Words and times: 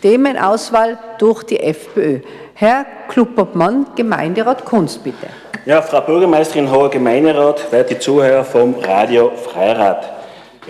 Themenauswahl 0.00 0.98
durch 1.18 1.42
die 1.44 1.60
FPÖ. 1.60 2.20
Herr 2.54 2.86
Kluppertmann, 3.08 3.86
Gemeinderat 3.96 4.64
Kunst, 4.64 5.02
bitte. 5.02 5.26
Ja, 5.64 5.80
Frau 5.80 6.00
Bürgermeisterin, 6.00 6.70
hoher 6.70 6.90
Gemeinderat, 6.90 7.70
werte 7.70 7.98
Zuhörer 7.98 8.44
vom 8.44 8.74
Radio 8.82 9.30
Freirad. 9.30 10.04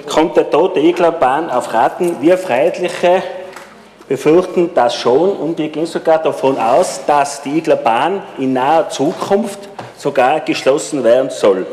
Kommt 0.08 0.36
der 0.36 0.50
Tod 0.50 0.76
der 0.76 0.84
Eglerbahn 0.84 1.50
auf 1.50 1.72
Raten? 1.72 2.16
Wir 2.20 2.38
Freiheitliche 2.38 3.22
befürchten 4.08 4.70
das 4.74 4.94
schon 4.94 5.30
und 5.30 5.56
wir 5.58 5.68
gehen 5.68 5.86
sogar 5.86 6.22
davon 6.22 6.58
aus, 6.58 7.00
dass 7.06 7.42
die 7.42 7.58
Eglerbahn 7.58 8.22
in 8.38 8.52
naher 8.52 8.88
Zukunft 8.90 9.60
sogar 9.96 10.40
geschlossen 10.40 11.04
werden 11.04 11.30
soll. 11.30 11.66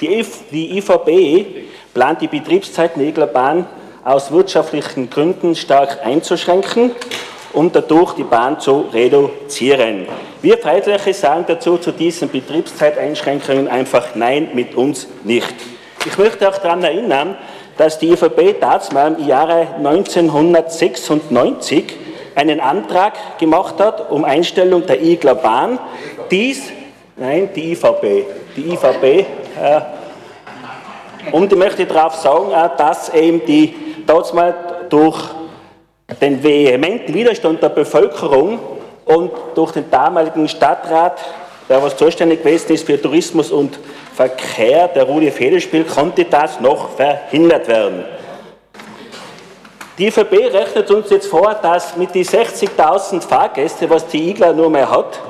Die, 0.00 0.24
die 0.50 0.78
IVB 0.78 1.66
plant 1.92 2.22
die 2.22 2.28
Betriebszeiten 2.28 3.00
der 3.00 3.08
Eglerbahn 3.08 3.66
aus 4.04 4.32
wirtschaftlichen 4.32 5.10
Gründen 5.10 5.54
stark 5.54 6.04
einzuschränken 6.04 6.92
um 7.52 7.70
dadurch 7.72 8.14
die 8.14 8.22
Bahn 8.22 8.60
zu 8.60 8.86
reduzieren. 8.92 10.06
Wir 10.42 10.58
Freiheitliche 10.58 11.14
sagen 11.14 11.44
dazu 11.46 11.78
zu 11.78 11.92
diesen 11.92 12.28
Betriebszeiteinschränkungen 12.30 13.68
einfach 13.68 14.14
Nein, 14.14 14.50
mit 14.54 14.74
uns 14.74 15.06
nicht. 15.24 15.54
Ich 16.06 16.16
möchte 16.16 16.48
auch 16.48 16.56
daran 16.58 16.84
erinnern, 16.84 17.36
dass 17.76 17.98
die 17.98 18.10
ÖVP 18.10 18.60
damals 18.60 18.90
im 18.90 19.26
Jahre 19.26 19.66
1996 19.78 21.96
einen 22.34 22.60
Antrag 22.60 23.38
gemacht 23.38 23.80
hat 23.80 24.10
um 24.10 24.24
Einstellung 24.24 24.86
der 24.86 25.02
Igler 25.02 25.34
Bahn. 25.34 25.78
Dies, 26.30 26.70
nein, 27.16 27.50
die 27.54 27.72
IVB, 27.72 28.24
die 28.56 28.74
IVB, 28.74 29.04
äh, 29.04 29.26
und 31.32 31.52
ich 31.52 31.58
möchte 31.58 31.84
darauf 31.84 32.14
sagen, 32.14 32.50
dass 32.78 33.10
eben 33.10 33.44
die 33.44 33.89
damals 34.10 34.54
durch 34.88 35.18
den 36.20 36.42
vehementen 36.42 37.14
Widerstand 37.14 37.62
der 37.62 37.68
Bevölkerung 37.68 38.58
und 39.04 39.30
durch 39.54 39.72
den 39.72 39.90
damaligen 39.90 40.48
Stadtrat, 40.48 41.20
der 41.68 41.82
was 41.82 41.96
zuständig 41.96 42.42
gewesen 42.42 42.72
ist 42.72 42.86
für 42.86 43.00
Tourismus 43.00 43.50
und 43.50 43.78
Verkehr, 44.14 44.88
der 44.88 45.04
Rudi 45.04 45.30
Federspiel, 45.30 45.84
konnte 45.84 46.24
das 46.24 46.60
noch 46.60 46.90
verhindert 46.90 47.68
werden. 47.68 48.04
Die 49.96 50.08
ÖVP 50.08 50.32
rechnet 50.52 50.90
uns 50.90 51.10
jetzt 51.10 51.26
vor, 51.26 51.54
dass 51.62 51.96
mit 51.96 52.14
den 52.14 52.24
60.000 52.24 53.20
Fahrgästen, 53.20 53.88
was 53.90 54.06
die 54.06 54.30
Igler 54.30 54.52
nur 54.52 54.70
mehr 54.70 54.90
hat, 54.90 55.20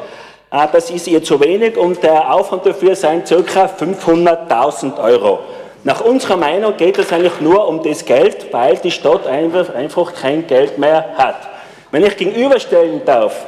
äh, 0.51 0.67
das 0.73 0.91
ist 0.91 1.07
ihr 1.07 1.23
zu 1.23 1.41
wenig 1.41 1.77
und 1.77 2.03
der 2.03 2.33
Aufwand 2.33 2.65
dafür 2.65 2.95
sind 2.95 3.27
ca. 3.27 3.67
500.000 3.67 5.03
Euro. 5.03 5.41
Nach 5.83 6.03
unserer 6.03 6.37
Meinung 6.37 6.77
geht 6.77 6.99
es 6.99 7.13
eigentlich 7.13 7.41
nur 7.41 7.67
um 7.67 7.83
das 7.83 8.05
Geld, 8.05 8.53
weil 8.53 8.77
die 8.77 8.91
Stadt 8.91 9.27
einfach 9.27 10.15
kein 10.15 10.47
Geld 10.47 10.79
mehr 10.79 11.15
hat. 11.17 11.49
Wenn 11.91 12.05
ich 12.05 12.17
gegenüberstellen 12.17 13.03
darf, 13.05 13.47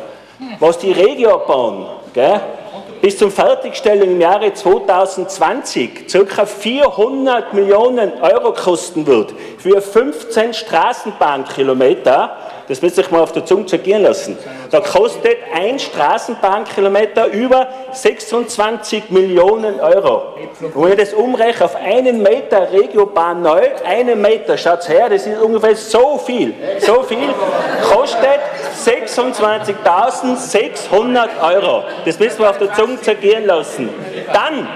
was 0.59 0.79
die 0.79 0.93
Regiobahn 0.93 1.87
gell, 2.15 2.41
bis 3.03 3.19
zum 3.19 3.31
Fertigstellung 3.33 4.13
im 4.13 4.21
Jahre 4.21 4.55
2020 4.55 6.07
ca. 6.07 6.47
400 6.47 7.53
Millionen 7.53 8.13
Euro 8.23 8.53
kosten 8.53 9.05
wird 9.09 9.35
für 9.59 9.83
15 9.83 10.55
Straßenbahnkilometer, 10.55 12.37
das 12.69 12.81
wird 12.81 12.95
sich 12.95 13.11
mal 13.11 13.21
auf 13.21 13.33
der 13.33 13.45
Zunge 13.45 13.67
zergehen 13.67 14.05
lassen. 14.05 14.39
Da 14.71 14.79
kostet 14.81 15.39
ein 15.53 15.81
Straßenbahnkilometer 15.81 17.27
über 17.27 17.67
26 17.91 19.11
Millionen 19.11 19.81
Euro. 19.81 20.35
Und 20.63 20.85
wenn 20.85 20.93
ich 20.93 20.99
das 20.99 21.13
umrechne 21.13 21.65
auf 21.65 21.75
einen 21.75 22.23
Meter 22.23 22.71
Regiobahn 22.73 23.43
neu, 23.43 23.63
einen 23.85 24.21
Meter, 24.21 24.57
schaut 24.57 24.89
her, 24.89 25.09
das 25.11 25.27
ist 25.27 25.43
ungefähr 25.43 25.75
so 25.75 26.19
viel. 26.19 26.55
So 26.79 27.03
viel 27.03 27.35
kostet 27.93 28.39
26.600 28.85 31.29
Euro. 31.43 31.83
Das 32.05 32.19
müssen 32.19 32.39
wir 32.39 32.51
auf 32.51 32.59
der 32.59 32.75
Zunge 32.75 32.92
zergehen 33.01 33.47
lassen. 33.47 33.89
Dann 34.33 34.67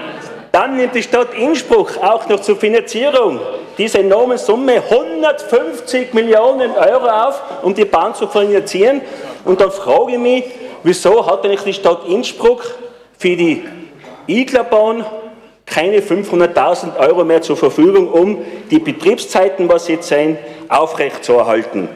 dann 0.57 0.75
nimmt 0.75 0.95
die 0.95 1.03
Stadt 1.03 1.35
Innsbruck 1.35 1.97
auch 2.01 2.27
noch 2.29 2.39
zur 2.39 2.55
Finanzierung 2.55 3.39
diese 3.77 3.99
enorme 3.99 4.39
Summe 4.39 4.81
150 4.89 6.11
Millionen 6.13 6.71
Euro 6.71 7.07
auf, 7.07 7.41
um 7.61 7.75
die 7.75 7.85
Bahn 7.85 8.15
zu 8.15 8.27
finanzieren. 8.27 9.01
Und 9.45 9.61
dann 9.61 9.69
frage 9.69 10.13
ich 10.13 10.17
mich, 10.17 10.45
wieso 10.81 11.23
hat 11.25 11.45
eigentlich 11.45 11.61
die 11.61 11.73
Stadt 11.73 12.07
Innsbruck 12.07 12.63
für 13.19 13.35
die 13.35 13.65
Iglerbahn 14.25 15.05
keine 15.65 15.99
500.000 15.99 16.97
Euro 16.97 17.23
mehr 17.23 17.43
zur 17.43 17.55
Verfügung, 17.57 18.09
um 18.09 18.43
die 18.71 18.79
Betriebszeiten, 18.79 19.69
was 19.69 19.87
jetzt 19.87 20.07
sein, 20.07 20.39
aufrechtzuerhalten. 20.69 21.87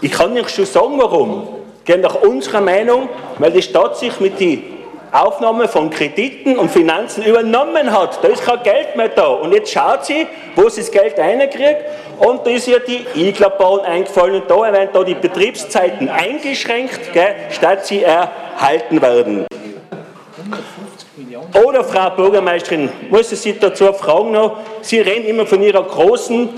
Ich 0.00 0.12
kann 0.12 0.32
nicht 0.32 0.50
schon 0.50 0.64
sagen, 0.64 0.94
warum. 0.96 1.48
Nach 1.86 2.14
unserer 2.22 2.62
Meinung, 2.62 3.08
weil 3.38 3.52
die 3.52 3.62
Stadt 3.62 3.98
sich 3.98 4.18
mit 4.20 4.40
den 4.40 4.75
Aufnahme 5.16 5.66
von 5.68 5.88
Krediten 5.90 6.58
und 6.58 6.70
Finanzen 6.70 7.22
übernommen 7.22 7.90
hat. 7.90 8.22
Da 8.22 8.28
ist 8.28 8.42
kein 8.42 8.62
Geld 8.62 8.96
mehr 8.96 9.08
da. 9.08 9.26
Und 9.26 9.52
jetzt 9.52 9.72
schaut 9.72 10.04
sie, 10.04 10.26
wo 10.54 10.68
sie 10.68 10.82
das 10.82 10.90
Geld 10.90 11.18
reinkriegt. 11.18 11.84
Und 12.18 12.46
da 12.46 12.50
ist 12.50 12.68
ihr 12.68 12.80
die 12.80 13.06
Iglerbahn 13.14 13.80
eingefallen. 13.80 14.42
Und 14.42 14.50
da 14.50 14.60
werden 14.72 14.90
da 14.92 15.02
die 15.02 15.14
Betriebszeiten 15.14 16.08
eingeschränkt, 16.08 17.12
gell, 17.12 17.34
statt 17.50 17.86
sie 17.86 18.02
erhalten 18.02 19.00
werden. 19.00 19.46
Oder 21.64 21.84
Frau 21.84 22.10
Bürgermeisterin, 22.10 22.90
muss 23.08 23.32
ich 23.32 23.40
Sie 23.40 23.58
dazu 23.58 23.92
fragen 23.92 24.32
noch, 24.32 24.58
Sie 24.82 25.00
reden 25.00 25.26
immer 25.26 25.46
von 25.46 25.62
Ihrer 25.62 25.82
großen, 25.82 26.48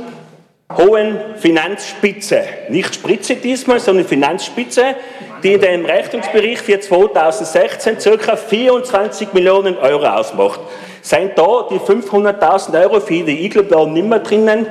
hohen 0.76 1.18
Finanzspitze. 1.36 2.42
Nicht 2.68 2.94
Spritze 2.94 3.36
diesmal, 3.36 3.80
sondern 3.80 4.06
Finanzspitze 4.06 4.96
die 5.42 5.52
in 5.54 5.60
dem 5.60 5.84
Rechnungsbericht 5.84 6.62
für 6.62 6.80
2016 6.80 7.98
ca. 7.98 8.36
24 8.36 9.32
Millionen 9.32 9.76
Euro 9.78 10.06
ausmacht. 10.06 10.60
Seien 11.02 11.30
da 11.34 11.66
die 11.70 11.78
500.000 11.78 12.82
Euro 12.82 13.00
für 13.00 13.22
die 13.22 13.44
Igelbahn 13.44 13.92
nicht 13.92 14.06
mehr 14.06 14.18
drinnen? 14.18 14.66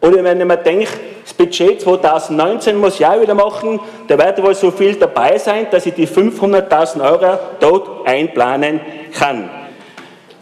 Oder 0.00 0.22
wenn 0.24 0.40
ich 0.40 0.46
mir 0.46 0.56
denke, 0.56 0.88
das 1.22 1.34
Budget 1.34 1.80
2019 1.80 2.76
muss 2.76 3.00
ich 3.00 3.06
auch 3.06 3.20
wieder 3.20 3.34
machen, 3.34 3.80
da 4.08 4.18
wird 4.18 4.42
wohl 4.42 4.54
so 4.54 4.70
viel 4.70 4.94
dabei 4.94 5.38
sein, 5.38 5.66
dass 5.70 5.86
ich 5.86 5.94
die 5.94 6.06
500.000 6.06 7.02
Euro 7.02 7.38
dort 7.60 8.06
einplanen 8.06 8.80
kann. 9.12 9.50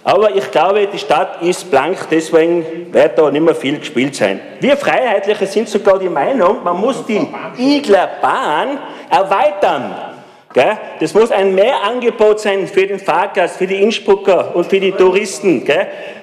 Aber 0.06 0.36
ich 0.36 0.50
glaube, 0.50 0.86
die 0.86 0.98
Stadt 0.98 1.40
ist 1.40 1.70
blank, 1.70 1.96
deswegen 2.10 2.92
wird 2.92 3.18
da 3.18 3.30
nicht 3.30 3.40
mehr 3.40 3.54
viel 3.54 3.78
gespielt 3.78 4.14
sein. 4.14 4.38
Wir 4.60 4.76
Freiheitliche 4.76 5.46
sind 5.46 5.66
sogar 5.66 5.98
die 5.98 6.10
Meinung, 6.10 6.62
man 6.62 6.78
muss 6.78 7.06
die 7.06 7.26
Igler 7.56 8.10
Bahn 8.20 8.78
erweitern. 9.08 9.94
Das 11.00 11.14
muss 11.14 11.32
ein 11.32 11.54
Mehrangebot 11.54 12.38
sein 12.38 12.68
für 12.68 12.86
den 12.86 13.00
Fahrgast, 13.00 13.56
für 13.56 13.66
die 13.66 13.82
Innsbrucker 13.82 14.54
und 14.54 14.66
für 14.66 14.78
die 14.78 14.92
Touristen. 14.92 15.66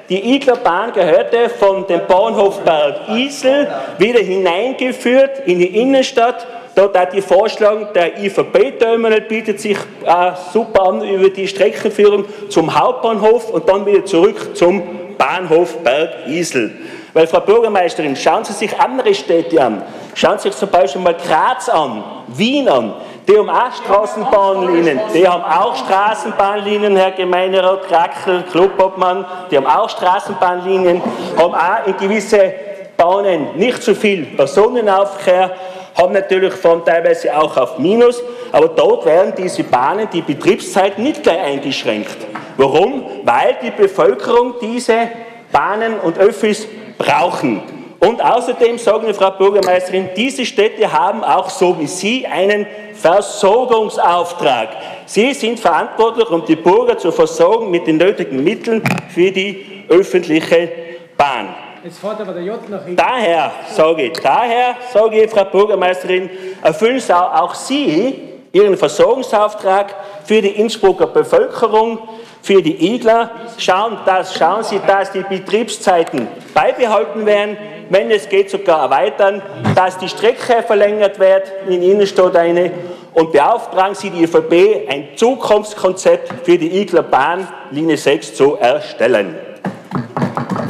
Die 0.09 0.35
Igler 0.35 0.57
Bahn 0.57 0.93
gehörte 0.93 1.49
von 1.49 1.85
dem 1.87 2.05
Bahnhof 2.07 2.59
Berg 2.61 3.09
Isel 3.09 3.67
wieder 3.97 4.19
hineingeführt 4.19 5.41
in 5.47 5.57
die 5.59 5.81
Innenstadt 5.81 6.45
Dort 6.73 6.97
hat 6.97 7.13
die 7.13 7.21
vorschlagen, 7.21 7.87
der 7.93 8.17
IVB-Terminal 8.17 9.21
bietet 9.21 9.59
sich 9.59 9.77
äh, 10.05 10.31
super 10.53 10.83
an 10.83 11.03
über 11.03 11.29
die 11.29 11.47
Streckenführung 11.47 12.25
zum 12.49 12.79
Hauptbahnhof 12.79 13.49
und 13.49 13.67
dann 13.67 13.85
wieder 13.85 14.05
zurück 14.05 14.55
zum 14.55 14.81
Bahnhof 15.17 15.77
Berg-Isel. 15.83 16.71
Weil, 17.13 17.27
Frau 17.27 17.41
Bürgermeisterin, 17.41 18.15
schauen 18.15 18.45
Sie 18.45 18.53
sich 18.53 18.79
andere 18.79 19.13
Städte 19.13 19.61
an. 19.61 19.83
Schauen 20.15 20.39
Sie 20.39 20.49
sich 20.49 20.57
zum 20.57 20.69
Beispiel 20.69 21.01
mal 21.01 21.15
Graz 21.15 21.67
an, 21.67 22.03
Wien 22.27 22.69
an. 22.69 22.93
Die 23.27 23.37
haben 23.37 23.49
auch 23.49 23.73
Straßenbahnlinien. 23.73 24.99
Die 25.13 25.27
haben 25.27 25.43
auch 25.43 25.75
Straßenbahnlinien, 25.75 26.95
Herr 26.95 27.11
Gemeinderat 27.11 27.87
Krackel, 27.87 28.43
Klubobmann. 28.49 29.25
Die 29.51 29.57
haben 29.57 29.67
auch 29.67 29.89
Straßenbahnlinien, 29.89 31.01
haben 31.37 31.53
auch 31.53 31.85
in 31.85 31.97
gewisse 31.97 32.53
Bahnen 32.95 33.55
nicht 33.55 33.83
so 33.83 33.93
viel 33.93 34.25
Personenaufkehr 34.25 35.51
haben 35.95 36.13
natürlich 36.13 36.53
von 36.53 36.83
teilweise 36.85 37.35
auch 37.37 37.55
auf 37.57 37.77
Minus, 37.77 38.21
aber 38.51 38.69
dort 38.69 39.05
werden 39.05 39.33
diese 39.37 39.63
Bahnen, 39.63 40.07
die 40.11 40.21
Betriebszeit 40.21 40.97
nicht 40.97 41.23
gleich 41.23 41.41
eingeschränkt. 41.41 42.17
Warum? 42.57 43.05
Weil 43.23 43.57
die 43.61 43.71
Bevölkerung 43.71 44.55
diese 44.61 45.09
Bahnen 45.51 45.99
und 45.99 46.17
Öffis 46.17 46.67
brauchen. 46.97 47.61
Und 47.99 48.19
außerdem 48.19 48.79
sagen 48.79 49.05
die 49.07 49.13
Frau 49.13 49.31
Bürgermeisterin, 49.31 50.09
diese 50.15 50.43
Städte 50.45 50.91
haben 50.91 51.23
auch 51.23 51.49
so 51.49 51.79
wie 51.79 51.85
Sie 51.85 52.25
einen 52.25 52.65
Versorgungsauftrag. 52.93 54.69
Sie 55.05 55.33
sind 55.33 55.59
verantwortlich, 55.59 56.29
um 56.29 56.43
die 56.45 56.55
Bürger 56.55 56.97
zu 56.97 57.11
versorgen 57.11 57.69
mit 57.69 57.85
den 57.85 57.97
nötigen 57.97 58.43
Mitteln 58.43 58.81
für 59.13 59.31
die 59.31 59.83
öffentliche 59.87 60.69
Bahn. 61.15 61.49
Jetzt 61.83 61.99
fährt 61.99 62.21
aber 62.21 62.33
der. 62.33 62.59
Daher 62.95 63.51
sage 63.71 64.03
ich, 64.03 64.13
daher 64.13 64.75
sage 64.93 65.23
ich, 65.23 65.31
Frau 65.31 65.45
Bürgermeisterin, 65.45 66.29
erfüllen 66.61 66.99
Sie 66.99 67.15
auch 67.15 67.55
Sie 67.55 68.29
Ihren 68.51 68.77
Versorgungsauftrag 68.77 69.95
für 70.23 70.41
die 70.41 70.49
Innsbrucker 70.49 71.07
Bevölkerung, 71.07 71.97
für 72.43 72.61
die 72.61 72.93
Igler. 72.93 73.31
Schauen, 73.57 73.97
dass, 74.05 74.35
schauen 74.35 74.63
Sie, 74.63 74.79
dass 74.85 75.11
die 75.11 75.23
Betriebszeiten 75.23 76.27
beibehalten 76.53 77.25
werden. 77.25 77.57
wenn 77.89 78.11
es 78.11 78.29
geht 78.29 78.49
sogar 78.51 78.83
erweitern, 78.83 79.41
dass 79.75 79.97
die 79.97 80.07
Strecke 80.07 80.61
verlängert 80.61 81.17
wird 81.17 81.51
in 81.67 81.81
Innenstadt 81.81 82.35
eine 82.35 82.71
und 83.13 83.31
beauftragen 83.31 83.95
Sie 83.95 84.09
die 84.11 84.23
ÖVP, 84.23 84.87
ein 84.87 85.09
Zukunftskonzept 85.15 86.45
für 86.45 86.57
die 86.57 86.81
Igler 86.81 87.03
Bahn 87.03 87.47
Linie 87.71 87.97
6 87.97 88.35
zu 88.35 88.55
erstellen. 88.55 89.35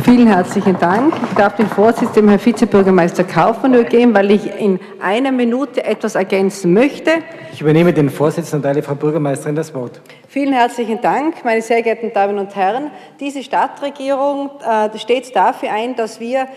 Vielen 0.03 0.27
herzlichen 0.27 0.79
Dank. 0.79 1.13
Ich 1.29 1.35
darf 1.35 1.55
den 1.57 1.67
Vorsitz 1.67 2.13
dem 2.13 2.27
Herrn 2.27 2.43
Vizebürgermeister 2.43 3.23
Kaufmann 3.23 3.73
übergeben, 3.75 4.15
weil 4.15 4.31
ich 4.31 4.47
in 4.59 4.79
einer 4.99 5.31
Minute 5.31 5.83
etwas 5.83 6.15
ergänzen 6.15 6.73
möchte. 6.73 7.11
Ich 7.53 7.61
übernehme 7.61 7.93
den 7.93 8.09
Vorsitz 8.09 8.51
und 8.53 8.63
teile 8.63 8.81
Frau 8.81 8.95
Bürgermeisterin 8.95 9.55
das 9.55 9.73
Wort. 9.75 10.01
Vielen 10.27 10.53
herzlichen 10.53 11.01
Dank, 11.01 11.45
meine 11.45 11.61
sehr 11.61 11.83
geehrten 11.83 12.11
Damen 12.13 12.39
und 12.39 12.55
Herren. 12.55 12.89
Diese 13.19 13.43
Stadtregierung 13.43 14.49
äh, 14.67 14.97
steht 14.97 15.35
dafür 15.35 15.71
ein, 15.71 15.95
dass 15.95 16.19
wir 16.19 16.47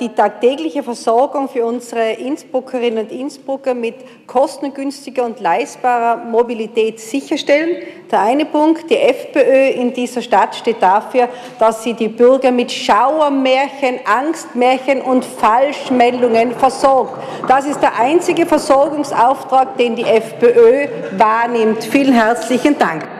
die 0.00 0.10
tagtägliche 0.10 0.82
Versorgung 0.82 1.48
für 1.48 1.64
unsere 1.64 2.12
Innsbruckerinnen 2.12 3.04
und 3.04 3.12
Innsbrucker 3.12 3.72
mit 3.74 3.94
kostengünstiger 4.26 5.24
und 5.24 5.40
leistbarer 5.40 6.24
Mobilität 6.24 7.00
sicherstellen. 7.00 7.76
Der 8.10 8.20
eine 8.20 8.44
Punkt, 8.44 8.90
die 8.90 8.98
FPÖ 8.98 9.68
in 9.70 9.94
dieser 9.94 10.20
Stadt 10.20 10.54
steht 10.54 10.82
dafür, 10.82 11.28
dass 11.58 11.82
sie 11.82 11.94
die 11.94 12.08
Bürger 12.08 12.50
mit 12.50 12.70
Schauermärchen, 12.70 14.00
Angstmärchen 14.04 15.00
und 15.00 15.24
Falschmeldungen 15.24 16.52
versorgt. 16.52 17.14
Das 17.48 17.66
ist 17.66 17.80
der 17.80 17.98
einzige 17.98 18.44
Versorgungsauftrag, 18.44 19.78
den 19.78 19.96
die 19.96 20.04
FPÖ 20.04 20.88
wahrnimmt. 21.16 21.82
Vielen 21.82 22.12
herzlichen 22.12 22.78
Dank. 22.78 23.15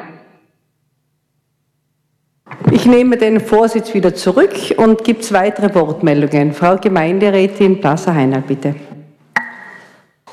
Ich 2.72 2.86
nehme 2.86 3.16
den 3.16 3.40
Vorsitz 3.40 3.94
wieder 3.94 4.14
zurück 4.14 4.52
und 4.76 5.04
gibt 5.04 5.22
es 5.22 5.32
weitere 5.32 5.72
Wortmeldungen. 5.74 6.52
Frau 6.52 6.76
Gemeinderätin 6.76 7.80
Plaser-Heinal, 7.80 8.42
bitte. 8.42 8.74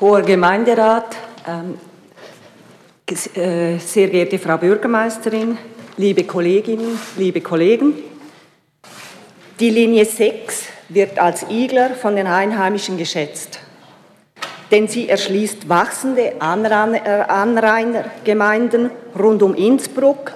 Hoher 0.00 0.22
Gemeinderat, 0.22 1.16
ähm, 1.46 1.78
äh, 3.36 3.78
sehr 3.78 4.08
geehrte 4.08 4.38
Frau 4.38 4.56
Bürgermeisterin, 4.56 5.58
liebe 5.96 6.24
Kolleginnen, 6.24 6.98
liebe 7.16 7.40
Kollegen, 7.40 7.94
die 9.60 9.70
Linie 9.70 10.04
6 10.04 10.64
wird 10.88 11.16
als 11.18 11.46
Igler 11.48 11.90
von 11.90 12.16
den 12.16 12.26
Einheimischen 12.26 12.98
geschätzt, 12.98 13.60
denn 14.70 14.88
sie 14.88 15.08
erschließt 15.08 15.68
wachsende 15.68 16.40
Anrainergemeinden 16.40 18.90
rund 19.16 19.42
um 19.42 19.54
Innsbruck 19.54 20.32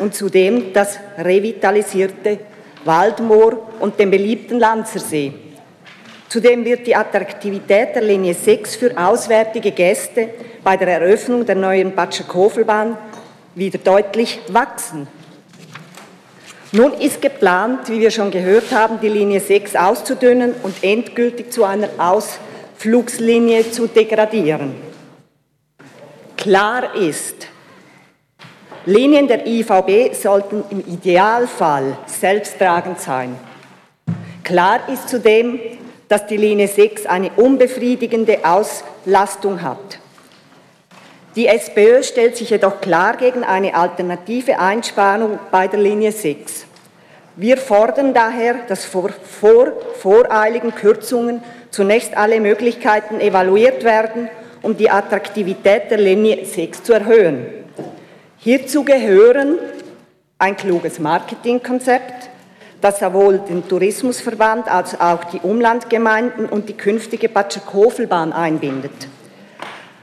und 0.00 0.14
zudem 0.14 0.72
das 0.72 0.98
revitalisierte 1.18 2.38
Waldmoor 2.84 3.58
und 3.78 3.98
den 3.98 4.10
beliebten 4.10 4.58
Lanzersee. 4.58 5.32
Zudem 6.28 6.64
wird 6.64 6.86
die 6.86 6.94
Attraktivität 6.94 7.94
der 7.94 8.02
Linie 8.02 8.34
6 8.34 8.76
für 8.76 8.96
auswärtige 8.96 9.72
Gäste 9.72 10.30
bei 10.62 10.76
der 10.76 10.88
Eröffnung 10.88 11.44
der 11.44 11.56
neuen 11.56 11.94
Batscher-Kofelbahn 11.94 12.96
wieder 13.54 13.78
deutlich 13.78 14.40
wachsen. 14.48 15.08
Nun 16.72 16.94
ist 16.94 17.20
geplant, 17.20 17.88
wie 17.88 17.98
wir 17.98 18.12
schon 18.12 18.30
gehört 18.30 18.70
haben, 18.70 19.00
die 19.00 19.08
Linie 19.08 19.40
6 19.40 19.74
auszudünnen 19.74 20.54
und 20.62 20.84
endgültig 20.84 21.52
zu 21.52 21.64
einer 21.64 21.88
Ausflugslinie 21.98 23.72
zu 23.72 23.88
degradieren. 23.88 24.76
Klar 26.36 26.94
ist, 26.94 27.48
Linien 28.86 29.28
der 29.28 29.46
IVB 29.46 30.14
sollten 30.14 30.64
im 30.70 30.80
Idealfall 30.80 31.98
selbsttragend 32.06 32.98
sein. 32.98 33.36
Klar 34.42 34.88
ist 34.88 35.08
zudem, 35.10 35.60
dass 36.08 36.26
die 36.26 36.38
Linie 36.38 36.66
6 36.66 37.04
eine 37.04 37.30
unbefriedigende 37.36 38.38
Auslastung 38.42 39.60
hat. 39.60 39.98
Die 41.36 41.46
SPÖ 41.46 42.02
stellt 42.02 42.36
sich 42.38 42.50
jedoch 42.50 42.80
klar 42.80 43.18
gegen 43.18 43.44
eine 43.44 43.74
alternative 43.74 44.58
Einsparung 44.58 45.38
bei 45.50 45.68
der 45.68 45.78
Linie 45.78 46.10
6. 46.10 46.64
Wir 47.36 47.58
fordern 47.58 48.14
daher, 48.14 48.54
dass 48.66 48.86
vor, 48.86 49.10
vor 49.10 49.72
voreiligen 50.00 50.74
Kürzungen 50.74 51.42
zunächst 51.70 52.16
alle 52.16 52.40
Möglichkeiten 52.40 53.20
evaluiert 53.20 53.84
werden, 53.84 54.30
um 54.62 54.74
die 54.76 54.90
Attraktivität 54.90 55.90
der 55.90 55.98
Linie 55.98 56.46
6 56.46 56.82
zu 56.82 56.94
erhöhen. 56.94 57.59
Hierzu 58.42 58.84
gehören 58.84 59.58
ein 60.38 60.56
kluges 60.56 60.98
Marketingkonzept, 60.98 62.30
das 62.80 62.98
sowohl 62.98 63.40
den 63.40 63.68
Tourismusverband 63.68 64.66
als 64.66 64.98
auch 64.98 65.24
die 65.24 65.40
Umlandgemeinden 65.40 66.46
und 66.46 66.70
die 66.70 66.72
künftige 66.72 67.28
Batscher-Kofelbahn 67.28 68.32
einbindet. 68.32 69.08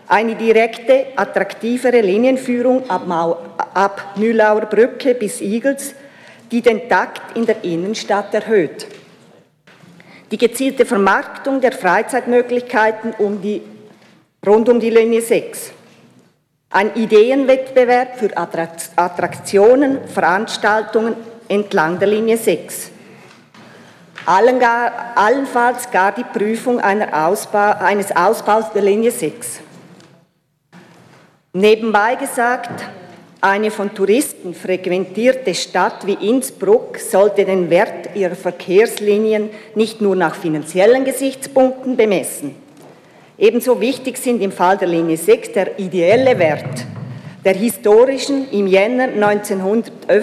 Eine 0.07 0.35
direkte, 0.35 1.07
attraktivere 1.15 2.01
Linienführung 2.01 2.87
ab, 2.87 3.07
Mau 3.07 3.39
ab 3.73 4.13
Mühlauer 4.17 4.67
Brücke 4.67 5.15
bis 5.15 5.41
Igels, 5.41 5.95
die 6.51 6.61
den 6.61 6.87
Takt 6.87 7.35
in 7.35 7.47
der 7.47 7.63
Innenstadt 7.63 8.35
erhöht. 8.35 8.85
Die 10.29 10.37
gezielte 10.37 10.85
Vermarktung 10.85 11.59
der 11.59 11.71
Freizeitmöglichkeiten 11.71 13.15
um 13.17 13.41
die, 13.41 13.63
rund 14.45 14.69
um 14.69 14.79
die 14.79 14.91
Linie 14.91 15.23
6 15.23 15.73
ein 16.69 16.95
Ideenwettbewerb 16.95 18.17
für 18.17 18.35
Attraktionen, 18.35 20.07
Veranstaltungen 20.07 21.15
entlang 21.47 21.97
der 21.97 22.09
Linie 22.09 22.37
6. 22.37 22.91
allenfalls 24.25 25.89
gar 25.89 26.11
die 26.11 26.25
Prüfung 26.25 26.81
Ausbau, 27.13 27.75
eines 27.79 28.13
Ausbaus 28.13 28.65
der 28.73 28.81
Linie 28.81 29.11
6. 29.11 29.61
Nebenbei 31.53 32.15
gesagt, 32.15 32.83
eine 33.39 33.71
von 33.71 33.93
Touristen 33.95 34.53
frequentierte 34.53 35.55
Stadt 35.55 36.05
wie 36.05 36.29
Innsbruck 36.29 36.97
sollte 36.97 37.45
den 37.45 37.69
Wert 37.69 38.15
ihrer 38.15 38.35
Verkehrslinien 38.35 39.49
nicht 39.73 40.01
nur 40.01 40.15
nach 40.15 40.35
finanziellen 40.35 41.05
Gesichtspunkten 41.05 41.95
bemessen 41.95 42.66
Ebenso 43.37 43.79
wichtig 43.79 44.17
sind 44.17 44.41
im 44.41 44.51
Fall 44.51 44.77
der 44.77 44.87
Linie 44.87 45.17
6 45.17 45.51
der 45.51 45.79
ideelle 45.79 46.37
Wert 46.39 46.85
der 47.47 47.55
historischen 47.55 48.51
im 48.51 48.67
Jänner 48.67 49.07
1900, 49.07 49.93
äh, 50.09 50.21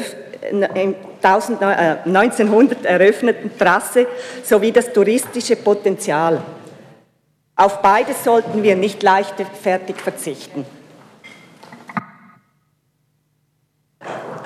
1900 2.04 2.84
eröffneten 2.84 3.50
Trasse 3.58 4.06
sowie 4.42 4.72
das 4.72 4.92
touristische 4.92 5.56
Potenzial. 5.56 6.42
Auf 7.56 7.80
beides 7.80 8.22
sollten 8.22 8.62
wir 8.62 8.76
nicht 8.76 9.02
leichtfertig 9.02 9.96
verzichten. 9.96 10.66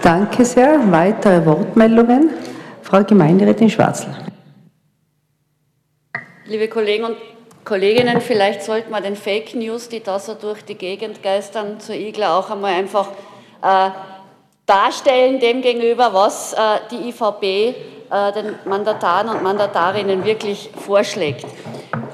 Danke 0.03 0.45
sehr. 0.45 0.79
Weitere 0.93 1.45
Wortmeldungen? 1.45 2.31
Frau 2.83 3.03
Gemeinderätin 3.03 3.71
Schwarzl. 3.71 4.15
Liebe 6.45 6.69
Kollegen 6.69 7.05
und 7.05 7.17
Kolleginnen, 7.69 8.23
vielleicht 8.23 8.63
sollten 8.63 8.91
wir 8.91 9.03
den 9.03 9.15
Fake 9.15 9.55
News, 9.55 9.91
die 9.91 10.03
da 10.03 10.19
so 10.19 10.33
durch 10.33 10.65
die 10.65 10.75
Gegend 10.75 11.23
geistern, 11.23 11.79
zu 11.79 11.95
Igler 11.95 12.39
auch 12.39 12.49
einmal 12.49 12.73
einfach 12.73 13.09
äh, 13.61 13.91
darstellen, 14.65 15.39
dem 15.39 15.61
gegenüber, 15.61 16.15
was 16.15 16.55
äh, 16.55 16.57
die 16.91 17.11
IVB 17.11 17.43
äh, 17.45 18.33
den 18.33 18.55
Mandataren 18.65 19.29
und 19.29 19.43
Mandatarinnen 19.43 20.25
wirklich 20.25 20.71
vorschlägt. 20.83 21.45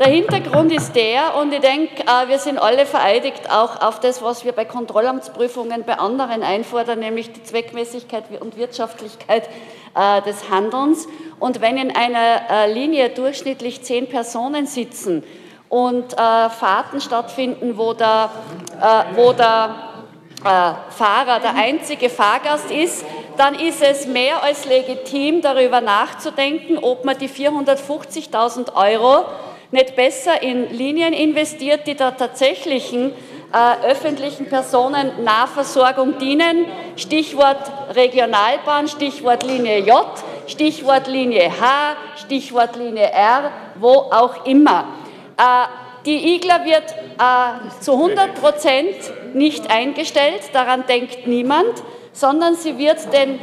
Der 0.00 0.08
Hintergrund 0.08 0.72
ist 0.72 0.96
der, 0.96 1.36
und 1.40 1.52
ich 1.52 1.60
denke, 1.60 2.02
äh, 2.02 2.28
wir 2.28 2.40
sind 2.40 2.58
alle 2.58 2.84
vereidigt 2.84 3.48
auch 3.48 3.80
auf 3.80 4.00
das, 4.00 4.22
was 4.22 4.44
wir 4.44 4.50
bei 4.50 4.64
Kontrollamtsprüfungen 4.64 5.84
bei 5.84 6.00
anderen 6.00 6.42
einfordern, 6.42 6.98
nämlich 6.98 7.32
die 7.32 7.44
Zweckmäßigkeit 7.44 8.24
und 8.40 8.56
Wirtschaftlichkeit 8.56 9.48
äh, 9.94 10.20
des 10.22 10.50
Handelns. 10.50 11.06
Und 11.38 11.60
wenn 11.60 11.76
in 11.76 11.94
einer 11.94 12.40
äh, 12.50 12.72
Linie 12.72 13.10
durchschnittlich 13.10 13.84
zehn 13.84 14.08
Personen 14.08 14.66
sitzen, 14.66 15.22
und 15.74 16.12
äh, 16.12 16.16
Fahrten 16.50 17.00
stattfinden, 17.00 17.76
wo 17.76 17.94
der, 17.94 18.30
äh, 18.80 19.16
wo 19.16 19.32
der 19.32 19.74
äh, 20.44 20.92
Fahrer 20.92 21.40
der 21.40 21.56
einzige 21.56 22.08
Fahrgast 22.10 22.70
ist, 22.70 23.04
dann 23.36 23.56
ist 23.56 23.82
es 23.82 24.06
mehr 24.06 24.40
als 24.40 24.66
legitim, 24.66 25.40
darüber 25.40 25.80
nachzudenken, 25.80 26.78
ob 26.78 27.04
man 27.04 27.18
die 27.18 27.28
450.000 27.28 28.72
Euro 28.76 29.24
nicht 29.72 29.96
besser 29.96 30.40
in 30.44 30.70
Linien 30.70 31.12
investiert, 31.12 31.88
die 31.88 31.96
der 31.96 32.16
tatsächlichen 32.16 33.10
äh, 33.10 33.90
öffentlichen 33.90 34.48
Personennahversorgung 34.48 36.18
dienen. 36.18 36.66
Stichwort 36.94 37.72
Regionalbahn, 37.96 38.86
Stichwort 38.86 39.42
Linie 39.42 39.80
J, 39.80 40.06
Stichwort 40.46 41.08
Linie 41.08 41.50
H, 41.50 41.96
Stichwort 42.24 42.76
Linie 42.76 43.10
R, 43.10 43.50
wo 43.80 43.90
auch 43.90 44.46
immer. 44.46 44.84
Äh, 45.36 45.66
die 46.06 46.34
Igler 46.34 46.64
wird 46.64 46.92
äh, 46.92 47.80
zu 47.80 47.92
100 47.92 48.34
Prozent 48.34 48.96
nicht 49.34 49.70
eingestellt, 49.70 50.42
daran 50.52 50.84
denkt 50.86 51.26
niemand, 51.26 51.82
sondern 52.12 52.54
sie 52.54 52.78
wird 52.78 53.12
den 53.12 53.38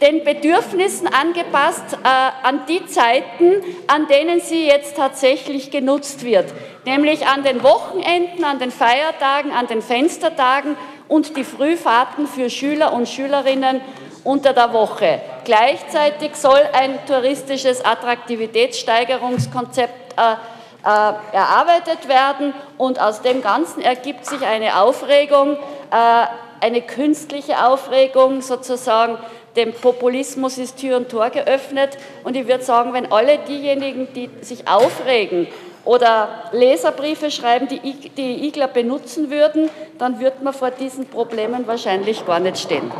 den 0.00 0.24
Bedürfnissen 0.24 1.06
angepasst 1.08 1.98
äh, 2.04 2.46
an 2.46 2.60
die 2.68 2.86
Zeiten, 2.86 3.62
an 3.88 4.06
denen 4.06 4.40
sie 4.40 4.64
jetzt 4.66 4.96
tatsächlich 4.96 5.70
genutzt 5.70 6.24
wird, 6.24 6.46
nämlich 6.84 7.26
an 7.26 7.42
den 7.42 7.62
Wochenenden, 7.62 8.44
an 8.44 8.58
den 8.58 8.70
Feiertagen, 8.70 9.52
an 9.52 9.66
den 9.66 9.82
Fenstertagen 9.82 10.76
und 11.08 11.36
die 11.36 11.44
Frühfahrten 11.44 12.26
für 12.26 12.48
Schüler 12.50 12.92
und 12.92 13.08
Schülerinnen 13.08 13.80
unter 14.24 14.52
der 14.52 14.72
Woche. 14.72 15.20
Gleichzeitig 15.44 16.34
soll 16.36 16.60
ein 16.72 16.98
touristisches 17.06 17.84
Attraktivitätssteigerungskonzept 17.84 20.12
äh, 20.16 20.36
erarbeitet 20.82 22.08
werden 22.08 22.54
und 22.76 23.00
aus 23.00 23.22
dem 23.22 23.42
Ganzen 23.42 23.82
ergibt 23.82 24.26
sich 24.26 24.46
eine 24.46 24.80
Aufregung, 24.80 25.56
äh, 25.90 26.26
eine 26.64 26.82
künstliche 26.82 27.66
Aufregung 27.66 28.40
sozusagen, 28.42 29.18
dem 29.56 29.72
Populismus 29.72 30.56
ist 30.58 30.78
Tür 30.78 30.96
und 30.98 31.08
Tor 31.08 31.30
geöffnet. 31.30 31.98
Und 32.22 32.36
ich 32.36 32.46
würde 32.46 32.62
sagen, 32.62 32.92
wenn 32.92 33.10
alle 33.10 33.38
diejenigen, 33.38 34.06
die 34.14 34.30
sich 34.40 34.68
aufregen 34.68 35.48
oder 35.84 36.28
Leserbriefe 36.52 37.30
schreiben, 37.30 37.66
die, 37.66 37.80
die 38.10 38.46
Igler 38.46 38.68
benutzen 38.68 39.30
würden, 39.30 39.68
dann 39.98 40.20
würde 40.20 40.44
man 40.44 40.52
vor 40.52 40.70
diesen 40.70 41.06
Problemen 41.06 41.66
wahrscheinlich 41.66 42.24
gar 42.24 42.40
nicht 42.40 42.58
stehen. 42.58 42.90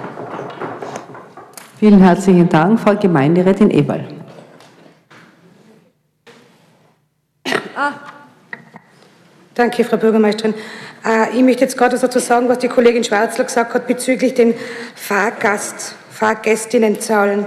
Vielen 1.78 2.00
herzlichen 2.00 2.48
Dank, 2.48 2.80
Frau 2.80 2.96
Gemeinderätin 2.96 3.70
Eberl. 3.70 4.17
Danke, 9.58 9.82
Frau 9.82 9.96
Bürgermeisterin. 9.96 10.54
Äh, 11.04 11.36
ich 11.36 11.42
möchte 11.42 11.62
jetzt 11.62 11.76
gerade 11.76 11.98
dazu 11.98 12.20
sagen, 12.20 12.48
was 12.48 12.60
die 12.60 12.68
Kollegin 12.68 13.02
Schwarzler 13.02 13.42
gesagt 13.42 13.74
hat 13.74 13.88
bezüglich 13.88 14.34
den 14.34 14.54
Fahrgast 14.94 15.96
Fahrgästinnenzahlen. 16.12 17.44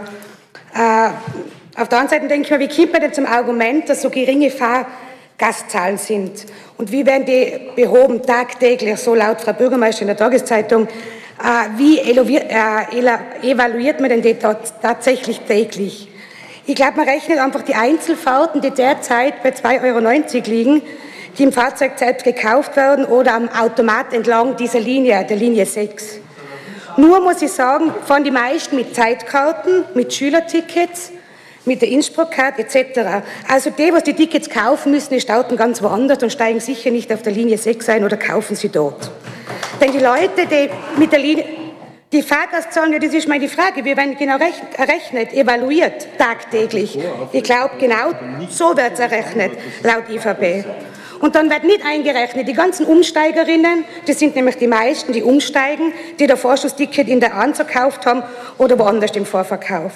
Äh, 0.73 1.79
auf 1.79 1.87
der 1.87 1.99
anderen 1.99 2.09
Seite 2.09 2.27
denke 2.27 2.43
ich 2.43 2.51
mir, 2.51 2.59
wie 2.59 2.67
kommt 2.67 2.91
man 2.91 3.01
denn 3.01 3.13
zum 3.13 3.25
Argument, 3.25 3.87
dass 3.87 4.01
so 4.01 4.09
geringe 4.09 4.51
Fahrgastzahlen 4.51 5.97
sind? 5.97 6.47
Und 6.77 6.91
wie 6.91 7.05
werden 7.05 7.23
die 7.23 7.69
behoben 7.77 8.21
tagtäglich, 8.21 8.99
so 8.99 9.15
laut 9.15 9.39
Frau 9.39 9.53
Bürgermeisterin 9.53 10.09
in 10.09 10.17
der 10.17 10.25
Tageszeitung? 10.25 10.89
Äh, 10.89 11.77
wie 11.77 11.97
evaluiert 11.97 14.01
man 14.01 14.09
denn 14.09 14.21
die 14.21 14.33
tatsächlich 14.33 15.39
täglich? 15.47 16.09
Ich 16.65 16.75
glaube, 16.75 16.97
man 16.97 17.07
rechnet 17.07 17.39
einfach 17.39 17.61
die 17.61 17.75
Einzelfahrten, 17.75 18.59
die 18.59 18.71
derzeit 18.71 19.41
bei 19.41 19.51
2,90 19.51 19.83
Euro 19.85 20.51
liegen, 20.51 20.81
die 21.37 21.43
im 21.43 21.51
Fahrzeug 21.51 21.93
selbst 21.95 22.23
gekauft 22.23 22.75
werden 22.75 23.05
oder 23.05 23.33
am 23.33 23.49
Automat 23.49 24.13
entlang 24.13 24.55
dieser 24.55 24.79
Linie, 24.79 25.25
der 25.25 25.37
Linie 25.37 25.65
6. 25.65 26.19
Nur 26.97 27.21
muss 27.21 27.41
ich 27.41 27.51
sagen, 27.51 27.93
fahren 28.05 28.23
die 28.23 28.31
meisten 28.31 28.75
mit 28.75 28.93
Zeitkarten, 28.93 29.85
mit 29.93 30.13
Schülertickets, 30.13 31.11
mit 31.65 31.81
der 31.81 31.89
Innsbruck-Card 31.89 32.59
etc. 32.59 33.23
Also 33.47 33.69
die, 33.69 33.93
was 33.93 34.03
die 34.03 34.13
Tickets 34.13 34.49
kaufen 34.49 34.91
müssen, 34.91 35.13
die 35.13 35.21
starten 35.21 35.55
ganz 35.55 35.81
woanders 35.81 36.21
und 36.21 36.31
steigen 36.31 36.59
sicher 36.59 36.91
nicht 36.91 37.13
auf 37.13 37.21
der 37.21 37.33
Linie 37.33 37.57
6 37.57 37.87
ein 37.89 38.03
oder 38.03 38.17
kaufen 38.17 38.55
sie 38.55 38.69
dort. 38.69 39.11
Denn 39.79 39.91
die 39.91 39.99
Leute, 39.99 40.47
die 40.49 40.69
mit 40.99 41.11
der 41.11 41.19
Linie, 41.19 41.45
die 42.11 42.21
Fahrgastzahlen, 42.21 42.91
ja, 42.91 42.99
das 42.99 43.13
ist 43.13 43.27
meine 43.27 43.47
Frage, 43.47 43.85
wie 43.85 43.95
werden 43.95 44.17
genau 44.17 44.37
errechnet, 44.77 45.33
evaluiert, 45.33 46.07
tagtäglich. 46.17 46.99
Ich 47.31 47.43
glaube, 47.43 47.75
genau 47.79 48.11
so 48.49 48.75
wird 48.75 48.93
es 48.93 48.99
errechnet, 48.99 49.53
laut 49.81 50.09
IVB. 50.09 50.65
Und 51.21 51.35
dann 51.35 51.49
wird 51.49 51.63
nicht 51.63 51.85
eingerechnet, 51.85 52.47
die 52.47 52.53
ganzen 52.53 52.85
Umsteigerinnen, 52.85 53.85
das 54.07 54.19
sind 54.19 54.35
nämlich 54.35 54.57
die 54.57 54.67
meisten, 54.67 55.13
die 55.13 55.23
umsteigen, 55.23 55.93
die 56.19 56.27
der 56.27 56.35
Vorschussticket 56.35 57.07
in 57.07 57.19
der 57.19 57.35
Anzahl 57.35 57.67
gekauft 57.67 58.05
haben 58.05 58.23
oder 58.57 58.77
woanders 58.79 59.11
im 59.15 59.25
Vorverkauf. 59.25 59.93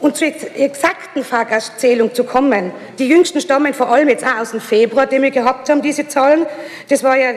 Und 0.00 0.16
zur 0.16 0.26
exakten 0.26 1.22
Fahrgastzählung 1.22 2.12
zu 2.12 2.24
kommen, 2.24 2.72
die 2.98 3.06
jüngsten 3.06 3.40
stammen 3.40 3.72
vor 3.72 3.88
allem 3.88 4.08
jetzt 4.08 4.24
auch 4.24 4.40
aus 4.40 4.50
dem 4.50 4.60
Februar, 4.60 5.06
den 5.06 5.22
wir 5.22 5.30
gehabt 5.30 5.68
haben, 5.68 5.82
diese 5.82 6.08
Zahlen. 6.08 6.46
Das 6.88 7.04
war 7.04 7.16
ja, 7.16 7.32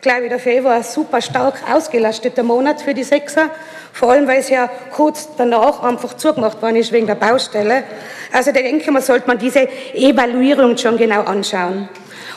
glaube 0.00 0.24
ich, 0.24 0.28
der 0.30 0.40
Februar 0.40 0.82
super 0.82 1.20
stark 1.20 1.56
ausgelasteter 1.70 2.42
Monat 2.42 2.82
für 2.82 2.94
die 2.94 3.04
Sechser. 3.04 3.50
Vor 3.92 4.12
allem, 4.12 4.26
weil 4.26 4.40
es 4.40 4.48
ja 4.48 4.70
kurz 4.92 5.28
danach 5.36 5.82
einfach 5.82 6.16
zugemacht 6.16 6.62
worden 6.62 6.76
ist 6.76 6.92
wegen 6.92 7.06
der 7.06 7.16
Baustelle. 7.16 7.84
Also 8.32 8.52
da 8.52 8.60
denke 8.60 8.84
ich 8.84 8.90
mal, 8.90 9.02
sollte 9.02 9.26
man 9.26 9.38
diese 9.38 9.68
Evaluierung 9.94 10.76
schon 10.76 10.96
genau 10.96 11.22
anschauen. 11.22 11.88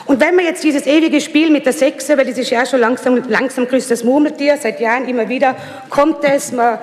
Und 0.04 0.20
wenn 0.20 0.34
man 0.34 0.44
jetzt 0.44 0.64
dieses 0.64 0.86
ewige 0.86 1.20
Spiel 1.20 1.50
mit 1.50 1.64
der 1.64 1.72
Sechse, 1.72 2.18
weil 2.18 2.26
das 2.26 2.36
ist 2.36 2.50
ja 2.50 2.66
schon 2.66 2.80
langsam, 2.80 3.22
langsam 3.28 3.68
grüßt 3.68 3.90
das 3.90 4.02
Murmeltier, 4.02 4.56
seit 4.56 4.80
Jahren 4.80 5.08
immer 5.08 5.28
wieder 5.28 5.54
kommt 5.90 6.24
es, 6.24 6.50
man 6.50 6.78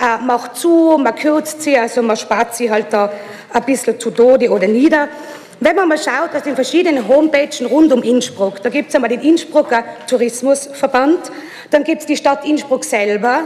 äh, 0.00 0.18
macht 0.24 0.56
zu, 0.56 0.98
man 1.00 1.14
kürzt 1.14 1.62
sie, 1.62 1.76
also 1.76 2.02
man 2.02 2.16
spart 2.16 2.56
sie 2.56 2.70
halt 2.70 2.92
da 2.92 3.12
ein 3.52 3.62
bisschen 3.64 4.00
zu 4.00 4.10
Tode 4.10 4.50
oder 4.50 4.66
nieder. 4.66 5.08
Wenn 5.60 5.76
man 5.76 5.88
mal 5.88 5.98
schaut, 5.98 6.34
aus 6.34 6.42
den 6.42 6.56
verschiedenen 6.56 7.06
Homepages 7.06 7.62
rund 7.70 7.92
um 7.92 8.02
Innsbruck, 8.02 8.60
da 8.62 8.70
gibt 8.70 8.88
es 8.88 8.94
einmal 8.94 9.08
den 9.08 9.20
Innsbrucker 9.20 9.84
Tourismusverband, 10.08 11.30
dann 11.70 11.84
gibt 11.84 12.00
es 12.00 12.06
die 12.06 12.16
Stadt 12.16 12.44
Innsbruck 12.44 12.84
selber, 12.84 13.44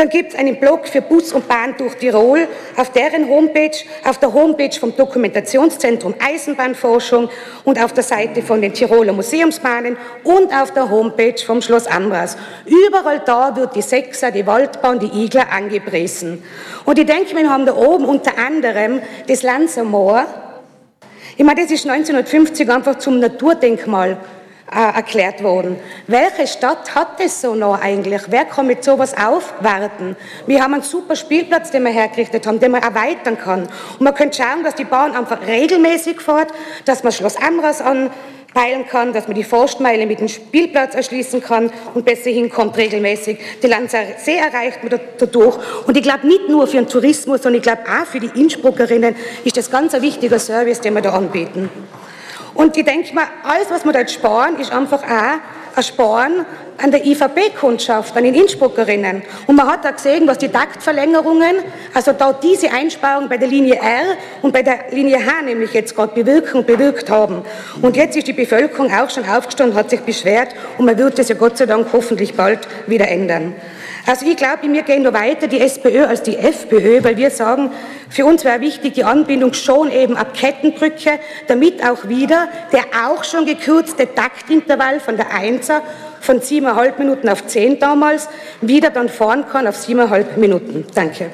dann 0.00 0.08
gibt 0.08 0.32
es 0.32 0.38
einen 0.38 0.58
Blog 0.58 0.88
für 0.88 1.02
Bus 1.02 1.30
und 1.34 1.46
Bahn 1.46 1.74
durch 1.76 1.96
Tirol 1.96 2.48
auf 2.74 2.90
deren 2.90 3.28
Homepage, 3.28 3.76
auf 4.02 4.16
der 4.16 4.32
Homepage 4.32 4.72
vom 4.72 4.96
Dokumentationszentrum 4.96 6.14
Eisenbahnforschung 6.18 7.28
und 7.64 7.78
auf 7.78 7.92
der 7.92 8.02
Seite 8.02 8.40
von 8.40 8.62
den 8.62 8.72
Tiroler 8.72 9.12
Museumsbahnen 9.12 9.98
und 10.24 10.54
auf 10.54 10.72
der 10.72 10.88
Homepage 10.88 11.36
vom 11.44 11.60
Schloss 11.60 11.86
Ambras. 11.86 12.38
Überall 12.64 13.20
da 13.26 13.54
wird 13.54 13.76
die 13.76 13.82
Sechser, 13.82 14.30
die 14.30 14.46
Waldbahn, 14.46 15.00
die 15.00 15.24
Igler 15.24 15.52
angepriesen. 15.52 16.42
Und 16.86 16.98
ich 16.98 17.04
denke, 17.04 17.36
wir 17.36 17.50
haben 17.50 17.66
da 17.66 17.76
oben 17.76 18.06
unter 18.06 18.38
anderem 18.38 19.02
das 19.26 19.42
Lanzer 19.42 19.84
Moor. 19.84 20.24
Ich 21.36 21.44
meine, 21.44 21.60
das 21.60 21.70
ist 21.70 21.86
1950 21.86 22.70
einfach 22.70 22.96
zum 22.96 23.18
Naturdenkmal 23.18 24.16
äh, 24.72 24.94
erklärt 24.94 25.42
worden. 25.42 25.76
Welche 26.06 26.46
Stadt 26.46 26.94
hat 26.94 27.18
das 27.18 27.40
so 27.40 27.56
noch 27.56 27.80
eigentlich? 27.80 28.22
Wer 28.28 28.44
kann 28.44 28.68
mit 28.68 28.84
sowas 28.84 29.14
aufwarten? 29.14 30.14
Wir 30.46 30.62
haben 30.62 30.74
einen 30.74 30.84
super 30.84 31.16
Spielplatz, 31.16 31.72
den 31.72 31.82
wir 31.82 31.90
hergerichtet 31.90 32.46
haben, 32.46 32.60
den 32.60 32.70
man 32.70 32.82
erweitern 32.82 33.36
kann. 33.36 33.62
Und 33.62 34.00
man 34.00 34.14
könnte 34.14 34.40
schauen, 34.40 34.62
dass 34.62 34.76
die 34.76 34.84
Bahn 34.84 35.16
einfach 35.16 35.44
regelmäßig 35.44 36.20
fährt, 36.20 36.52
dass 36.84 37.02
man 37.02 37.12
Schloss 37.12 37.34
Amras 37.36 37.80
anpeilen 37.80 38.86
kann, 38.88 39.12
dass 39.12 39.26
man 39.26 39.34
die 39.34 39.42
Forstmeile 39.42 40.06
mit 40.06 40.20
dem 40.20 40.28
Spielplatz 40.28 40.94
erschließen 40.94 41.42
kann 41.42 41.72
und 41.94 42.04
besser 42.04 42.30
hinkommt 42.30 42.76
regelmäßig. 42.76 43.38
Die 43.60 43.66
Lanzer 43.66 43.98
See 44.18 44.36
erreicht 44.36 44.84
man 44.84 45.00
dadurch. 45.18 45.58
Und 45.88 45.96
ich 45.96 46.02
glaube, 46.04 46.28
nicht 46.28 46.48
nur 46.48 46.68
für 46.68 46.76
den 46.76 46.86
Tourismus, 46.86 47.42
sondern 47.42 47.58
ich 47.58 47.62
glaube 47.62 47.82
auch 47.86 48.06
für 48.06 48.20
die 48.20 48.40
Innsbruckerinnen 48.40 49.16
ist 49.42 49.56
das 49.56 49.68
ganz 49.68 49.94
ein 49.94 50.02
wichtiger 50.02 50.38
Service, 50.38 50.80
den 50.80 50.94
wir 50.94 51.02
da 51.02 51.10
anbieten. 51.10 51.68
Und 52.54 52.76
ich 52.76 52.84
denke 52.84 53.14
mal, 53.14 53.26
alles, 53.42 53.70
was 53.70 53.84
wir 53.84 53.92
dort 53.92 54.10
sparen, 54.10 54.58
ist 54.58 54.72
einfach 54.72 55.02
auch 55.02 55.76
ein 55.76 55.82
Sparen 55.82 56.46
an 56.82 56.90
der 56.90 57.04
IVB-Kundschaft, 57.04 58.16
an 58.16 58.24
den 58.24 58.34
Innsbruckerinnen. 58.34 59.22
Und 59.46 59.56
man 59.56 59.66
hat 59.66 59.84
da 59.84 59.90
gesehen, 59.90 60.26
was 60.26 60.38
die 60.38 60.48
Taktverlängerungen, 60.48 61.56
also 61.94 62.12
da 62.12 62.32
diese 62.32 62.70
Einsparung 62.70 63.28
bei 63.28 63.36
der 63.36 63.48
Linie 63.48 63.76
R 63.76 64.16
und 64.42 64.52
bei 64.52 64.62
der 64.62 64.90
Linie 64.90 65.18
H 65.18 65.42
nämlich 65.42 65.72
jetzt 65.72 65.94
gerade 65.94 66.14
bewirken 66.14 66.58
und 66.58 66.66
bewirkt 66.66 67.10
haben. 67.10 67.42
Und 67.82 67.96
jetzt 67.96 68.16
ist 68.16 68.26
die 68.26 68.32
Bevölkerung 68.32 68.92
auch 68.92 69.10
schon 69.10 69.28
aufgestanden, 69.28 69.76
hat 69.76 69.90
sich 69.90 70.00
beschwert 70.00 70.54
und 70.78 70.86
man 70.86 70.96
wird 70.96 71.18
das 71.18 71.28
ja 71.28 71.34
Gott 71.34 71.58
sei 71.58 71.66
Dank 71.66 71.88
hoffentlich 71.92 72.34
bald 72.34 72.60
wieder 72.86 73.08
ändern. 73.08 73.54
Also 74.06 74.26
ich 74.26 74.36
glaube, 74.36 74.62
wir 74.62 74.82
gehen 74.82 75.02
noch 75.02 75.12
weiter, 75.12 75.46
die 75.46 75.60
SPÖ 75.60 76.04
als 76.04 76.22
die 76.22 76.36
FPÖ, 76.36 77.02
weil 77.04 77.16
wir 77.16 77.30
sagen, 77.30 77.70
für 78.08 78.24
uns 78.24 78.44
wäre 78.44 78.60
wichtig 78.60 78.94
die 78.94 79.04
Anbindung 79.04 79.52
schon 79.52 79.90
eben 79.90 80.16
ab 80.16 80.34
Kettenbrücke, 80.34 81.18
damit 81.48 81.84
auch 81.84 82.08
wieder 82.08 82.48
der 82.72 82.84
auch 83.06 83.24
schon 83.24 83.46
gekürzte 83.46 84.12
Taktintervall 84.14 85.00
von 85.00 85.16
der 85.16 85.26
1er 85.30 85.80
von 86.20 86.40
siebeneinhalb 86.40 86.98
Minuten 86.98 87.28
auf 87.28 87.46
zehn 87.46 87.78
damals 87.78 88.28
wieder 88.60 88.90
dann 88.90 89.08
fahren 89.08 89.44
kann 89.50 89.66
auf 89.66 89.76
siebeneinhalb 89.76 90.36
Minuten. 90.36 90.86
Danke. 90.94 91.30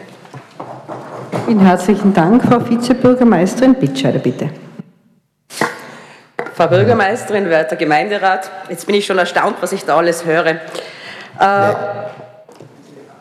Vielen 1.44 1.60
herzlichen 1.60 2.12
Dank, 2.12 2.42
Frau 2.42 2.68
Vizebürgermeisterin 2.68 3.74
Bitscheider, 3.74 4.18
bitte. 4.18 4.50
Frau 6.54 6.68
Bürgermeisterin, 6.68 7.48
werter 7.50 7.76
Gemeinderat, 7.76 8.50
jetzt 8.68 8.86
bin 8.86 8.96
ich 8.96 9.04
schon 9.04 9.18
erstaunt, 9.18 9.56
was 9.60 9.72
ich 9.72 9.84
da 9.84 9.96
alles 9.96 10.24
höre. 10.24 10.46
Äh, 11.38 11.74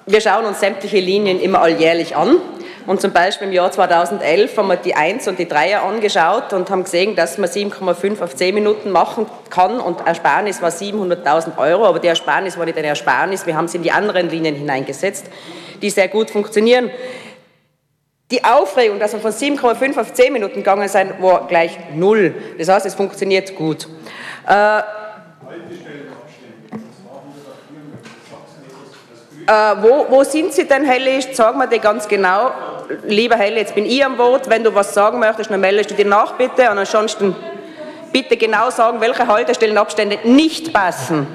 wir 0.06 0.22
schauen 0.22 0.46
uns 0.46 0.60
sämtliche 0.60 1.00
Linien 1.00 1.40
immer 1.40 1.62
alljährlich 1.62 2.16
an. 2.16 2.38
Und 2.86 3.02
zum 3.02 3.12
Beispiel 3.12 3.48
im 3.48 3.54
Jahr 3.54 3.72
2011 3.72 4.56
haben 4.58 4.68
wir 4.68 4.76
die 4.76 4.94
1 4.94 5.28
und 5.28 5.40
die 5.40 5.48
3er 5.48 5.78
angeschaut 5.78 6.54
und 6.54 6.70
haben 6.70 6.84
gesehen, 6.84 7.16
dass 7.16 7.40
man 7.40 7.50
7,5 7.50 8.22
auf 8.22 8.36
10 8.36 8.54
Minuten 8.54 8.92
machen 8.92 9.26
kann 9.50 9.80
und 9.80 10.06
Ersparnis 10.06 10.62
war 10.62 10.70
700.000 10.70 11.58
Euro, 11.58 11.86
aber 11.86 11.98
die 11.98 12.08
Ersparnis 12.08 12.60
war 12.60 12.66
nicht 12.66 12.78
eine 12.78 12.88
Ersparnis, 12.88 13.48
wir 13.48 13.56
haben 13.56 13.68
sie 13.68 13.78
in 13.78 13.84
die 13.84 13.92
anderen 13.92 14.30
Linien 14.30 14.54
hineingesetzt, 14.54 15.26
die 15.82 15.90
sehr 15.90 16.10
gut 16.10 16.30
funktionieren. 16.30 16.92
Die 18.30 18.44
Aufregung, 18.44 19.00
dass 19.00 19.14
wir 19.14 19.20
von 19.20 19.32
7,5 19.32 20.00
auf 20.00 20.14
10 20.14 20.32
Minuten 20.32 20.56
gegangen 20.56 20.88
sind, 20.88 21.20
war 21.22 21.48
gleich 21.48 21.78
null. 21.96 22.36
Das 22.60 22.70
heißt, 22.70 22.86
es 22.86 22.94
funktioniert 22.94 23.56
gut. 23.56 23.88
Äh, 24.48 24.82
Äh, 29.48 29.52
wo, 29.82 30.08
wo, 30.10 30.24
sind 30.24 30.54
Sie 30.54 30.66
denn, 30.66 30.86
Licht? 30.86 31.36
Sagen 31.36 31.60
wir 31.60 31.68
dir 31.68 31.80
ganz 31.80 32.08
genau. 32.08 32.52
lieber 33.04 33.36
Helle, 33.36 33.60
jetzt 33.60 33.76
bin 33.76 33.86
ich 33.86 34.04
am 34.04 34.18
Wort, 34.18 34.50
wenn 34.50 34.64
du 34.64 34.74
was 34.74 34.94
sagen 34.94 35.20
möchtest, 35.20 35.52
dann 35.52 35.60
meldest 35.60 35.92
du 35.92 35.96
dir 35.96 36.06
nach 36.06 36.34
bitte 36.34 36.70
und 36.72 36.80
ansonsten 36.80 37.36
bitte 38.12 38.38
genau 38.38 38.72
sagen, 38.72 39.02
welche 39.02 39.28
Haltestellenabstände 39.28 40.20
nicht 40.24 40.74
passen. 40.74 41.28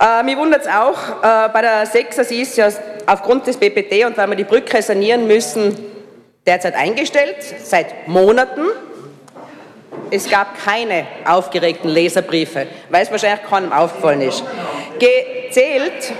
Äh, 0.00 0.22
mir 0.24 0.36
wundert 0.38 0.62
es 0.62 0.66
auch, 0.66 0.96
äh, 1.22 1.48
bei 1.52 1.60
der 1.60 1.86
6 1.86 2.28
sie 2.28 2.42
ist 2.42 2.56
ja 2.56 2.68
aufgrund 3.06 3.46
des 3.46 3.58
BPT 3.58 4.06
und 4.06 4.16
weil 4.16 4.28
wir 4.28 4.36
die 4.36 4.44
Brücke 4.44 4.82
sanieren 4.82 5.26
müssen, 5.26 5.78
derzeit 6.46 6.74
eingestellt, 6.74 7.36
seit 7.62 8.08
Monaten. 8.08 8.62
Es 10.10 10.28
gab 10.28 10.58
keine 10.64 11.06
aufgeregten 11.24 11.90
Leserbriefe, 11.90 12.66
weil 12.88 13.02
es 13.02 13.10
wahrscheinlich 13.10 13.48
keinem 13.48 13.72
aufgefallen 13.72 14.22
ist. 14.22 14.42
Gezählt, 14.98 16.12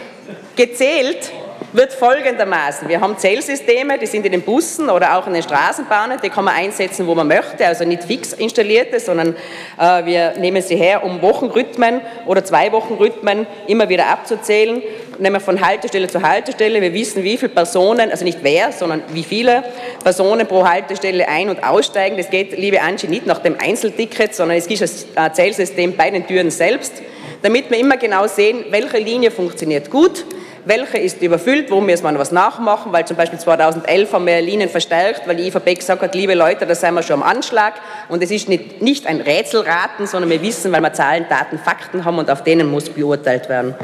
gezählt 0.57 1.33
wird 1.73 1.93
folgendermaßen. 1.93 2.89
Wir 2.89 3.01
haben 3.01 3.17
Zählsysteme, 3.17 3.99
die 3.99 4.07
sind 4.07 4.27
in 4.27 4.33
den 4.33 4.43
Bussen 4.43 4.91
oder 4.91 5.17
auch 5.17 5.27
in 5.27 5.35
den 5.35 5.43
Straßenbahnen, 5.43 6.19
die 6.23 6.31
kann 6.31 6.45
man 6.45 6.55
einsetzen, 6.55 7.07
wo 7.07 7.15
man 7.15 7.29
möchte, 7.29 7.65
also 7.67 7.85
nicht 7.85 8.05
fix 8.05 8.33
installierte, 8.33 8.99
sondern 8.99 9.37
äh, 9.79 10.05
wir 10.05 10.33
nehmen 10.39 10.63
sie 10.63 10.77
her, 10.77 11.05
um 11.05 11.23
Wochenrhythmen 11.23 12.01
oder 12.27 12.45
zwei 12.45 12.73
Wochenrhythmen 12.73 13.47
immer 13.67 13.89
wieder 13.89 14.09
abzuzählen, 14.09 14.83
nehmen 15.21 15.41
von 15.41 15.61
Haltestelle 15.61 16.09
zu 16.09 16.23
Haltestelle. 16.23 16.81
Wir 16.81 16.93
wissen, 16.93 17.23
wie 17.23 17.37
viele 17.37 17.51
Personen, 17.51 18.11
also 18.11 18.25
nicht 18.25 18.39
wer, 18.43 18.73
sondern 18.73 19.03
wie 19.13 19.23
viele 19.23 19.63
Personen 20.03 20.47
pro 20.47 20.67
Haltestelle 20.67 21.29
ein- 21.29 21.49
und 21.49 21.63
aussteigen. 21.63 22.17
Das 22.17 22.31
geht, 22.31 22.57
liebe 22.57 22.81
Angie, 22.81 23.09
nicht 23.09 23.27
nach 23.27 23.39
dem 23.39 23.57
Einzelticket, 23.59 24.35
sondern 24.35 24.57
es 24.57 24.67
gibt 24.67 24.83
ein 25.15 25.35
Zählsystem 25.35 25.97
bei 25.97 26.11
den 26.11 26.27
Türen 26.27 26.51
selbst, 26.51 26.95
damit 27.43 27.71
wir 27.71 27.79
immer 27.79 27.97
genau 27.97 28.27
sehen, 28.27 28.65
welche 28.71 28.99
Linie 28.99 29.31
funktioniert 29.31 29.91
gut, 29.91 30.25
welche 30.65 30.99
ist 30.99 31.23
überfüllt, 31.23 31.71
wo 31.71 31.81
müssen 31.81 32.05
wir 32.05 32.19
was 32.19 32.33
nachmachen, 32.33 32.93
weil 32.93 33.07
zum 33.07 33.17
Beispiel 33.17 33.39
2011 33.39 34.13
haben 34.13 34.27
wir 34.27 34.41
Linien 34.41 34.69
verstärkt, 34.69 35.27
weil 35.27 35.37
die 35.37 35.47
IVP 35.49 35.75
gesagt 35.75 36.03
hat, 36.03 36.15
liebe 36.15 36.35
Leute, 36.35 36.67
da 36.67 36.75
sind 36.75 36.95
wir 36.95 37.03
schon 37.03 37.23
am 37.23 37.29
Anschlag 37.29 37.75
und 38.09 38.23
es 38.23 38.31
ist 38.31 38.49
nicht, 38.49 38.83
nicht 38.83 39.07
ein 39.07 39.21
Rätselraten, 39.21 40.07
sondern 40.07 40.31
wir 40.31 40.43
wissen, 40.43 40.73
weil 40.73 40.81
wir 40.81 40.93
Zahlen, 40.93 41.27
Daten, 41.29 41.59
Fakten 41.59 42.05
haben 42.05 42.19
und 42.19 42.31
auf 42.31 42.45
denen 42.45 42.71
muss 42.71 42.91
beurteilt 42.91 43.49
werden. 43.49 43.75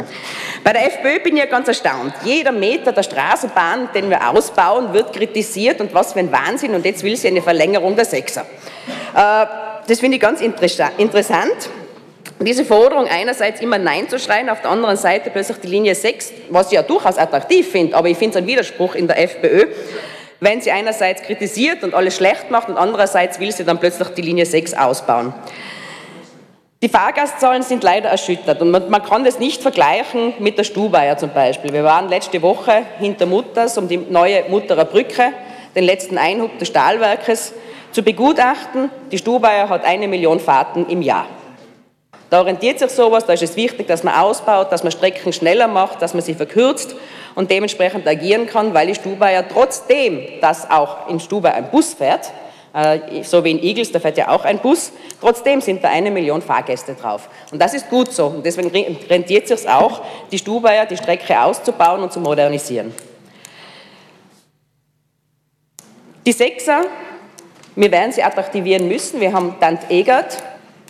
Bei 0.64 0.72
der 0.72 0.86
FPÖ 0.86 1.20
bin 1.20 1.36
ich 1.36 1.42
ja 1.42 1.48
ganz 1.48 1.68
erstaunt. 1.68 2.12
Jeder 2.24 2.52
Meter 2.52 2.92
der 2.92 3.02
Straßenbahn, 3.02 3.90
den 3.94 4.10
wir 4.10 4.28
ausbauen, 4.28 4.92
wird 4.92 5.12
kritisiert 5.12 5.80
und 5.80 5.94
was 5.94 6.12
für 6.12 6.18
ein 6.18 6.32
Wahnsinn 6.32 6.74
und 6.74 6.84
jetzt 6.84 7.02
will 7.02 7.16
sie 7.16 7.28
eine 7.28 7.42
Verlängerung 7.42 7.96
der 7.96 8.04
Sechser. 8.04 8.42
Äh, 9.14 9.46
das 9.86 10.00
finde 10.00 10.16
ich 10.16 10.20
ganz 10.20 10.40
interessant. 10.40 11.70
Diese 12.38 12.66
Forderung 12.66 13.06
einerseits 13.08 13.62
immer 13.62 13.78
Nein 13.78 14.08
zu 14.10 14.18
schreien, 14.18 14.50
auf 14.50 14.60
der 14.60 14.70
anderen 14.70 14.96
Seite 14.96 15.30
plötzlich 15.30 15.56
die 15.58 15.68
Linie 15.68 15.94
6, 15.94 16.32
was 16.50 16.66
ich 16.66 16.72
ja 16.74 16.82
durchaus 16.82 17.16
attraktiv 17.16 17.70
finde, 17.70 17.96
aber 17.96 18.08
ich 18.08 18.18
finde 18.18 18.38
es 18.38 18.44
ein 18.44 18.46
Widerspruch 18.46 18.94
in 18.94 19.06
der 19.06 19.18
FPÖ, 19.22 19.66
wenn 20.40 20.60
sie 20.60 20.70
einerseits 20.70 21.22
kritisiert 21.22 21.82
und 21.82 21.94
alles 21.94 22.14
schlecht 22.16 22.50
macht 22.50 22.68
und 22.68 22.76
andererseits 22.76 23.40
will 23.40 23.52
sie 23.52 23.64
dann 23.64 23.80
plötzlich 23.80 24.08
die 24.08 24.20
Linie 24.20 24.44
6 24.44 24.74
ausbauen. 24.74 25.32
Die 26.82 26.90
Fahrgastzahlen 26.90 27.62
sind 27.62 27.82
leider 27.82 28.10
erschüttert 28.10 28.60
und 28.60 28.70
man, 28.70 28.90
man 28.90 29.02
kann 29.02 29.24
das 29.24 29.38
nicht 29.38 29.62
vergleichen 29.62 30.34
mit 30.38 30.58
der 30.58 30.64
Stubaier 30.64 31.16
zum 31.16 31.30
Beispiel. 31.30 31.72
Wir 31.72 31.84
waren 31.84 32.10
letzte 32.10 32.42
Woche 32.42 32.82
hinter 32.98 33.24
Mutters 33.24 33.78
um 33.78 33.88
die 33.88 33.96
neue 33.96 34.44
Mutterer 34.50 34.84
Brücke, 34.84 35.32
den 35.74 35.84
letzten 35.84 36.18
Einhub 36.18 36.58
des 36.58 36.68
Stahlwerkes, 36.68 37.54
zu 37.92 38.02
begutachten. 38.02 38.90
Die 39.10 39.16
Stubaier 39.16 39.70
hat 39.70 39.86
eine 39.86 40.06
Million 40.06 40.38
Fahrten 40.38 40.86
im 40.90 41.00
Jahr. 41.00 41.26
Da 42.28 42.40
orientiert 42.40 42.78
sich 42.80 42.90
sowas, 42.90 43.24
da 43.24 43.34
ist 43.34 43.42
es 43.42 43.56
wichtig, 43.56 43.86
dass 43.86 44.02
man 44.02 44.14
ausbaut, 44.14 44.72
dass 44.72 44.82
man 44.82 44.90
Strecken 44.90 45.32
schneller 45.32 45.68
macht, 45.68 46.02
dass 46.02 46.12
man 46.12 46.22
sie 46.22 46.34
verkürzt 46.34 46.96
und 47.36 47.50
dementsprechend 47.50 48.06
agieren 48.06 48.46
kann, 48.46 48.74
weil 48.74 48.88
die 48.88 48.94
Stubai 48.96 49.34
ja 49.34 49.42
trotzdem, 49.42 50.40
dass 50.40 50.68
auch 50.68 51.08
in 51.08 51.20
Stubai 51.20 51.52
ein 51.54 51.70
Bus 51.70 51.94
fährt, 51.94 52.32
äh, 52.74 53.22
so 53.22 53.44
wie 53.44 53.52
in 53.52 53.62
Igels, 53.62 53.92
da 53.92 54.00
fährt 54.00 54.18
ja 54.18 54.28
auch 54.28 54.44
ein 54.44 54.58
Bus, 54.58 54.90
trotzdem 55.20 55.60
sind 55.60 55.84
da 55.84 55.88
eine 55.88 56.10
Million 56.10 56.42
Fahrgäste 56.42 56.94
drauf. 56.94 57.28
Und 57.52 57.62
das 57.62 57.74
ist 57.74 57.88
gut 57.88 58.12
so 58.12 58.26
und 58.26 58.44
deswegen 58.44 58.70
rentiert 59.08 59.46
sich 59.46 59.68
auch, 59.68 60.02
die 60.32 60.38
Stubaier 60.38 60.86
die 60.86 60.96
Strecke 60.96 61.40
auszubauen 61.40 62.02
und 62.02 62.12
zu 62.12 62.18
modernisieren. 62.18 62.92
Die 66.26 66.32
Sechser, 66.32 66.82
wir 67.76 67.92
werden 67.92 68.10
sie 68.10 68.22
attraktivieren 68.22 68.88
müssen. 68.88 69.20
Wir 69.20 69.32
haben 69.32 69.54
Dant 69.60 69.88
Egert, 69.90 70.42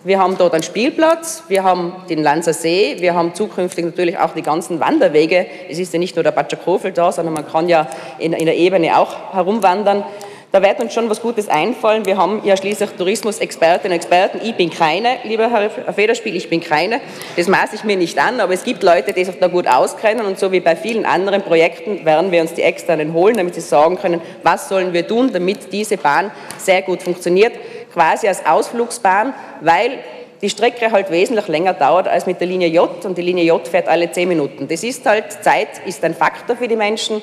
wir 0.06 0.20
haben 0.20 0.38
dort 0.38 0.54
einen 0.54 0.62
Spielplatz, 0.62 1.42
wir 1.48 1.64
haben 1.64 1.92
den 2.08 2.22
Lanzer 2.22 2.52
See, 2.52 2.96
wir 3.00 3.14
haben 3.14 3.34
zukünftig 3.34 3.84
natürlich 3.84 4.16
auch 4.16 4.34
die 4.34 4.42
ganzen 4.42 4.78
Wanderwege. 4.78 5.46
Es 5.68 5.80
ist 5.80 5.92
ja 5.92 5.98
nicht 5.98 6.14
nur 6.14 6.22
der 6.22 6.30
Batschakofel 6.30 6.92
da, 6.92 7.10
sondern 7.10 7.34
man 7.34 7.46
kann 7.46 7.68
ja 7.68 7.88
in, 8.20 8.32
in 8.32 8.46
der 8.46 8.56
Ebene 8.56 8.96
auch 8.96 9.34
herumwandern. 9.34 10.04
Da 10.52 10.62
wird 10.62 10.78
uns 10.78 10.94
schon 10.94 11.10
was 11.10 11.20
Gutes 11.20 11.48
einfallen. 11.48 12.06
Wir 12.06 12.16
haben 12.16 12.40
ja 12.44 12.56
schließlich 12.56 12.90
Tourismusexpertinnen 12.90 13.92
und 13.92 13.96
Experten. 13.96 14.40
Ich 14.44 14.54
bin 14.54 14.70
keine, 14.70 15.16
lieber 15.24 15.50
Herr 15.50 15.92
Federspiel, 15.92 16.36
ich 16.36 16.48
bin 16.48 16.60
keine. 16.60 17.00
Das 17.36 17.48
maße 17.48 17.74
ich 17.74 17.82
mir 17.82 17.96
nicht 17.96 18.16
an, 18.16 18.38
aber 18.38 18.54
es 18.54 18.62
gibt 18.62 18.84
Leute, 18.84 19.12
die 19.12 19.24
sich 19.24 19.38
da 19.40 19.48
gut 19.48 19.66
auskennen 19.66 20.24
und 20.24 20.38
so 20.38 20.52
wie 20.52 20.60
bei 20.60 20.76
vielen 20.76 21.04
anderen 21.04 21.42
Projekten 21.42 22.04
werden 22.04 22.30
wir 22.30 22.42
uns 22.42 22.54
die 22.54 22.62
externen 22.62 23.12
holen, 23.12 23.36
damit 23.36 23.56
sie 23.56 23.60
sagen 23.60 23.98
können, 23.98 24.20
was 24.44 24.68
sollen 24.68 24.92
wir 24.92 25.06
tun, 25.06 25.32
damit 25.32 25.72
diese 25.72 25.96
Bahn 25.96 26.30
sehr 26.58 26.82
gut 26.82 27.02
funktioniert 27.02 27.52
quasi 27.96 28.28
als 28.28 28.44
Ausflugsbahn, 28.44 29.32
weil 29.62 30.00
die 30.42 30.50
Strecke 30.50 30.92
halt 30.92 31.10
wesentlich 31.10 31.48
länger 31.48 31.72
dauert 31.72 32.06
als 32.08 32.26
mit 32.26 32.38
der 32.40 32.46
Linie 32.46 32.68
J 32.68 33.02
und 33.06 33.16
die 33.16 33.22
Linie 33.22 33.44
J 33.44 33.66
fährt 33.66 33.88
alle 33.88 34.12
zehn 34.12 34.28
Minuten. 34.28 34.68
Das 34.68 34.84
ist 34.84 35.06
halt, 35.06 35.32
Zeit 35.42 35.68
ist 35.86 36.04
ein 36.04 36.14
Faktor 36.14 36.56
für 36.56 36.68
die 36.68 36.76
Menschen. 36.76 37.22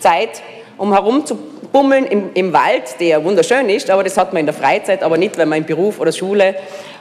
Zeit, 0.00 0.42
um 0.76 0.92
herumzubummeln 0.92 2.04
im, 2.06 2.30
im 2.34 2.52
Wald, 2.52 2.98
der 2.98 3.24
wunderschön 3.24 3.68
ist, 3.68 3.90
aber 3.90 4.02
das 4.02 4.16
hat 4.16 4.32
man 4.32 4.40
in 4.40 4.46
der 4.46 4.56
Freizeit, 4.56 5.04
aber 5.04 5.18
nicht, 5.18 5.38
wenn 5.38 5.48
man 5.48 5.58
im 5.58 5.66
Beruf 5.66 6.00
oder 6.00 6.10
Schule 6.10 6.56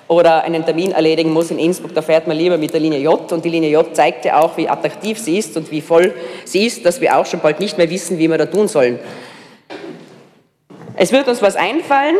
oder 0.07 0.43
einen 0.43 0.63
Termin 0.63 0.91
erledigen 0.91 1.33
muss 1.33 1.49
in 1.49 1.57
Innsbruck, 1.57 1.95
da 1.95 2.03
fährt 2.03 2.27
man 2.27 2.37
lieber 2.37 2.59
mit 2.59 2.71
der 2.71 2.81
Linie 2.81 2.99
J 2.99 3.31
und 3.31 3.43
die 3.43 3.49
Linie 3.49 3.71
J 3.71 3.95
zeigt 3.95 4.25
ja 4.25 4.39
auch, 4.41 4.57
wie 4.57 4.69
attraktiv 4.69 5.17
sie 5.17 5.39
ist 5.39 5.57
und 5.57 5.71
wie 5.71 5.81
voll 5.81 6.13
sie 6.45 6.67
ist, 6.67 6.85
dass 6.85 7.01
wir 7.01 7.17
auch 7.17 7.25
schon 7.25 7.39
bald 7.39 7.59
nicht 7.59 7.79
mehr 7.79 7.89
wissen, 7.89 8.19
wie 8.19 8.27
wir 8.27 8.37
da 8.37 8.45
tun 8.45 8.67
sollen. 8.67 8.99
Es 10.99 11.11
wird 11.11 11.27
uns 11.27 11.41
was 11.41 11.55
einfallen, 11.55 12.15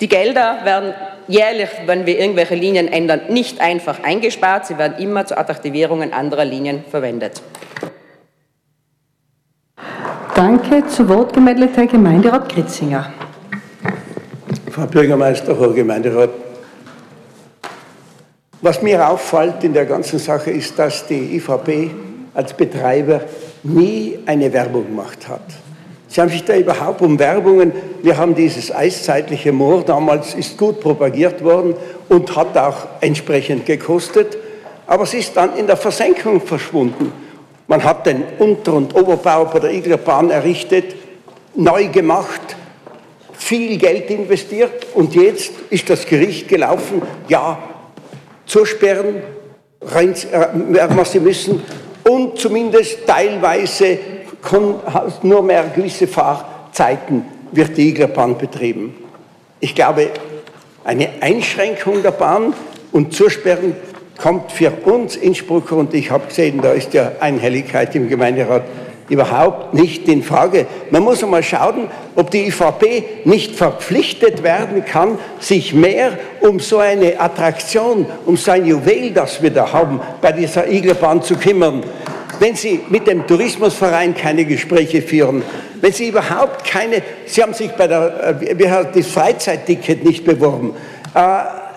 die 0.00 0.08
Gelder 0.08 0.58
werden 0.64 0.94
jährlich, 1.28 1.68
wenn 1.86 2.06
wir 2.06 2.18
irgendwelche 2.18 2.54
Linien 2.54 2.88
ändern, 2.88 3.20
nicht 3.28 3.60
einfach 3.60 4.02
eingespart, 4.02 4.66
sie 4.66 4.78
werden 4.78 4.98
immer 4.98 5.26
zur 5.26 5.38
Attraktivierung 5.38 6.12
anderer 6.12 6.44
Linien 6.44 6.84
verwendet. 6.90 7.42
Danke. 10.34 10.86
Zu 10.86 11.08
Wort 11.08 11.34
gemeldet 11.34 11.76
Herr 11.76 11.86
Gemeinderat 11.86 12.48
Kritzinger. 12.48 13.12
Frau 14.70 14.86
Bürgermeister, 14.86 15.58
Herr 15.58 15.72
Gemeinderat, 15.72 16.30
was 18.62 18.80
mir 18.80 19.06
auffällt 19.06 19.62
in 19.64 19.74
der 19.74 19.84
ganzen 19.84 20.18
Sache 20.18 20.50
ist, 20.50 20.78
dass 20.78 21.06
die 21.06 21.36
IVP 21.36 21.90
als 22.32 22.54
Betreiber 22.54 23.22
nie 23.62 24.18
eine 24.24 24.52
Werbung 24.52 24.86
gemacht 24.86 25.28
hat. 25.28 25.42
Sie 26.10 26.20
haben 26.20 26.28
sich 26.28 26.42
da 26.42 26.56
überhaupt 26.56 27.02
um 27.02 27.20
Werbungen, 27.20 27.70
wir 28.02 28.16
haben 28.16 28.34
dieses 28.34 28.74
eiszeitliche 28.74 29.52
Moor, 29.52 29.84
damals 29.84 30.34
ist 30.34 30.58
gut 30.58 30.80
propagiert 30.80 31.44
worden 31.44 31.76
und 32.08 32.34
hat 32.34 32.58
auch 32.58 32.78
entsprechend 33.00 33.64
gekostet, 33.64 34.36
aber 34.88 35.04
es 35.04 35.14
ist 35.14 35.36
dann 35.36 35.56
in 35.56 35.68
der 35.68 35.76
Versenkung 35.76 36.40
verschwunden. 36.40 37.12
Man 37.68 37.84
hat 37.84 38.06
den 38.06 38.24
Unter- 38.40 38.72
und 38.72 38.92
Oberbau 38.96 39.44
bei 39.44 39.60
der 39.60 39.72
Iglerbahn 39.72 40.30
errichtet, 40.30 40.96
neu 41.54 41.86
gemacht, 41.86 42.56
viel 43.32 43.78
Geld 43.78 44.10
investiert 44.10 44.88
und 44.94 45.14
jetzt 45.14 45.52
ist 45.70 45.88
das 45.88 46.04
Gericht 46.04 46.48
gelaufen, 46.48 47.02
ja, 47.28 47.56
zusperren, 48.46 49.22
rein, 49.80 50.12
äh, 50.12 51.04
sie 51.04 51.20
müssen 51.20 51.62
und 52.02 52.36
zumindest 52.36 53.06
teilweise 53.06 53.96
nur 55.22 55.42
mehr 55.42 55.64
gewisse 55.74 56.06
Fahrzeiten 56.06 57.24
wird 57.52 57.76
die 57.76 57.88
Iglerbahn 57.88 58.38
betrieben. 58.38 58.94
Ich 59.60 59.74
glaube, 59.74 60.08
eine 60.84 61.08
Einschränkung 61.20 62.02
der 62.02 62.12
Bahn 62.12 62.54
und 62.92 63.12
Zusperren 63.12 63.74
kommt 64.16 64.52
für 64.52 64.70
uns 64.84 65.16
Innsbrucker, 65.16 65.76
und 65.76 65.94
ich 65.94 66.10
habe 66.10 66.26
gesehen, 66.26 66.60
da 66.62 66.72
ist 66.72 66.94
ja 66.94 67.12
Einhelligkeit 67.20 67.94
im 67.94 68.08
Gemeinderat, 68.08 68.64
überhaupt 69.08 69.74
nicht 69.74 70.08
in 70.08 70.22
Frage. 70.22 70.66
Man 70.90 71.02
muss 71.02 71.22
einmal 71.22 71.42
schauen, 71.42 71.88
ob 72.14 72.30
die 72.30 72.46
IVP 72.46 73.04
nicht 73.24 73.56
verpflichtet 73.56 74.42
werden 74.42 74.84
kann, 74.84 75.18
sich 75.40 75.74
mehr 75.74 76.16
um 76.40 76.60
so 76.60 76.78
eine 76.78 77.20
Attraktion, 77.20 78.06
um 78.24 78.36
so 78.36 78.52
ein 78.52 78.64
Juwel, 78.64 79.10
das 79.10 79.42
wir 79.42 79.50
da 79.50 79.72
haben, 79.72 80.00
bei 80.20 80.32
dieser 80.32 80.70
Iglerbahn 80.70 81.22
zu 81.22 81.34
kümmern 81.34 81.82
wenn 82.40 82.56
Sie 82.56 82.80
mit 82.88 83.06
dem 83.06 83.26
Tourismusverein 83.26 84.14
keine 84.14 84.44
Gespräche 84.44 85.02
führen, 85.02 85.42
wenn 85.80 85.92
Sie 85.92 86.08
überhaupt 86.08 86.64
keine, 86.64 87.02
Sie 87.26 87.42
haben 87.42 87.54
sich 87.54 87.70
bei 87.72 87.86
der, 87.86 88.40
äh, 88.40 88.58
wie 88.58 88.68
hat 88.68 88.96
das 88.96 89.06
Freizeitticket 89.06 90.04
nicht 90.04 90.24
beworben, 90.24 90.74
äh, 91.14 91.20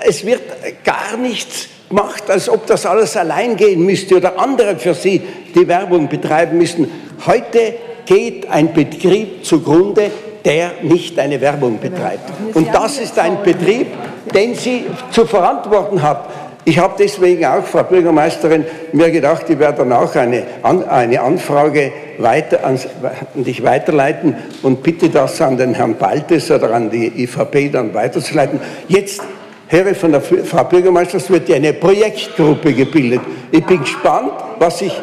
es 0.05 0.25
wird 0.25 0.41
gar 0.83 1.17
nichts 1.17 1.67
gemacht, 1.89 2.29
als 2.29 2.49
ob 2.49 2.65
das 2.65 2.85
alles 2.85 3.15
allein 3.15 3.55
gehen 3.55 3.85
müsste 3.85 4.15
oder 4.15 4.39
andere 4.39 4.77
für 4.77 4.93
Sie 4.93 5.21
die 5.53 5.67
Werbung 5.67 6.07
betreiben 6.07 6.57
müssen. 6.57 6.89
Heute 7.25 7.75
geht 8.05 8.49
ein 8.49 8.73
Betrieb 8.73 9.45
zugrunde, 9.45 10.11
der 10.43 10.71
nicht 10.81 11.19
eine 11.19 11.39
Werbung 11.39 11.79
betreibt. 11.79 12.31
Und 12.53 12.73
das 12.73 12.99
ist 12.99 13.17
ein 13.19 13.43
Betrieb, 13.43 13.87
den 14.33 14.55
Sie 14.55 14.85
zu 15.11 15.25
verantworten 15.25 16.01
haben. 16.01 16.27
Ich 16.65 16.79
habe 16.79 16.95
deswegen 16.97 17.45
auch, 17.45 17.65
Frau 17.65 17.83
Bürgermeisterin, 17.83 18.65
mir 18.93 19.11
gedacht, 19.11 19.49
ich 19.49 19.59
werde 19.59 19.79
dann 19.79 19.91
auch 19.91 20.15
eine, 20.15 20.43
eine 20.63 21.21
Anfrage 21.21 21.91
weiter 22.17 22.63
an, 22.63 22.79
an 23.35 23.43
dich 23.43 23.63
weiterleiten 23.63 24.35
und 24.61 24.81
bitte 24.81 25.09
das 25.09 25.41
an 25.41 25.57
den 25.57 25.73
Herrn 25.73 25.95
Baltes 25.95 26.49
oder 26.49 26.73
an 26.73 26.89
die 26.89 27.23
IVP 27.23 27.69
dann 27.69 27.93
weiterzuleiten. 27.93 28.59
Jetzt 28.87 29.21
höre 29.67 29.93
von 29.93 30.11
der 30.13 30.21
Frau 30.21 30.63
Bürgermeisterin, 30.63 31.21
es 31.21 31.29
wird 31.29 31.51
eine 31.51 31.73
Projektgruppe 31.73 32.73
gebildet. 32.73 33.21
Ich 33.51 33.65
bin 33.65 33.81
gespannt, 33.81 34.31
was 34.59 34.79
sich 34.79 34.93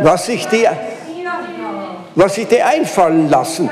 was 0.00 0.28
ich 0.28 0.46
dir, 0.46 0.76
was 2.14 2.38
ich 2.38 2.46
dir 2.46 2.66
einfallen 2.66 3.28
lassen. 3.28 3.70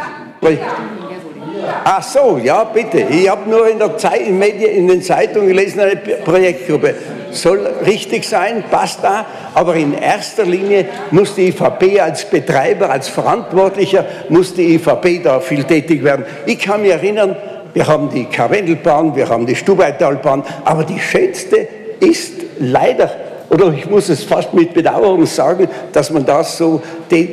Ach 1.85 2.03
so, 2.03 2.39
ja, 2.43 2.65
bitte. 2.65 3.01
Ich 3.01 3.29
habe 3.29 3.49
nur 3.49 3.69
in, 3.69 3.79
der 3.79 3.97
Zeit, 3.97 4.23
in, 4.23 4.39
Medien, 4.39 4.71
in 4.71 4.89
den 4.89 5.03
Zeitungen 5.03 5.49
gelesen, 5.49 5.81
eine 5.81 5.97
Projektgruppe. 5.97 6.95
Soll 7.31 7.67
richtig 7.85 8.27
sein, 8.27 8.65
passt 8.71 9.01
da, 9.03 9.27
aber 9.55 9.75
in 9.75 9.93
erster 9.95 10.45
Linie 10.45 10.87
muss 11.11 11.35
die 11.35 11.49
IVP 11.49 12.01
als 12.01 12.25
Betreiber, 12.25 12.91
als 12.91 13.09
Verantwortlicher, 13.09 14.05
muss 14.29 14.55
die 14.55 14.75
IVP 14.75 15.21
da 15.23 15.41
viel 15.41 15.65
tätig 15.65 16.03
werden. 16.03 16.25
Ich 16.47 16.59
kann 16.59 16.83
mich 16.83 16.93
erinnern, 16.93 17.37
wir 17.75 17.87
haben 17.87 18.09
die 18.09 18.25
Karwendelbahn, 18.25 19.15
wir 19.15 19.29
haben 19.29 19.45
die 19.45 19.55
Stubaitalbahn, 19.55 20.45
aber 20.65 20.85
die 20.85 20.99
schönste 20.99 21.69
ist 22.01 22.33
leider 22.59 23.11
oder 23.51 23.73
ich 23.73 23.89
muss 23.89 24.09
es 24.09 24.25
fast 24.25 24.55
mit 24.55 24.75
Bedauerung 24.75 25.27
sagen, 25.27 25.69
dass 25.93 26.11
man 26.11 26.25
das 26.25 26.59
so 26.59 26.83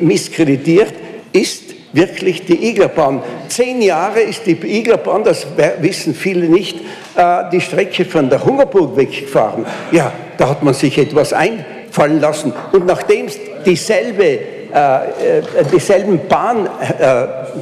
misskreditiert, 0.01 0.93
ist 1.31 1.63
wirklich 1.93 2.45
die 2.45 2.69
Iglerbahn. 2.69 3.21
Zehn 3.47 3.81
Jahre 3.81 4.19
ist 4.19 4.45
die 4.45 4.51
Iglerbahn, 4.51 5.23
das 5.23 5.47
wissen 5.79 6.13
viele 6.13 6.49
nicht, 6.49 6.79
äh, 7.15 7.49
die 7.51 7.61
Strecke 7.61 8.03
von 8.03 8.29
der 8.29 8.43
Hungerburg 8.43 8.97
weggefahren. 8.97 9.65
Ja, 9.91 10.11
da 10.37 10.49
hat 10.49 10.63
man 10.63 10.73
sich 10.73 10.97
etwas 10.97 11.31
einfallen 11.31 12.19
lassen. 12.19 12.51
Und 12.71 12.85
nachdem 12.85 13.27
es 13.27 13.39
dieselbe 13.65 14.23
äh, 14.73 15.39
äh, 15.39 15.43
dieselben 15.71 16.27
Bahn, 16.27 16.67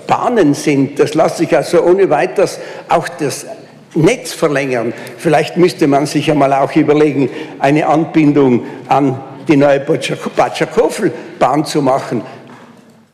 Bahnen 0.07 0.53
sind, 0.53 0.97
das 0.97 1.13
lässt 1.13 1.37
sich 1.37 1.55
also 1.55 1.83
ohne 1.83 2.09
weiteres 2.09 2.57
auch 2.87 3.09
das 3.09 3.45
Netz 3.95 4.31
verlängern. 4.31 4.93
Vielleicht 5.17 5.57
müsste 5.57 5.87
man 5.87 6.05
sich 6.05 6.31
einmal 6.31 6.53
auch 6.53 6.73
überlegen, 6.73 7.29
eine 7.59 7.85
Anbindung 7.87 8.63
an 8.87 9.19
die 9.47 9.57
neue 9.57 9.81
Batschakofel-Bahn 9.81 11.65
zu 11.65 11.81
machen. 11.81 12.21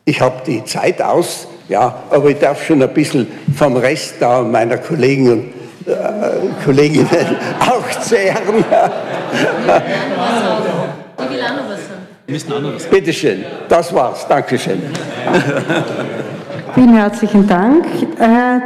Ich 0.08 0.22
habe 0.22 0.36
die 0.46 0.64
Zeit 0.64 1.02
aus, 1.02 1.46
ja, 1.68 1.94
aber 2.08 2.30
ich 2.30 2.38
darf 2.38 2.64
schon 2.64 2.82
ein 2.82 2.88
bisschen 2.94 3.26
vom 3.54 3.76
Rest 3.76 4.14
da 4.20 4.40
meiner 4.40 4.78
Kollegen 4.78 5.30
und 5.30 5.52
äh, 5.86 6.64
Kolleginnen 6.64 7.08
auch 7.60 8.00
zehren. 8.00 8.64
Bitte 12.90 13.12
schön, 13.12 13.44
das 13.68 13.94
war's. 13.94 14.26
Dankeschön. 14.26 14.80
Vielen 16.74 16.96
herzlichen 16.96 17.46
Dank. 17.46 17.84
Herr 18.16 18.62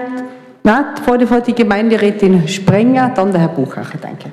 na, 0.63 0.95
vor 1.05 1.19
die 1.19 1.55
Gemeinderätin 1.55 2.47
Sprenger, 2.47 3.11
dann 3.17 3.33
der 3.33 3.41
Herr 3.41 3.49
Buchacher. 3.49 3.99
Danke. 4.01 4.31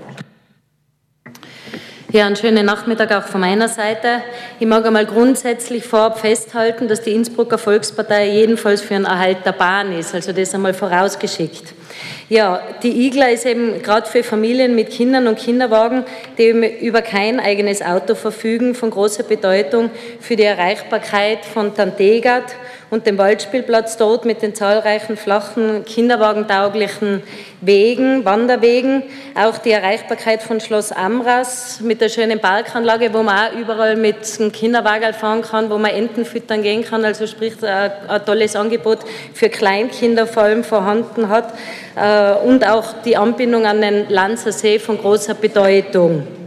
Ja, 2.11 2.25
einen 2.25 2.35
schönen 2.35 2.65
Nachmittag 2.65 3.11
auch 3.11 3.27
von 3.27 3.41
meiner 3.41 3.67
Seite. 3.67 4.23
Ich 4.59 4.65
mag 4.65 4.83
einmal 4.83 5.05
grundsätzlich 5.05 5.83
vorab 5.83 6.19
festhalten, 6.19 6.87
dass 6.87 7.03
die 7.03 7.11
Innsbrucker 7.11 7.59
Volkspartei 7.59 8.29
jedenfalls 8.29 8.81
für 8.81 8.95
einen 8.95 9.05
Erhalt 9.05 9.45
der 9.45 9.51
Bahn 9.51 9.91
ist. 9.95 10.15
Also 10.15 10.31
das 10.31 10.55
einmal 10.55 10.73
vorausgeschickt. 10.73 11.75
Ja, 12.27 12.63
die 12.81 13.05
IGLA 13.05 13.27
ist 13.27 13.45
eben 13.45 13.83
gerade 13.83 14.09
für 14.09 14.23
Familien 14.23 14.73
mit 14.73 14.89
Kindern 14.89 15.27
und 15.27 15.37
Kinderwagen, 15.37 16.03
die 16.39 16.49
über 16.81 17.03
kein 17.03 17.39
eigenes 17.39 17.83
Auto 17.83 18.15
verfügen, 18.15 18.73
von 18.73 18.89
großer 18.89 19.21
Bedeutung 19.21 19.91
für 20.19 20.35
die 20.35 20.45
Erreichbarkeit 20.45 21.45
von 21.45 21.75
Tantegat 21.75 22.55
und 22.89 23.05
dem 23.05 23.17
Waldspielplatz 23.17 23.97
dort 23.97 24.25
mit 24.25 24.41
den 24.41 24.55
zahlreichen 24.55 25.17
flachen, 25.17 25.85
kinderwagentauglichen 25.85 27.21
Wegen, 27.61 28.25
Wanderwegen, 28.25 29.03
auch 29.35 29.57
die 29.57 29.71
Erreichbarkeit 29.71 30.41
von 30.41 30.59
Schloss 30.59 30.91
Amras 30.91 31.81
mit 31.81 32.01
der 32.01 32.09
schönen 32.09 32.39
Parkanlage, 32.39 33.13
wo 33.13 33.21
man 33.21 33.37
auch 33.37 33.59
überall 33.59 33.95
mit 33.95 34.17
einem 34.39 34.51
Kinderwagen 34.51 35.13
fahren 35.13 35.41
kann, 35.41 35.69
wo 35.69 35.77
man 35.77 35.91
Enten 35.91 36.25
füttern 36.25 36.63
gehen 36.63 36.83
kann, 36.83 37.05
also 37.05 37.27
sprich 37.27 37.53
ein, 37.61 37.91
ein 38.07 38.25
tolles 38.25 38.55
Angebot 38.55 38.99
für 39.33 39.49
Kleinkinder 39.49 40.25
vor 40.25 40.43
allem 40.43 40.63
vorhanden 40.63 41.29
hat. 41.29 41.53
Äh, 41.95 42.33
und 42.45 42.67
auch 42.67 43.01
die 43.05 43.17
Anbindung 43.17 43.65
an 43.65 43.81
den 43.81 44.09
Lanzer 44.09 44.51
See 44.51 44.79
von 44.79 44.97
großer 44.97 45.33
Bedeutung. 45.33 46.38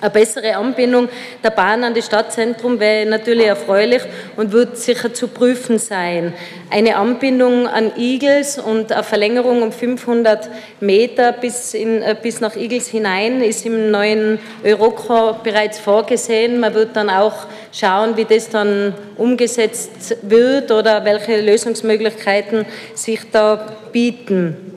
Eine 0.00 0.10
bessere 0.10 0.56
Anbindung 0.56 1.08
der 1.42 1.50
Bahn 1.50 1.82
an 1.82 1.92
das 1.92 2.06
Stadtzentrum 2.06 2.78
wäre 2.78 3.04
natürlich 3.04 3.46
erfreulich 3.46 4.02
und 4.36 4.52
wird 4.52 4.78
sicher 4.78 5.12
zu 5.12 5.26
prüfen 5.26 5.78
sein. 5.78 6.32
Eine 6.70 6.96
Anbindung 6.96 7.66
an 7.66 7.90
Igels 7.96 8.58
und 8.58 8.92
eine 8.92 9.02
Verlängerung 9.02 9.62
um 9.62 9.72
500 9.72 10.48
Meter 10.80 11.32
bis, 11.32 11.74
in, 11.74 12.00
äh, 12.02 12.14
bis 12.20 12.40
nach 12.40 12.54
Igels 12.54 12.86
hinein 12.86 13.42
ist 13.42 13.66
im 13.66 13.90
neuen 13.90 14.38
Euroko 14.62 15.36
bereits 15.42 15.80
vorgesehen. 15.80 16.60
Man 16.60 16.74
wird 16.74 16.94
dann 16.94 17.10
auch 17.10 17.46
schauen, 17.72 18.16
wie 18.16 18.24
das 18.24 18.48
dann 18.50 18.94
umgesetzt 19.16 20.16
wird 20.22 20.70
oder 20.70 21.04
welche 21.04 21.40
Lösungsmöglichkeiten 21.40 22.66
sich 22.94 23.20
da 23.32 23.76
bieten. 23.90 24.67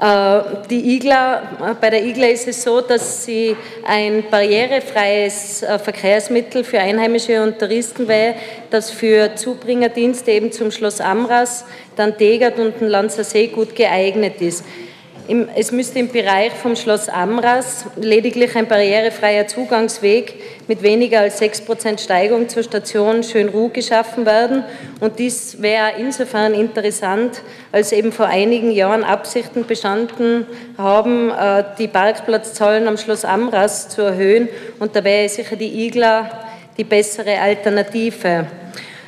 Äh, 0.00 0.40
die 0.68 0.96
IGLA, 0.96 1.36
äh, 1.36 1.74
bei 1.80 1.90
der 1.90 2.04
IGLA 2.04 2.26
ist 2.28 2.48
es 2.48 2.62
so, 2.62 2.80
dass 2.80 3.24
sie 3.24 3.56
ein 3.86 4.24
barrierefreies 4.28 5.62
äh, 5.62 5.78
Verkehrsmittel 5.78 6.64
für 6.64 6.80
Einheimische 6.80 7.40
und 7.42 7.58
Touristen 7.58 8.08
wäre, 8.08 8.34
das 8.70 8.90
für 8.90 9.36
Zubringerdienste 9.36 10.32
eben 10.32 10.50
zum 10.50 10.72
Schloss 10.72 11.00
Amras, 11.00 11.64
dann 11.94 12.16
Degert 12.16 12.58
und 12.58 12.80
den 12.80 12.88
Lanzer 12.88 13.22
See 13.22 13.46
gut 13.46 13.76
geeignet 13.76 14.40
ist. 14.40 14.64
Es 15.56 15.72
müsste 15.72 16.00
im 16.00 16.08
Bereich 16.08 16.52
vom 16.52 16.76
Schloss 16.76 17.08
Amras 17.08 17.86
lediglich 17.96 18.54
ein 18.56 18.68
barrierefreier 18.68 19.46
Zugangsweg 19.46 20.34
mit 20.68 20.82
weniger 20.82 21.20
als 21.20 21.40
6% 21.40 21.98
Steigung 21.98 22.46
zur 22.50 22.62
Station 22.62 23.22
Schönruh 23.22 23.70
geschaffen 23.70 24.26
werden. 24.26 24.64
Und 25.00 25.18
dies 25.18 25.62
wäre 25.62 25.92
insofern 25.98 26.52
interessant, 26.52 27.40
als 27.72 27.92
eben 27.92 28.12
vor 28.12 28.26
einigen 28.26 28.70
Jahren 28.70 29.02
Absichten 29.02 29.64
bestanden 29.64 30.46
haben, 30.76 31.30
äh, 31.30 31.64
die 31.78 31.88
Parkplatzzahlen 31.88 32.86
am 32.86 32.98
Schloss 32.98 33.24
Amras 33.24 33.88
zu 33.88 34.02
erhöhen. 34.02 34.50
Und 34.78 34.94
da 34.94 35.02
wäre 35.04 35.30
sicher 35.30 35.56
die 35.56 35.86
Igla 35.86 36.28
die 36.76 36.84
bessere 36.84 37.40
Alternative. 37.40 38.46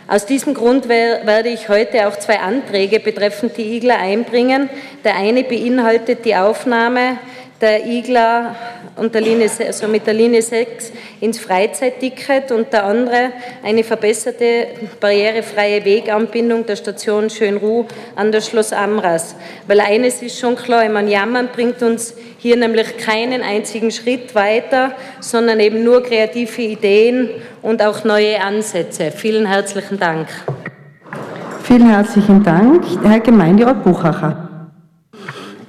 Aus 0.09 0.25
diesem 0.25 0.55
Grund 0.55 0.89
werde 0.89 1.49
ich 1.49 1.69
heute 1.69 2.07
auch 2.07 2.17
zwei 2.17 2.39
Anträge 2.39 3.01
betreffend 3.01 3.57
die 3.57 3.77
Igler 3.77 3.99
einbringen. 3.99 4.71
Der 5.03 5.17
eine 5.17 5.43
beinhaltet 5.43 6.25
die 6.25 6.37
Aufnahme 6.37 7.19
der 7.61 7.87
Igler 7.87 8.55
und 8.97 9.15
der 9.15 9.21
Linie, 9.21 9.51
also 9.67 9.89
mit 9.89 10.07
der 10.07 10.15
Linie 10.15 10.43
6 10.43 10.93
ins 11.21 11.39
Freizeitticket 11.39 12.53
und 12.53 12.73
der 12.73 12.85
andere 12.85 13.33
eine 13.63 13.85
verbesserte 13.85 14.69
barrierefreie 15.01 15.85
Weganbindung 15.85 16.67
der 16.67 16.77
Station 16.77 17.31
Schönruh 17.31 17.87
an 18.15 18.33
das 18.33 18.49
Schloss 18.49 18.73
Amras. 18.73 19.37
Weil 19.67 19.81
eines 19.81 20.23
ist 20.23 20.39
schon 20.39 20.57
klar, 20.57 20.85
ich 20.85 20.91
meine, 20.91 21.11
Jammern 21.11 21.49
bringt 21.55 21.83
uns 21.83 22.15
hier 22.39 22.57
nämlich 22.57 22.97
keinen 22.99 23.43
einzigen 23.43 23.91
Schritt 23.91 24.35
weiter, 24.35 24.93
sondern 25.21 25.61
eben 25.61 25.83
nur 25.83 26.03
kreative 26.03 26.63
Ideen 26.63 27.31
und 27.63 27.83
auch 27.83 28.05
neue 28.05 28.41
Ansätze. 28.41 29.11
Vielen 29.11 29.47
herzlichen 29.47 29.99
Dank. 29.99 30.29
Vielen 31.63 31.91
herzlichen 31.91 32.45
Dank. 32.45 32.85
Herr 33.03 33.21
Gemeinderat 33.21 33.83
Buchacher. 33.83 34.46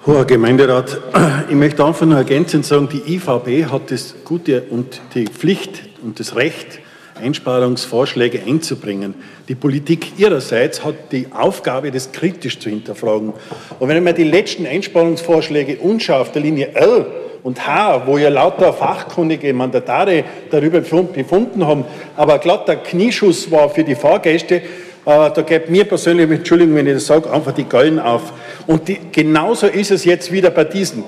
Hoher 0.07 0.23
Gemeinderat, 0.23 1.01
ich 1.49 1.55
möchte 1.55 1.83
einfach 1.83 2.05
nur 2.05 2.17
ergänzend 2.17 2.65
sagen, 2.65 2.87
die 2.87 3.15
IVB 3.15 3.69
hat 3.69 3.91
das 3.91 4.15
Gute 4.23 4.63
und 4.69 5.01
die 5.13 5.25
Pflicht 5.25 5.81
und 6.01 6.17
das 6.21 6.37
Recht, 6.37 6.79
Einsparungsvorschläge 7.21 8.41
einzubringen. 8.47 9.15
Die 9.49 9.55
Politik 9.55 10.17
ihrerseits 10.17 10.85
hat 10.85 11.11
die 11.11 11.27
Aufgabe, 11.33 11.91
das 11.91 12.13
kritisch 12.13 12.57
zu 12.57 12.69
hinterfragen. 12.69 13.33
Und 13.79 13.89
wenn 13.89 13.97
ich 13.97 14.03
mir 14.03 14.13
die 14.13 14.23
letzten 14.23 14.65
Einsparungsvorschläge 14.65 15.79
anschaue 15.83 16.21
auf 16.21 16.31
der 16.31 16.41
Linie 16.41 16.73
L 16.73 17.05
und 17.43 17.67
H, 17.67 18.07
wo 18.07 18.17
ja 18.17 18.29
lauter 18.29 18.71
fachkundige 18.71 19.53
Mandatare 19.53 20.23
darüber 20.49 20.79
befunden 20.79 21.67
haben, 21.67 21.83
aber 22.15 22.39
glatt 22.39 22.69
der 22.69 22.77
Knieschuss 22.77 23.51
war 23.51 23.69
für 23.69 23.83
die 23.83 23.95
Fahrgäste, 23.95 24.61
da 25.07 25.41
geht 25.41 25.69
mir 25.69 25.85
persönlich, 25.85 26.29
Entschuldigung, 26.29 26.75
wenn 26.75 26.85
ich 26.85 26.95
das 26.95 27.05
sage, 27.05 27.31
einfach 27.31 27.53
die 27.53 27.63
Gallen 27.63 27.97
auf. 27.97 28.33
Und 28.67 28.89
die, 28.89 28.99
genauso 29.11 29.67
ist 29.67 29.89
es 29.91 30.03
jetzt 30.03 30.33
wieder 30.33 30.49
bei 30.49 30.65
diesen. 30.65 31.05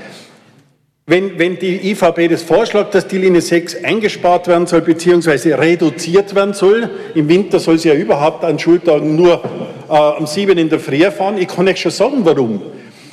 wenn, 1.06 1.38
wenn 1.38 1.60
die 1.60 1.92
IVB 1.92 2.30
das 2.30 2.44
vorschlägt, 2.44 2.94
dass 2.94 3.08
die 3.08 3.18
Linie 3.18 3.42
6 3.42 3.84
eingespart 3.84 4.48
werden 4.48 4.68
soll, 4.68 4.82
beziehungsweise 4.82 5.60
reduziert 5.60 6.34
werden 6.34 6.54
soll, 6.54 6.90
im 7.14 7.28
Winter 7.28 7.60
soll 7.60 7.78
sie 7.78 7.90
ja 7.90 7.96
überhaupt 7.96 8.46
an 8.46 8.58
Schultagen 8.58 9.18
nur 9.18 9.44
äh, 9.90 10.20
um 10.20 10.26
7 10.26 10.58
in 10.58 10.70
der 10.70 10.80
Früh 10.80 11.04
fahren, 11.12 11.38
ich 11.38 11.50
kann 11.50 11.68
euch 11.68 11.82
schon 11.82 11.92
sagen, 11.92 12.20
warum. 12.24 12.62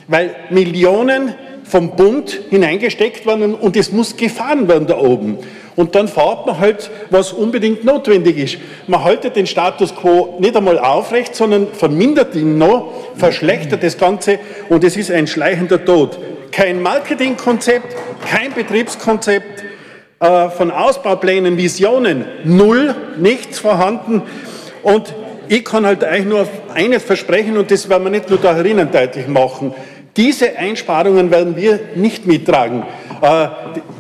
Weil 0.07 0.37
Millionen 0.51 1.35
vom 1.65 1.97
Bund 1.97 2.43
hineingesteckt 2.49 3.27
werden 3.27 3.55
und 3.55 3.77
es 3.77 3.91
muss 3.91 4.17
gefahren 4.17 4.69
werden 4.69 4.87
da 4.87 4.99
oben. 4.99 5.39
Und 5.77 5.95
dann 5.95 6.09
fährt 6.09 6.47
man 6.47 6.59
halt, 6.59 6.91
was 7.11 7.33
unbedingt 7.33 7.85
notwendig 7.85 8.39
ist. 8.39 8.59
Man 8.87 9.05
haltet 9.05 9.37
den 9.37 9.47
Status 9.47 9.95
quo 9.95 10.37
nicht 10.41 10.57
einmal 10.57 10.79
aufrecht, 10.79 11.37
sondern 11.37 11.69
vermindert 11.73 12.35
ihn 12.35 12.57
noch, 12.59 12.93
verschlechtert 13.15 13.83
das 13.83 13.99
Ganze 13.99 14.39
und 14.71 14.83
es 14.85 14.97
ist 14.97 15.11
ein 15.11 15.27
schleichender 15.27 15.85
Tod 15.85 16.19
kein 16.57 16.81
Marketingkonzept, 16.81 17.95
kein 18.31 18.55
Betriebskonzept, 18.55 19.63
äh, 20.21 20.49
von 20.49 20.71
Ausbauplänen, 20.71 21.59
Visionen, 21.59 22.25
null, 22.45 22.95
nichts 23.19 23.59
vorhanden. 23.59 24.23
Und 24.83 25.15
ich 25.49 25.67
kann 25.67 25.85
halt 25.85 26.03
eigentlich 26.03 26.25
nur 26.25 26.49
eines 26.73 27.03
versprechen, 27.03 27.59
und 27.59 27.71
das 27.71 27.91
werden 27.91 28.05
wir 28.05 28.11
nicht 28.11 28.31
nur 28.31 28.39
da 28.39 28.55
herinnen 28.55 28.89
deutlich 28.91 29.29
machen. 29.29 29.75
Diese 30.17 30.57
Einsparungen 30.57 31.31
werden 31.31 31.57
wir 31.57 31.79
nicht 31.95 32.27
mittragen. 32.27 32.85
Äh, 33.21 33.49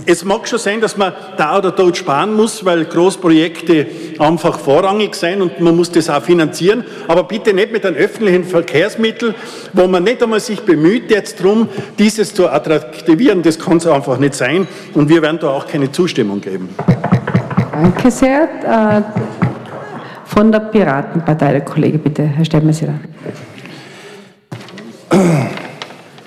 es 0.06 0.24
mag 0.24 0.46
schon 0.46 0.58
sein, 0.58 0.80
dass 0.80 0.96
man 0.96 1.12
da 1.36 1.58
oder 1.58 1.72
dort 1.72 1.96
sparen 1.96 2.34
muss, 2.34 2.64
weil 2.64 2.84
Großprojekte 2.84 3.86
einfach 4.18 4.58
vorrangig 4.58 5.14
sein 5.14 5.42
und 5.42 5.60
man 5.60 5.76
muss 5.76 5.90
das 5.90 6.08
auch 6.08 6.22
finanzieren, 6.22 6.84
aber 7.08 7.24
bitte 7.24 7.52
nicht 7.52 7.72
mit 7.72 7.84
einem 7.84 7.96
öffentlichen 7.96 8.44
Verkehrsmittel, 8.44 9.34
wo 9.72 9.86
man 9.86 10.04
nicht 10.04 10.22
einmal 10.22 10.40
sich 10.40 10.60
bemüht 10.60 11.10
jetzt 11.10 11.40
darum, 11.40 11.68
dieses 11.98 12.34
zu 12.34 12.48
attraktivieren. 12.48 13.42
Das 13.42 13.58
kann 13.58 13.78
es 13.78 13.86
einfach 13.86 14.18
nicht 14.18 14.34
sein 14.34 14.66
und 14.94 15.08
wir 15.08 15.22
werden 15.22 15.38
da 15.40 15.50
auch 15.50 15.66
keine 15.66 15.90
Zustimmung 15.90 16.40
geben. 16.40 16.68
Danke 17.72 18.10
sehr. 18.10 18.48
Äh, 18.64 19.02
von 20.24 20.52
der 20.52 20.60
Piratenpartei, 20.60 21.52
der 21.52 21.60
Kollege, 21.62 21.98
bitte, 21.98 22.22
Herr 22.22 22.44
Stemmesser. 22.44 22.94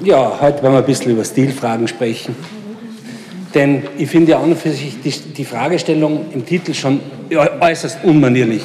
Ja, 0.01 0.37
heute 0.39 0.63
werden 0.63 0.75
wir 0.75 0.79
ein 0.79 0.85
bisschen 0.85 1.11
über 1.11 1.25
Stilfragen 1.25 1.85
sprechen. 1.85 2.33
Denn 3.53 3.83
ich 3.97 4.09
finde 4.09 4.31
ja 4.31 4.39
an 4.39 4.51
und 4.51 4.57
für 4.57 4.71
sich 4.71 5.01
die, 5.01 5.11
die 5.11 5.43
Fragestellung 5.43 6.27
im 6.33 6.45
Titel 6.45 6.73
schon 6.73 7.01
äußerst 7.59 7.99
unmanierlich. 8.03 8.61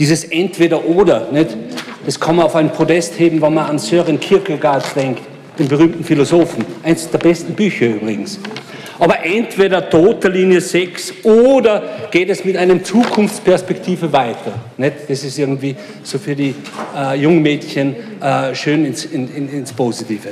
Dieses 0.00 0.24
Entweder-Oder? 0.24 1.28
Das 2.04 2.18
kann 2.18 2.36
man 2.36 2.46
auf 2.46 2.56
einen 2.56 2.70
Podest 2.70 3.20
heben, 3.20 3.40
wenn 3.40 3.54
man 3.54 3.66
an 3.66 3.78
Sören 3.78 4.18
Kierkegaard 4.18 4.84
denkt, 4.96 5.20
den 5.60 5.68
berühmten 5.68 6.02
Philosophen. 6.02 6.64
Eines 6.82 7.08
der 7.08 7.18
besten 7.18 7.52
Bücher 7.52 7.86
übrigens. 7.86 8.40
Aber 9.02 9.24
entweder 9.24 9.90
tote 9.90 10.28
Linie 10.28 10.60
6 10.60 11.24
oder 11.24 11.82
geht 12.12 12.30
es 12.30 12.44
mit 12.44 12.56
einer 12.56 12.84
Zukunftsperspektive 12.84 14.12
weiter. 14.12 14.52
Nicht? 14.76 14.94
Das 15.08 15.24
ist 15.24 15.36
irgendwie 15.36 15.74
so 16.04 16.20
für 16.20 16.36
die 16.36 16.54
äh, 16.96 17.16
jungen 17.16 17.42
Mädchen 17.42 17.96
äh, 18.22 18.54
schön 18.54 18.84
ins, 18.86 19.04
in, 19.06 19.26
in, 19.34 19.48
ins 19.48 19.72
Positive. 19.72 20.28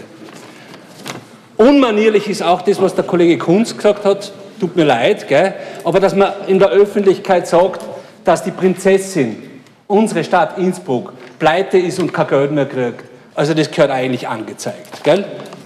Unmanierlich 1.56 2.28
ist 2.28 2.44
auch 2.44 2.62
das, 2.62 2.80
was 2.80 2.94
der 2.94 3.02
Kollege 3.02 3.38
Kunz 3.38 3.76
gesagt 3.76 4.04
hat, 4.04 4.33
tut 4.61 4.76
mir 4.76 4.85
leid, 4.85 5.26
gell? 5.26 5.52
aber 5.83 5.98
dass 5.98 6.14
man 6.14 6.33
in 6.46 6.61
der 6.61 6.68
Öffentlichkeit 6.68 7.48
sagt, 7.48 7.80
dass 8.22 8.44
die 8.44 8.52
Prinzessin, 8.52 9.42
unsere 9.88 10.22
Stadt 10.22 10.59
Innsbruck, 10.59 11.12
pleite 11.40 11.76
ist 11.76 11.98
und 11.98 12.12
kein 12.12 12.28
Geld 12.28 12.52
mehr 12.52 12.66
kriegt. 12.66 13.02
Also 13.35 13.52
das 13.52 13.68
gehört 13.68 13.90
eigentlich 13.90 14.28
angezeigt. 14.28 15.02
Gell? 15.02 15.24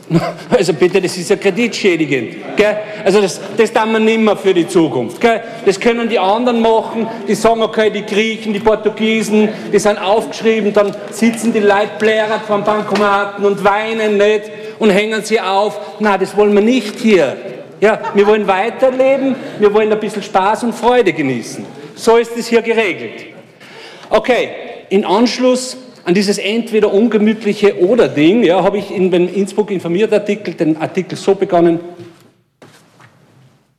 Also 0.50 0.72
bitte, 0.74 1.00
das 1.00 1.16
ist 1.16 1.30
ja 1.30 1.36
kreditschädigend. 1.36 2.56
Gell? 2.56 2.76
Also 3.04 3.20
das, 3.20 3.40
das 3.56 3.72
tun 3.72 3.92
wir 3.92 3.98
nicht 3.98 4.20
mehr 4.20 4.36
für 4.36 4.54
die 4.54 4.66
Zukunft. 4.66 5.20
Gell? 5.20 5.42
Das 5.64 5.78
können 5.80 6.08
die 6.08 6.18
anderen 6.18 6.60
machen, 6.60 7.06
die 7.26 7.34
sagen, 7.34 7.62
okay, 7.62 7.90
die 7.90 8.04
Griechen, 8.04 8.52
die 8.52 8.60
Portugiesen, 8.60 9.48
die 9.72 9.78
sind 9.78 9.98
aufgeschrieben, 9.98 10.72
dann 10.72 10.94
sitzen 11.10 11.52
die 11.52 11.60
Leute 11.60 11.90
bläret 11.98 12.42
vom 12.46 12.64
Bankomaten 12.64 13.44
und 13.44 13.64
weinen 13.64 14.16
nicht 14.18 14.50
und 14.78 14.90
hängen 14.90 15.22
sie 15.22 15.40
auf. 15.40 15.78
Na, 16.00 16.18
das 16.18 16.36
wollen 16.36 16.54
wir 16.54 16.62
nicht 16.62 16.98
hier. 17.00 17.36
Ja, 17.80 17.98
wir 18.14 18.26
wollen 18.26 18.46
weiterleben, 18.46 19.34
wir 19.58 19.72
wollen 19.74 19.92
ein 19.92 20.00
bisschen 20.00 20.22
Spaß 20.22 20.64
und 20.64 20.74
Freude 20.74 21.12
genießen. 21.12 21.66
So 21.96 22.16
ist 22.16 22.36
es 22.36 22.46
hier 22.46 22.62
geregelt. 22.62 23.26
Okay, 24.10 24.48
in 24.88 25.04
Anschluss 25.04 25.76
an 26.04 26.14
dieses 26.14 26.38
entweder 26.38 26.92
ungemütliche 26.92 27.78
oder 27.80 28.08
Ding, 28.08 28.42
ja, 28.42 28.62
habe 28.62 28.78
ich 28.78 28.90
in 28.90 29.10
dem 29.10 29.32
Innsbruck 29.32 29.70
informiert 29.70 30.12
Artikel 30.12 30.54
den 30.54 30.76
Artikel 30.76 31.16
so 31.16 31.34
begonnen. 31.34 31.80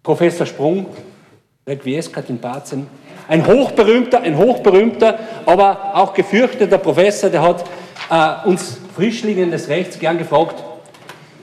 Professor 0.01 0.45
Sprung, 0.45 0.87
Requiescat 1.67 2.29
in 2.29 2.39
Bazen, 2.39 2.87
ein 3.27 3.45
hochberühmter, 3.45 4.21
ein 4.21 4.37
hochberühmter, 4.37 5.19
aber 5.45 5.95
auch 5.95 6.13
gefürchteter 6.13 6.77
Professor, 6.77 7.29
der 7.29 7.41
hat 7.41 7.65
äh, 8.09 8.47
uns 8.47 8.77
Frischlingen 8.95 9.51
des 9.51 9.67
Rechts 9.67 9.99
gern 9.99 10.17
gefragt, 10.17 10.63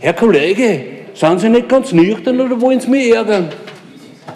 Herr 0.00 0.14
Kollege, 0.14 0.84
sind 1.14 1.40
Sie 1.40 1.48
nicht 1.48 1.68
ganz 1.68 1.92
nüchtern 1.92 2.40
oder 2.40 2.60
wollen 2.60 2.80
Sie 2.80 2.88
mich 2.88 3.12
ärgern? 3.12 3.50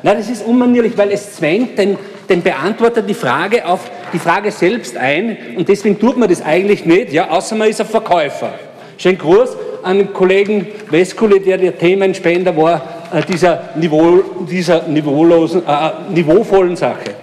Nein, 0.03 0.19
das 0.19 0.29
ist 0.29 0.45
unmanierlich, 0.45 0.97
weil 0.97 1.11
es 1.11 1.37
zwängt 1.37 1.79
den, 1.79 1.97
den 2.29 2.43
Beantworter 2.43 3.03
die 3.03 3.15
Frage 3.15 3.67
auf 3.67 3.91
die 4.12 4.19
Frage 4.19 4.51
selbst 4.51 4.97
ein 4.97 5.37
und 5.57 5.69
deswegen 5.69 5.99
tut 5.99 6.16
man 6.16 6.29
das 6.29 6.42
eigentlich 6.42 6.85
nicht, 6.85 7.12
ja, 7.12 7.31
außer 7.31 7.57
man 7.57 7.69
ist 7.69 7.81
ein 7.81 7.87
Verkäufer. 7.87 8.55
Schönen 8.99 9.19
Gruß 9.19 9.57
an 9.83 9.99
den 9.99 10.12
Kollegen 10.12 10.66
Weskuli, 10.90 11.40
der 11.40 11.59
der 11.59 11.77
Themenspender 11.77 12.57
war 12.57 12.83
äh, 13.12 13.23
dieser, 13.23 13.71
Niveau, 13.77 14.23
dieser 14.51 14.83
niveaulosen, 14.88 15.62
äh, 15.66 15.90
niveauvollen 16.12 16.77
Sache. 16.77 17.14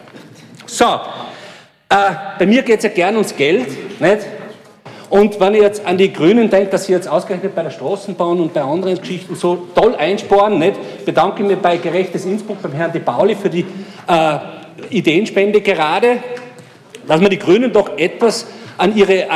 So, 0.66 0.86
äh, 0.86 1.96
bei 2.40 2.46
mir 2.46 2.62
geht 2.62 2.78
es 2.78 2.84
ja 2.84 2.90
gern 2.90 3.16
ums 3.16 3.36
Geld, 3.36 3.68
nicht? 4.00 4.20
Und 5.10 5.40
wenn 5.40 5.54
ich 5.54 5.62
jetzt 5.62 5.86
an 5.86 5.96
die 5.96 6.12
Grünen 6.12 6.50
denke, 6.50 6.72
dass 6.72 6.86
sie 6.86 6.94
jetzt 6.94 7.08
ausgerechnet 7.08 7.54
bei 7.54 7.62
der 7.62 7.70
Straßenbahn 7.70 8.40
und 8.40 8.52
bei 8.52 8.64
anderen 8.64 8.98
Geschichten 8.98 9.36
so 9.36 9.68
toll 9.76 9.94
einsparen, 9.96 10.58
nicht, 10.58 11.06
bedanke 11.06 11.44
ich 11.44 11.50
mich 11.50 11.60
bei 11.60 11.78
Gerechtes 11.78 12.26
Innsbruck 12.26 12.60
beim 12.64 12.72
Herrn 12.72 12.92
De 12.92 13.00
Pauli 13.00 13.36
für 13.36 13.50
die 13.50 13.64
äh, 14.08 14.38
Ideenspende 14.90 15.62
gerade, 15.62 16.18
dass 17.08 17.22
man 17.22 17.30
die 17.30 17.40
Grünen 17.40 17.72
doch 17.72 17.98
etwas 17.98 18.48
an 18.78 18.96
ihre 18.96 19.24
äh, 19.24 19.28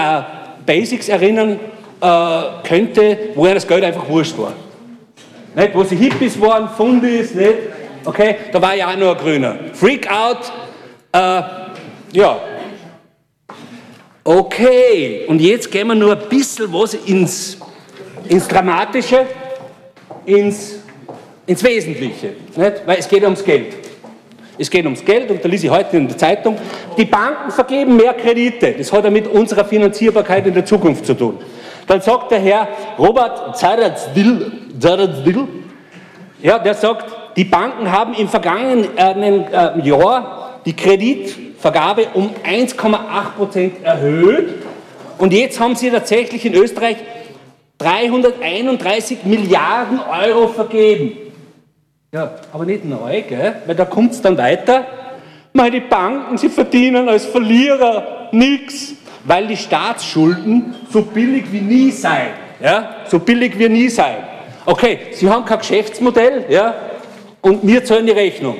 Basics 0.65 1.09
erinnern 1.09 1.59
äh, 2.01 2.41
könnte, 2.67 3.17
wo 3.35 3.47
ja 3.47 3.53
das 3.53 3.67
Geld 3.67 3.83
einfach 3.83 4.07
wurscht 4.07 4.37
war. 4.37 4.53
Nicht? 5.55 5.73
Wo 5.73 5.83
sie 5.83 5.95
Hippies 5.95 6.39
waren, 6.39 6.69
Fundis, 6.69 7.33
nicht? 7.33 7.55
Okay, 8.05 8.35
da 8.51 8.61
war 8.61 8.75
ja 8.75 8.89
auch 8.89 8.95
nur 8.95 9.11
ein 9.11 9.17
Grüner. 9.17 9.55
Freak 9.73 10.09
out, 10.09 10.51
äh, 11.11 11.41
ja, 12.13 12.39
Okay, 14.29 15.23
und 15.25 15.39
jetzt 15.39 15.71
gehen 15.71 15.87
wir 15.87 15.95
nur 15.95 16.11
ein 16.11 16.27
bisschen 16.27 16.67
was 16.73 16.95
ins, 16.95 17.57
ins 18.27 18.45
Dramatische, 18.45 19.25
ins, 20.25 20.79
ins 21.45 21.63
Wesentliche, 21.63 22.33
nicht? 22.53 22.81
weil 22.85 22.99
es 22.99 23.07
geht 23.07 23.23
ums 23.23 23.41
Geld. 23.41 23.86
Es 24.57 24.69
geht 24.69 24.85
ums 24.85 25.03
Geld 25.05 25.29
und 25.29 25.43
da 25.43 25.47
lese 25.47 25.67
ich 25.67 25.71
heute 25.71 25.97
in 25.97 26.07
der 26.07 26.17
Zeitung, 26.17 26.57
die 26.97 27.05
Banken 27.05 27.51
vergeben 27.51 27.95
mehr 27.95 28.13
Kredite. 28.13 28.73
Das 28.77 28.91
hat 28.91 29.03
ja 29.03 29.09
mit 29.09 29.27
unserer 29.27 29.65
Finanzierbarkeit 29.65 30.47
in 30.47 30.53
der 30.53 30.65
Zukunft 30.65 31.05
zu 31.05 31.13
tun. 31.13 31.37
Dann 31.85 32.01
sagt 32.01 32.31
der 32.31 32.39
Herr 32.39 32.67
Robert 32.97 33.57
Zarazdil, 33.57 34.51
ja, 36.41 36.59
der 36.59 36.73
sagt, 36.73 37.35
die 37.35 37.43
Banken 37.43 37.91
haben 37.91 38.13
im 38.13 38.27
vergangenen 38.27 38.87
äh, 38.97 39.87
Jahr 39.87 40.59
die 40.65 40.75
Kredit 40.75 41.35
Vergabe 41.59 42.07
um 42.13 42.29
1,8 42.43 42.97
Prozent 43.35 43.83
erhöht. 43.83 44.55
Und 45.17 45.33
jetzt 45.33 45.59
haben 45.59 45.75
sie 45.75 45.89
tatsächlich 45.89 46.45
in 46.45 46.53
Österreich 46.53 46.97
331 47.79 49.23
Milliarden 49.23 49.99
Euro 49.99 50.47
vergeben. 50.47 51.26
Ja, 52.17 52.31
aber 52.51 52.65
nicht 52.65 52.83
neu, 52.83 53.21
gell? 53.29 53.57
weil 53.67 53.75
da 53.75 53.85
kommt 53.85 54.11
es 54.11 54.19
dann 54.23 54.35
weiter. 54.39 54.85
Meine 55.53 55.81
Banken, 55.81 56.35
sie 56.35 56.49
verdienen 56.49 57.07
als 57.07 57.27
Verlierer 57.27 58.29
nichts, 58.31 58.93
weil 59.23 59.45
die 59.45 59.55
Staatsschulden 59.55 60.73
so 60.89 61.03
billig 61.03 61.45
wie 61.51 61.61
nie 61.61 61.91
seien. 61.91 62.29
Ja? 62.59 62.89
So 63.07 63.19
billig 63.19 63.59
wie 63.59 63.69
nie 63.69 63.87
seien. 63.87 64.23
Okay, 64.65 64.97
sie 65.11 65.29
haben 65.29 65.45
kein 65.45 65.59
Geschäftsmodell 65.59 66.45
ja? 66.49 66.73
und 67.41 67.59
wir 67.61 67.85
zahlen 67.85 68.07
die 68.07 68.13
Rechnung. 68.13 68.57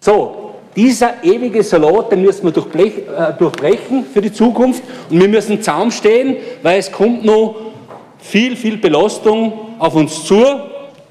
So, 0.00 0.54
dieser 0.74 1.22
ewige 1.22 1.62
Salat, 1.62 2.12
den 2.12 2.22
müssen 2.22 2.44
wir 2.44 2.56
äh, 2.56 3.34
durchbrechen 3.38 4.06
für 4.10 4.22
die 4.22 4.32
Zukunft 4.32 4.82
und 5.10 5.20
wir 5.20 5.28
müssen 5.28 5.60
zaum 5.60 5.90
stehen, 5.90 6.36
weil 6.62 6.78
es 6.78 6.90
kommt 6.90 7.26
noch 7.26 7.56
viel, 8.20 8.56
viel 8.56 8.78
Belastung 8.78 9.52
auf 9.78 9.94
uns 9.94 10.24
zu. 10.24 10.42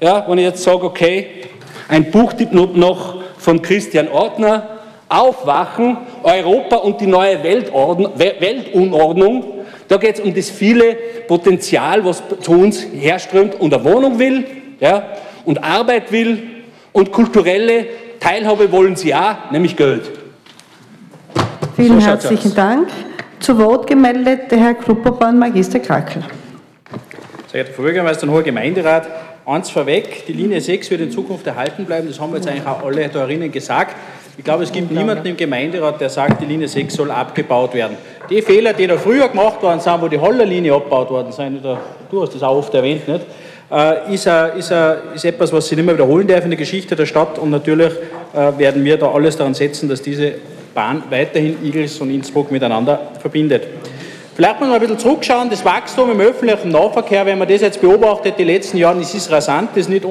Ja, 0.00 0.24
wenn 0.26 0.38
ich 0.38 0.46
jetzt 0.46 0.64
sage, 0.64 0.84
okay, 0.84 1.26
ein 1.88 2.10
Buchtipp 2.10 2.52
noch 2.52 3.22
von 3.38 3.62
Christian 3.62 4.08
Ortner, 4.08 4.76
Aufwachen, 5.08 5.98
Europa 6.22 6.76
und 6.76 7.00
die 7.00 7.06
neue 7.06 7.42
Weltunordnung. 7.42 9.44
Da 9.88 9.98
geht 9.98 10.16
es 10.16 10.20
um 10.20 10.34
das 10.34 10.50
viele 10.50 10.96
Potenzial, 11.28 12.04
was 12.04 12.22
zu 12.40 12.52
uns 12.52 12.84
herströmt 12.92 13.60
und 13.60 13.72
eine 13.72 13.84
Wohnung 13.84 14.18
will. 14.18 14.44
Ja, 14.80 15.04
und 15.44 15.62
Arbeit 15.62 16.10
will 16.10 16.42
und 16.92 17.12
kulturelle 17.12 17.86
Teilhabe 18.20 18.70
wollen 18.72 18.96
sie 18.96 19.14
auch, 19.14 19.50
nämlich 19.50 19.76
Geld. 19.76 20.10
Vielen 21.76 22.00
so 22.00 22.06
herzlichen 22.06 22.54
Dank. 22.54 22.88
Zu 23.38 23.58
Wort 23.58 23.86
gemeldet 23.86 24.50
der 24.50 24.58
Herr 24.58 24.74
Klupperbahn, 24.74 25.38
Magister 25.38 25.78
Krakel. 25.78 26.22
Sehr 27.52 27.62
geehrter 27.62 27.74
Frau 27.74 27.82
Bürgermeister 27.82 28.26
und 28.26 28.32
hoher 28.32 28.42
Gemeinderat, 28.42 29.08
eins 29.46 29.70
vorweg, 29.70 30.26
die 30.26 30.32
Linie 30.32 30.60
6 30.60 30.90
wird 30.90 31.00
in 31.00 31.10
Zukunft 31.10 31.46
erhalten 31.46 31.84
bleiben, 31.84 32.08
das 32.08 32.20
haben 32.20 32.32
wir 32.32 32.38
jetzt 32.38 32.48
eigentlich 32.48 32.66
auch 32.66 32.84
alle 32.84 33.08
da 33.08 33.24
drinnen 33.24 33.50
gesagt. 33.50 33.96
Ich 34.36 34.44
glaube, 34.44 34.64
es 34.64 34.72
gibt 34.72 34.90
niemanden 34.90 35.26
im 35.26 35.36
Gemeinderat, 35.36 36.00
der 36.00 36.10
sagt, 36.10 36.42
die 36.42 36.46
Linie 36.46 36.68
6 36.68 36.92
soll 36.92 37.10
abgebaut 37.10 37.72
werden. 37.72 37.96
Die 38.28 38.42
Fehler, 38.42 38.74
die 38.74 38.86
da 38.86 38.98
früher 38.98 39.28
gemacht 39.28 39.62
worden 39.62 39.80
sind, 39.80 40.02
wo 40.02 40.08
die 40.08 40.18
Hollerlinie 40.18 40.74
abgebaut 40.74 41.10
worden 41.10 41.32
sind, 41.32 41.64
du 41.64 42.22
hast 42.22 42.34
das 42.34 42.42
auch 42.42 42.56
oft 42.56 42.74
erwähnt, 42.74 43.08
nicht? 43.08 43.24
Äh, 43.70 44.14
ist, 44.14 44.26
ist, 44.26 44.72
ist, 45.14 45.24
etwas, 45.24 45.52
was 45.52 45.66
sich 45.66 45.76
nicht 45.76 45.86
mehr 45.86 45.94
wiederholen 45.94 46.26
darf 46.26 46.44
in 46.44 46.50
der 46.50 46.58
Geschichte 46.58 46.94
der 46.94 47.06
Stadt. 47.06 47.38
Und 47.38 47.50
natürlich 47.50 47.92
äh, 48.32 48.58
werden 48.58 48.84
wir 48.84 48.96
da 48.96 49.10
alles 49.10 49.36
daran 49.36 49.54
setzen, 49.54 49.88
dass 49.88 50.02
diese 50.02 50.34
Bahn 50.72 51.02
weiterhin 51.10 51.56
Igels 51.64 51.98
und 52.00 52.10
Innsbruck 52.10 52.52
miteinander 52.52 53.12
verbindet. 53.18 53.64
Vielleicht 54.36 54.60
muss 54.60 54.68
man 54.68 54.74
ein 54.74 54.80
bisschen 54.80 54.98
zurückschauen, 54.98 55.48
das 55.48 55.64
Wachstum 55.64 56.10
im 56.10 56.20
öffentlichen 56.20 56.68
Nahverkehr, 56.68 57.24
wenn 57.24 57.38
man 57.38 57.48
das 57.48 57.62
jetzt 57.62 57.80
beobachtet, 57.80 58.34
die 58.36 58.44
letzten 58.44 58.76
Jahre, 58.76 58.98
das 58.98 59.14
ist 59.14 59.30
rasant, 59.30 59.70
das 59.70 59.84
ist 59.84 59.88
nicht 59.88 60.04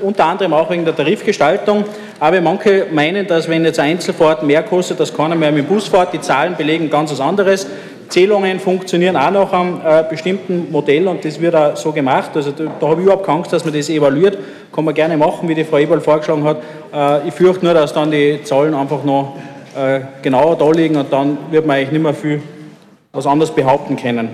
unter 0.00 0.26
anderem 0.26 0.52
auch 0.52 0.70
wegen 0.70 0.84
der 0.84 0.94
Tarifgestaltung, 0.94 1.84
aber 2.20 2.40
manche 2.40 2.86
meinen, 2.92 3.26
dass 3.26 3.48
wenn 3.48 3.64
jetzt 3.64 3.80
Einzelfahrt 3.80 4.44
mehr 4.44 4.62
kostet, 4.62 5.00
dass 5.00 5.12
keiner 5.12 5.34
mehr 5.34 5.50
mit 5.50 5.64
dem 5.64 5.74
Bus 5.74 5.88
fährt, 5.88 6.12
die 6.12 6.20
Zahlen 6.20 6.54
belegen 6.56 6.88
ganz 6.88 7.10
was 7.10 7.20
anderes. 7.20 7.66
Zählungen 8.08 8.60
funktionieren 8.60 9.16
auch 9.16 9.32
nach 9.32 9.52
einem 9.52 9.80
äh, 9.84 10.04
bestimmten 10.08 10.70
Modell 10.70 11.08
und 11.08 11.24
das 11.24 11.40
wird 11.40 11.56
auch 11.56 11.76
so 11.76 11.90
gemacht. 11.90 12.30
Also 12.36 12.52
da, 12.52 12.64
da 12.78 12.86
habe 12.86 13.00
ich 13.00 13.06
überhaupt 13.06 13.26
keine 13.26 13.38
Angst, 13.38 13.52
dass 13.52 13.64
man 13.64 13.74
das 13.74 13.88
evaluiert. 13.88 14.38
Kann 14.72 14.84
man 14.84 14.94
gerne 14.94 15.16
machen, 15.16 15.48
wie 15.48 15.56
die 15.56 15.64
Frau 15.64 15.78
Eberl 15.78 16.00
vorgeschlagen 16.00 16.44
hat. 16.44 16.58
Äh, 16.94 17.26
ich 17.26 17.34
fürchte 17.34 17.64
nur, 17.64 17.74
dass 17.74 17.92
dann 17.92 18.12
die 18.12 18.40
Zahlen 18.44 18.72
einfach 18.72 19.02
noch 19.02 19.34
äh, 19.76 19.98
genauer 20.22 20.56
da 20.56 20.70
liegen 20.70 20.94
und 20.94 21.12
dann 21.12 21.38
wird 21.50 21.66
man 21.66 21.76
eigentlich 21.76 21.90
nicht 21.90 22.02
mehr 22.02 22.14
viel 22.14 22.40
was 23.12 23.26
anderes 23.26 23.54
behaupten 23.54 23.96
können. 23.96 24.30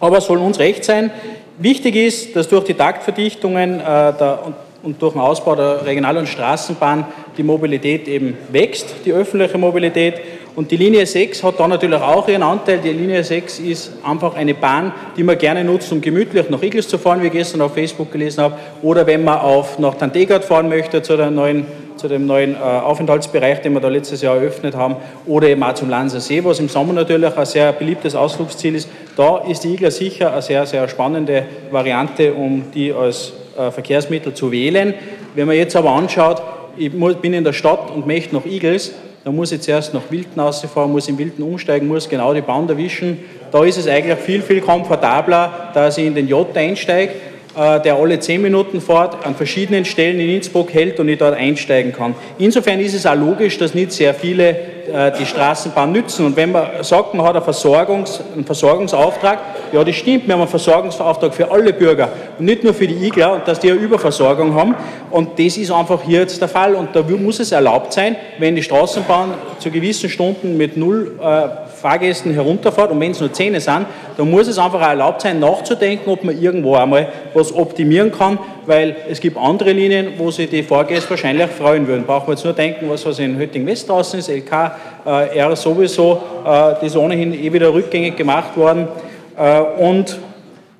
Aber 0.00 0.18
es 0.18 0.26
soll 0.26 0.38
uns 0.38 0.58
recht 0.58 0.84
sein. 0.84 1.10
Wichtig 1.58 1.96
ist, 1.96 2.36
dass 2.36 2.48
durch 2.48 2.64
die 2.64 2.74
Taktverdichtungen 2.74 3.80
äh, 3.80 3.82
der, 3.84 4.40
und, 4.44 4.54
und 4.82 5.02
durch 5.02 5.14
den 5.14 5.22
Ausbau 5.22 5.56
der 5.56 5.86
Regional- 5.86 6.18
und 6.18 6.28
Straßenbahn 6.28 7.06
die 7.38 7.42
Mobilität 7.42 8.06
eben 8.06 8.36
wächst, 8.52 8.94
die 9.04 9.12
öffentliche 9.12 9.56
Mobilität. 9.56 10.20
Und 10.54 10.70
die 10.70 10.76
Linie 10.76 11.04
6 11.04 11.42
hat 11.42 11.60
da 11.60 11.68
natürlich 11.68 12.00
auch 12.00 12.28
ihren 12.28 12.42
Anteil. 12.42 12.78
Die 12.78 12.92
Linie 12.92 13.24
6 13.24 13.58
ist 13.58 13.92
einfach 14.02 14.34
eine 14.34 14.54
Bahn, 14.54 14.92
die 15.16 15.22
man 15.22 15.36
gerne 15.36 15.64
nutzt, 15.64 15.92
um 15.92 16.00
gemütlich 16.00 16.48
nach 16.50 16.62
Igels 16.62 16.88
zu 16.88 16.98
fahren, 16.98 17.22
wie 17.22 17.26
ich 17.26 17.32
gestern 17.32 17.60
auf 17.60 17.74
Facebook 17.74 18.10
gelesen 18.12 18.42
habe. 18.42 18.56
Oder 18.82 19.06
wenn 19.06 19.24
man 19.24 19.38
auf, 19.38 19.78
nach 19.78 19.94
Tantegard 19.94 20.44
fahren 20.44 20.68
möchte, 20.68 21.02
zu 21.02 21.16
der 21.16 21.30
neuen 21.30 21.66
zu 21.96 22.08
dem 22.08 22.26
neuen 22.26 22.54
äh, 22.54 22.58
Aufenthaltsbereich, 22.58 23.62
den 23.62 23.72
wir 23.72 23.80
da 23.80 23.88
letztes 23.88 24.22
Jahr 24.22 24.36
eröffnet 24.36 24.76
haben, 24.76 24.96
oder 25.26 25.48
eben 25.48 25.62
auch 25.62 25.74
zum 25.74 25.88
Lanser 25.88 26.20
See, 26.20 26.44
was 26.44 26.60
im 26.60 26.68
Sommer 26.68 26.92
natürlich 26.92 27.36
ein 27.36 27.46
sehr 27.46 27.72
beliebtes 27.72 28.14
Ausflugsziel 28.14 28.74
ist. 28.74 28.88
Da 29.16 29.38
ist 29.38 29.64
die 29.64 29.74
Igler 29.74 29.90
sicher 29.90 30.32
eine 30.32 30.42
sehr, 30.42 30.66
sehr 30.66 30.88
spannende 30.88 31.44
Variante, 31.70 32.34
um 32.34 32.64
die 32.72 32.92
als 32.92 33.32
äh, 33.58 33.70
Verkehrsmittel 33.70 34.34
zu 34.34 34.52
wählen. 34.52 34.94
Wenn 35.34 35.46
man 35.46 35.56
jetzt 35.56 35.76
aber 35.76 35.90
anschaut, 35.90 36.42
ich 36.76 36.92
bin 36.92 37.32
in 37.32 37.44
der 37.44 37.52
Stadt 37.52 37.90
und 37.94 38.06
möchte 38.06 38.34
nach 38.34 38.44
Igels, 38.44 38.92
dann 39.24 39.34
muss 39.34 39.50
ich 39.50 39.60
zuerst 39.60 39.92
nach 39.92 40.02
Wilden 40.10 40.38
rausfahren, 40.38 40.92
muss 40.92 41.08
im 41.08 41.18
Wilden 41.18 41.42
umsteigen, 41.42 41.88
muss 41.88 42.08
genau 42.08 42.32
die 42.32 42.42
Bahn 42.42 42.68
erwischen. 42.68 43.18
Da 43.50 43.64
ist 43.64 43.76
es 43.76 43.88
eigentlich 43.88 44.18
viel, 44.18 44.40
viel 44.40 44.60
komfortabler, 44.60 45.70
dass 45.74 45.98
ich 45.98 46.06
in 46.06 46.14
den 46.14 46.28
J 46.28 46.46
einsteige 46.56 47.12
der 47.56 47.96
alle 47.96 48.20
zehn 48.20 48.42
Minuten 48.42 48.80
fährt, 48.80 49.24
an 49.24 49.34
verschiedenen 49.34 49.84
Stellen 49.84 50.20
in 50.20 50.28
Innsbruck 50.28 50.72
hält 50.74 51.00
und 51.00 51.08
ich 51.08 51.18
dort 51.18 51.34
einsteigen 51.34 51.92
kann. 51.92 52.14
Insofern 52.38 52.80
ist 52.80 52.94
es 52.94 53.06
auch 53.06 53.14
logisch, 53.14 53.56
dass 53.56 53.74
nicht 53.74 53.92
sehr 53.92 54.12
viele 54.12 54.56
äh, 54.92 55.12
die 55.18 55.26
Straßenbahn 55.26 55.90
nützen. 55.90 56.26
Und 56.26 56.36
wenn 56.36 56.52
man 56.52 56.82
sagt, 56.82 57.14
man 57.14 57.26
hat 57.26 57.34
einen, 57.36 57.44
Versorgungs-, 57.44 58.20
einen 58.34 58.44
Versorgungsauftrag, 58.44 59.38
ja, 59.72 59.82
das 59.82 59.96
stimmt, 59.96 60.26
wir 60.26 60.34
haben 60.34 60.42
einen 60.42 60.50
Versorgungsauftrag 60.50 61.34
für 61.34 61.50
alle 61.50 61.72
Bürger 61.72 62.10
und 62.38 62.44
nicht 62.44 62.62
nur 62.62 62.74
für 62.74 62.86
die 62.86 63.06
Igler 63.06 63.42
dass 63.44 63.58
die 63.58 63.70
eine 63.70 63.80
Überversorgung 63.80 64.54
haben. 64.54 64.74
Und 65.10 65.38
das 65.38 65.56
ist 65.56 65.70
einfach 65.70 66.02
hier 66.02 66.20
jetzt 66.20 66.40
der 66.40 66.48
Fall. 66.48 66.74
Und 66.74 66.94
da 66.94 67.02
muss 67.02 67.40
es 67.40 67.52
erlaubt 67.52 67.92
sein, 67.92 68.16
wenn 68.38 68.54
die 68.54 68.62
Straßenbahn 68.62 69.34
zu 69.58 69.70
gewissen 69.70 70.08
Stunden 70.08 70.56
mit 70.56 70.76
null 70.76 71.18
äh, 71.20 71.65
Fahrgästen 71.76 72.32
herunterfährt 72.32 72.90
und 72.90 73.00
wenn 73.00 73.12
es 73.12 73.20
nur 73.20 73.32
Zähne 73.32 73.60
sind, 73.60 73.86
dann 74.16 74.30
muss 74.30 74.48
es 74.48 74.58
einfach 74.58 74.80
auch 74.80 74.88
erlaubt 74.88 75.22
sein, 75.22 75.38
nachzudenken, 75.38 76.10
ob 76.10 76.24
man 76.24 76.40
irgendwo 76.40 76.74
einmal 76.74 77.08
was 77.34 77.54
optimieren 77.54 78.10
kann, 78.10 78.38
weil 78.66 78.96
es 79.08 79.20
gibt 79.20 79.36
andere 79.36 79.72
Linien, 79.72 80.14
wo 80.16 80.30
sich 80.30 80.48
die 80.48 80.62
Fahrgäste 80.62 81.10
wahrscheinlich 81.10 81.48
freuen 81.50 81.86
würden. 81.86 82.04
Brauchen 82.04 82.28
wir 82.28 82.34
jetzt 82.34 82.44
nur 82.44 82.54
denken, 82.54 82.88
was, 82.88 83.04
was 83.06 83.18
in 83.18 83.38
Hötting-West 83.38 83.88
draußen 83.88 84.18
ist, 84.18 84.28
LK, 84.28 84.72
äh, 85.06 85.38
R 85.38 85.54
sowieso, 85.54 86.20
äh, 86.44 86.48
das 86.48 86.82
ist 86.82 86.96
ohnehin 86.96 87.32
eh 87.32 87.52
wieder 87.52 87.72
rückgängig 87.72 88.16
gemacht 88.16 88.56
worden. 88.56 88.88
Äh, 89.36 89.60
und 89.60 90.18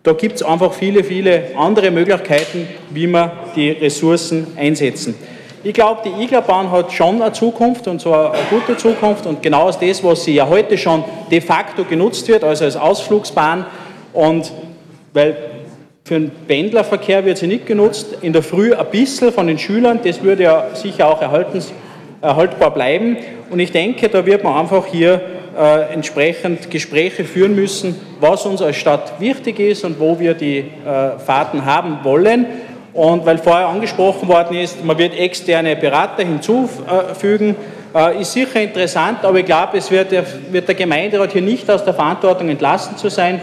da 0.02 0.12
gibt 0.12 0.37
es 0.37 0.42
einfach 0.42 0.72
viele, 0.72 1.02
viele 1.02 1.50
andere 1.56 1.90
Möglichkeiten, 1.90 2.68
wie 2.90 3.06
wir 3.09 3.32
die 3.54 3.70
Ressourcen 3.70 4.46
einsetzen. 4.56 5.14
Ich 5.66 5.74
glaube, 5.74 6.02
die 6.05 6.22
Iglerbahn 6.22 6.70
hat 6.70 6.92
schon 6.92 7.20
eine 7.20 7.33
Zukunft 7.33 7.88
und 7.88 8.00
zwar 8.00 8.33
eine 8.33 8.42
gute 8.50 8.76
Zukunft 8.76 9.26
und 9.26 9.42
genau 9.42 9.68
das, 9.68 10.05
was 10.05 10.22
sie 10.22 10.37
ja 10.37 10.48
heute 10.48 10.79
schon 10.79 11.02
de 11.29 11.40
facto 11.40 11.83
genutzt 11.83 12.29
wird, 12.29 12.44
also 12.44 12.64
als 12.64 12.76
Ausflugsbahn. 12.76 13.66
Und 14.12 14.52
weil 15.12 15.37
für 16.05 16.20
den 16.20 16.31
Pendlerverkehr 16.46 17.24
wird 17.24 17.38
sie 17.38 17.48
nicht 17.48 17.66
genutzt, 17.66 18.18
in 18.22 18.33
der 18.33 18.44
Früh 18.44 18.74
ein 18.74 18.87
bisschen 18.92 19.33
von 19.33 19.48
den 19.48 19.59
Schülern, 19.59 19.98
das 20.05 20.22
würde 20.22 20.44
ja 20.44 20.66
sicher 20.74 21.09
auch 21.09 21.20
erhalten, 21.20 21.61
erhaltbar 22.22 22.72
bleiben. 22.72 23.16
Und 23.50 23.59
ich 23.59 23.72
denke, 23.72 24.09
da 24.09 24.24
wird 24.24 24.44
man 24.44 24.55
einfach 24.55 24.87
hier 24.87 25.20
äh, 25.59 25.92
entsprechend 25.92 26.70
Gespräche 26.70 27.24
führen 27.24 27.57
müssen, 27.57 28.00
was 28.20 28.46
uns 28.46 28.62
als 28.62 28.76
Stadt 28.76 29.18
wichtig 29.18 29.59
ist 29.59 29.85
und 29.85 29.98
wo 29.98 30.20
wir 30.20 30.35
die 30.35 30.59
äh, 30.59 31.18
Fahrten 31.18 31.64
haben 31.64 32.05
wollen. 32.05 32.46
Und 32.96 33.26
weil 33.26 33.37
vorher 33.37 33.68
angesprochen 33.68 34.26
worden 34.26 34.56
ist, 34.56 34.82
man 34.82 34.96
wird 34.96 35.14
externe 35.14 35.76
Berater 35.76 36.24
hinzufügen, 36.24 37.54
äh, 37.94 38.22
ist 38.22 38.32
sicher 38.32 38.59
interessant, 38.59 39.18
aber 39.22 39.38
ich 39.38 39.44
glaube, 39.44 39.76
es 39.76 39.90
wird 39.90 40.12
der, 40.12 40.24
wird 40.50 40.66
der 40.66 40.74
Gemeinderat 40.74 41.32
hier 41.32 41.42
nicht 41.42 41.70
aus 41.70 41.85
der 41.85 41.92
Verantwortung 41.92 42.48
entlassen 42.48 42.96
zu 42.96 43.11
sein. 43.11 43.38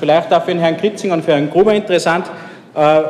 Vielleicht 0.00 0.34
auch 0.34 0.42
für 0.42 0.50
den 0.50 0.58
Herrn 0.58 0.76
Kritzinger 0.76 1.14
und 1.14 1.24
für 1.24 1.30
Herrn 1.30 1.48
Gruber 1.48 1.72
interessant. 1.72 2.26
Äh, 2.74 3.02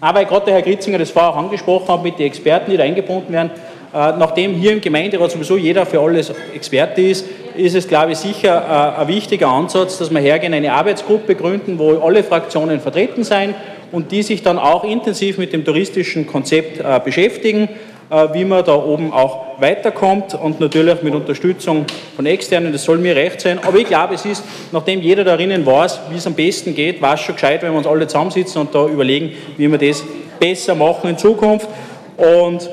aber 0.00 0.24
gerade 0.26 0.44
der 0.44 0.54
Herr 0.54 0.62
Kritzinger 0.62 0.98
das 0.98 1.10
vorher 1.10 1.32
auch 1.32 1.36
angesprochen 1.36 1.88
hat 1.88 2.04
mit 2.04 2.20
den 2.20 2.26
Experten, 2.26 2.70
die 2.70 2.76
da 2.76 2.84
eingebunden 2.84 3.32
werden, 3.32 3.50
nachdem 3.92 4.54
hier 4.54 4.72
im 4.72 4.80
Gemeinderat 4.80 5.30
sowieso 5.30 5.56
jeder 5.56 5.84
für 5.84 6.00
alles 6.00 6.32
Experte 6.54 7.02
ist, 7.02 7.26
ist 7.56 7.74
es, 7.74 7.86
glaube 7.86 8.12
ich, 8.12 8.18
sicher 8.18 8.98
ein 8.98 9.08
wichtiger 9.08 9.48
Ansatz, 9.48 9.98
dass 9.98 10.10
wir 10.10 10.20
hergehen, 10.20 10.54
eine 10.54 10.72
Arbeitsgruppe 10.72 11.34
gründen, 11.34 11.78
wo 11.78 11.98
alle 11.98 12.24
Fraktionen 12.24 12.80
vertreten 12.80 13.24
sein 13.24 13.54
und 13.92 14.10
die 14.10 14.22
sich 14.22 14.42
dann 14.42 14.58
auch 14.58 14.84
intensiv 14.84 15.38
mit 15.38 15.52
dem 15.52 15.64
touristischen 15.64 16.26
Konzept 16.26 16.80
äh, 16.80 17.00
beschäftigen, 17.04 17.68
äh, 18.10 18.28
wie 18.32 18.44
man 18.44 18.64
da 18.64 18.74
oben 18.74 19.12
auch 19.12 19.60
weiterkommt 19.60 20.34
und 20.34 20.60
natürlich 20.60 21.02
mit 21.02 21.14
Unterstützung 21.14 21.84
von 22.16 22.26
Externen, 22.26 22.72
das 22.72 22.84
soll 22.84 22.98
mir 22.98 23.14
recht 23.14 23.40
sein. 23.42 23.60
Aber 23.62 23.76
ich 23.78 23.86
glaube, 23.86 24.14
es 24.14 24.24
ist, 24.24 24.42
nachdem 24.72 25.02
jeder 25.02 25.24
darin 25.24 25.64
weiß, 25.64 26.00
wie 26.10 26.16
es 26.16 26.26
am 26.26 26.34
besten 26.34 26.74
geht, 26.74 27.02
war 27.02 27.14
es 27.14 27.20
schon 27.20 27.34
gescheit, 27.34 27.62
wenn 27.62 27.72
wir 27.72 27.78
uns 27.78 27.86
alle 27.86 28.06
zusammensitzen 28.06 28.62
und 28.62 28.74
da 28.74 28.86
überlegen, 28.86 29.32
wie 29.56 29.70
wir 29.70 29.78
das 29.78 30.02
besser 30.40 30.74
machen 30.74 31.10
in 31.10 31.18
Zukunft. 31.18 31.68
Und 32.16 32.68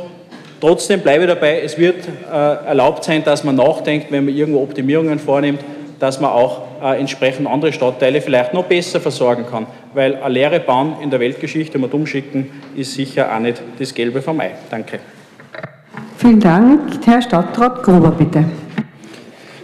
trotzdem 0.60 1.02
bleibe 1.02 1.24
ich 1.24 1.30
dabei, 1.30 1.62
es 1.62 1.78
wird 1.78 2.08
äh, 2.08 2.32
erlaubt 2.68 3.04
sein, 3.04 3.24
dass 3.24 3.44
man 3.44 3.56
nachdenkt, 3.56 4.12
wenn 4.12 4.26
man 4.26 4.36
irgendwo 4.36 4.62
Optimierungen 4.62 5.20
vornimmt, 5.20 5.62
dass 6.00 6.20
man 6.20 6.32
auch 6.32 6.62
äh, 6.82 7.00
entsprechend 7.00 7.48
andere 7.48 7.74
Stadtteile 7.74 8.22
vielleicht 8.22 8.54
noch 8.54 8.66
besser 8.66 9.00
versorgen 9.00 9.46
kann. 9.50 9.68
Weil 9.94 10.16
eine 10.16 10.34
leere 10.34 10.60
Bahn 10.60 10.98
in 11.02 11.10
der 11.10 11.20
Weltgeschichte 11.20 11.78
mal 11.78 11.90
umschicken, 11.90 12.50
ist 12.76 12.94
sicher 12.94 13.34
auch 13.34 13.40
nicht 13.40 13.62
das 13.78 13.94
Gelbe 13.94 14.22
vom 14.22 14.40
Ei. 14.40 14.52
Danke. 14.70 15.00
Vielen 16.18 16.40
Dank. 16.40 17.06
Herr 17.06 17.22
Stadtrat 17.22 17.84
Gruber, 17.84 18.12
bitte. 18.12 18.46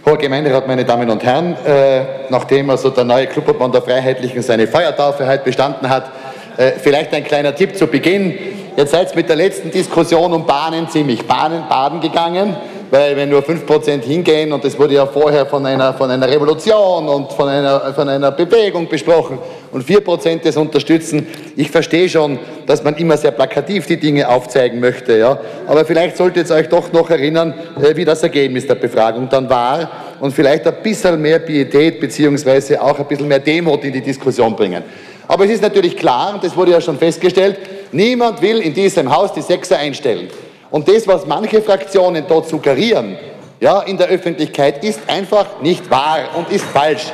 Hoher 0.04 0.18
Gemeinderat, 0.18 0.68
meine 0.68 0.84
Damen 0.84 1.10
und 1.10 1.24
Herren, 1.24 1.56
äh, 1.66 2.30
nachdem 2.30 2.70
also 2.70 2.90
der 2.90 3.04
neue 3.04 3.26
Clubverband 3.26 3.74
der 3.74 3.82
Freiheitlichen 3.82 4.40
seine 4.40 4.68
Feiertaufe 4.68 5.26
heute 5.26 5.42
bestanden 5.42 5.88
hat, 5.88 6.10
äh, 6.56 6.72
vielleicht 6.78 7.12
ein 7.12 7.24
kleiner 7.24 7.54
Tipp 7.54 7.76
zu 7.76 7.86
Beginn. 7.88 8.34
Jetzt 8.76 8.92
seid 8.92 9.16
mit 9.16 9.28
der 9.28 9.36
letzten 9.36 9.70
Diskussion 9.70 10.32
um 10.32 10.46
Bahnen 10.46 10.88
ziemlich 10.88 11.26
baden, 11.26 11.64
baden 11.68 12.00
gegangen 12.00 12.56
weil 12.90 13.16
wenn 13.16 13.28
nur 13.28 13.42
5% 13.42 14.02
hingehen, 14.02 14.52
und 14.52 14.64
das 14.64 14.78
wurde 14.78 14.94
ja 14.94 15.06
vorher 15.06 15.46
von 15.46 15.64
einer, 15.66 15.92
von 15.94 16.10
einer 16.10 16.28
Revolution 16.28 17.08
und 17.08 17.32
von 17.32 17.48
einer, 17.48 17.92
von 17.94 18.08
einer 18.08 18.30
Bewegung 18.30 18.88
besprochen, 18.88 19.38
und 19.72 19.84
4% 19.84 20.40
das 20.42 20.56
unterstützen, 20.56 21.26
ich 21.56 21.70
verstehe 21.70 22.08
schon, 22.08 22.38
dass 22.66 22.82
man 22.82 22.96
immer 22.96 23.16
sehr 23.16 23.32
plakativ 23.32 23.86
die 23.86 23.98
Dinge 23.98 24.28
aufzeigen 24.28 24.80
möchte, 24.80 25.18
ja. 25.18 25.38
aber 25.66 25.84
vielleicht 25.84 26.16
solltet 26.16 26.48
ihr 26.48 26.54
euch 26.54 26.68
doch 26.68 26.92
noch 26.92 27.10
erinnern, 27.10 27.52
äh, 27.82 27.94
wie 27.96 28.04
das 28.04 28.22
Ergebnis 28.22 28.66
der 28.66 28.76
Befragung 28.76 29.28
dann 29.28 29.50
war 29.50 29.90
und 30.20 30.32
vielleicht 30.32 30.66
ein 30.66 30.76
bisschen 30.82 31.20
mehr 31.20 31.40
Pietät 31.40 32.00
beziehungsweise 32.00 32.80
auch 32.80 32.98
ein 32.98 33.06
bisschen 33.06 33.28
mehr 33.28 33.40
Demut 33.40 33.84
in 33.84 33.92
die 33.92 34.00
Diskussion 34.00 34.54
bringen. 34.54 34.82
Aber 35.28 35.44
es 35.44 35.50
ist 35.50 35.62
natürlich 35.62 35.96
klar, 35.96 36.34
und 36.34 36.44
das 36.44 36.56
wurde 36.56 36.70
ja 36.70 36.80
schon 36.80 36.96
festgestellt, 36.96 37.58
niemand 37.92 38.42
will 38.42 38.60
in 38.60 38.74
diesem 38.74 39.14
Haus 39.14 39.32
die 39.32 39.42
Sechser 39.42 39.78
einstellen. 39.78 40.28
Und 40.70 40.88
das, 40.88 41.06
was 41.06 41.26
manche 41.26 41.62
Fraktionen 41.62 42.24
dort 42.28 42.48
suggerieren, 42.48 43.16
ja, 43.60 43.80
in 43.82 43.96
der 43.96 44.08
Öffentlichkeit, 44.08 44.84
ist 44.84 45.00
einfach 45.06 45.60
nicht 45.62 45.90
wahr 45.90 46.18
und 46.36 46.50
ist 46.50 46.64
falsch. 46.64 47.12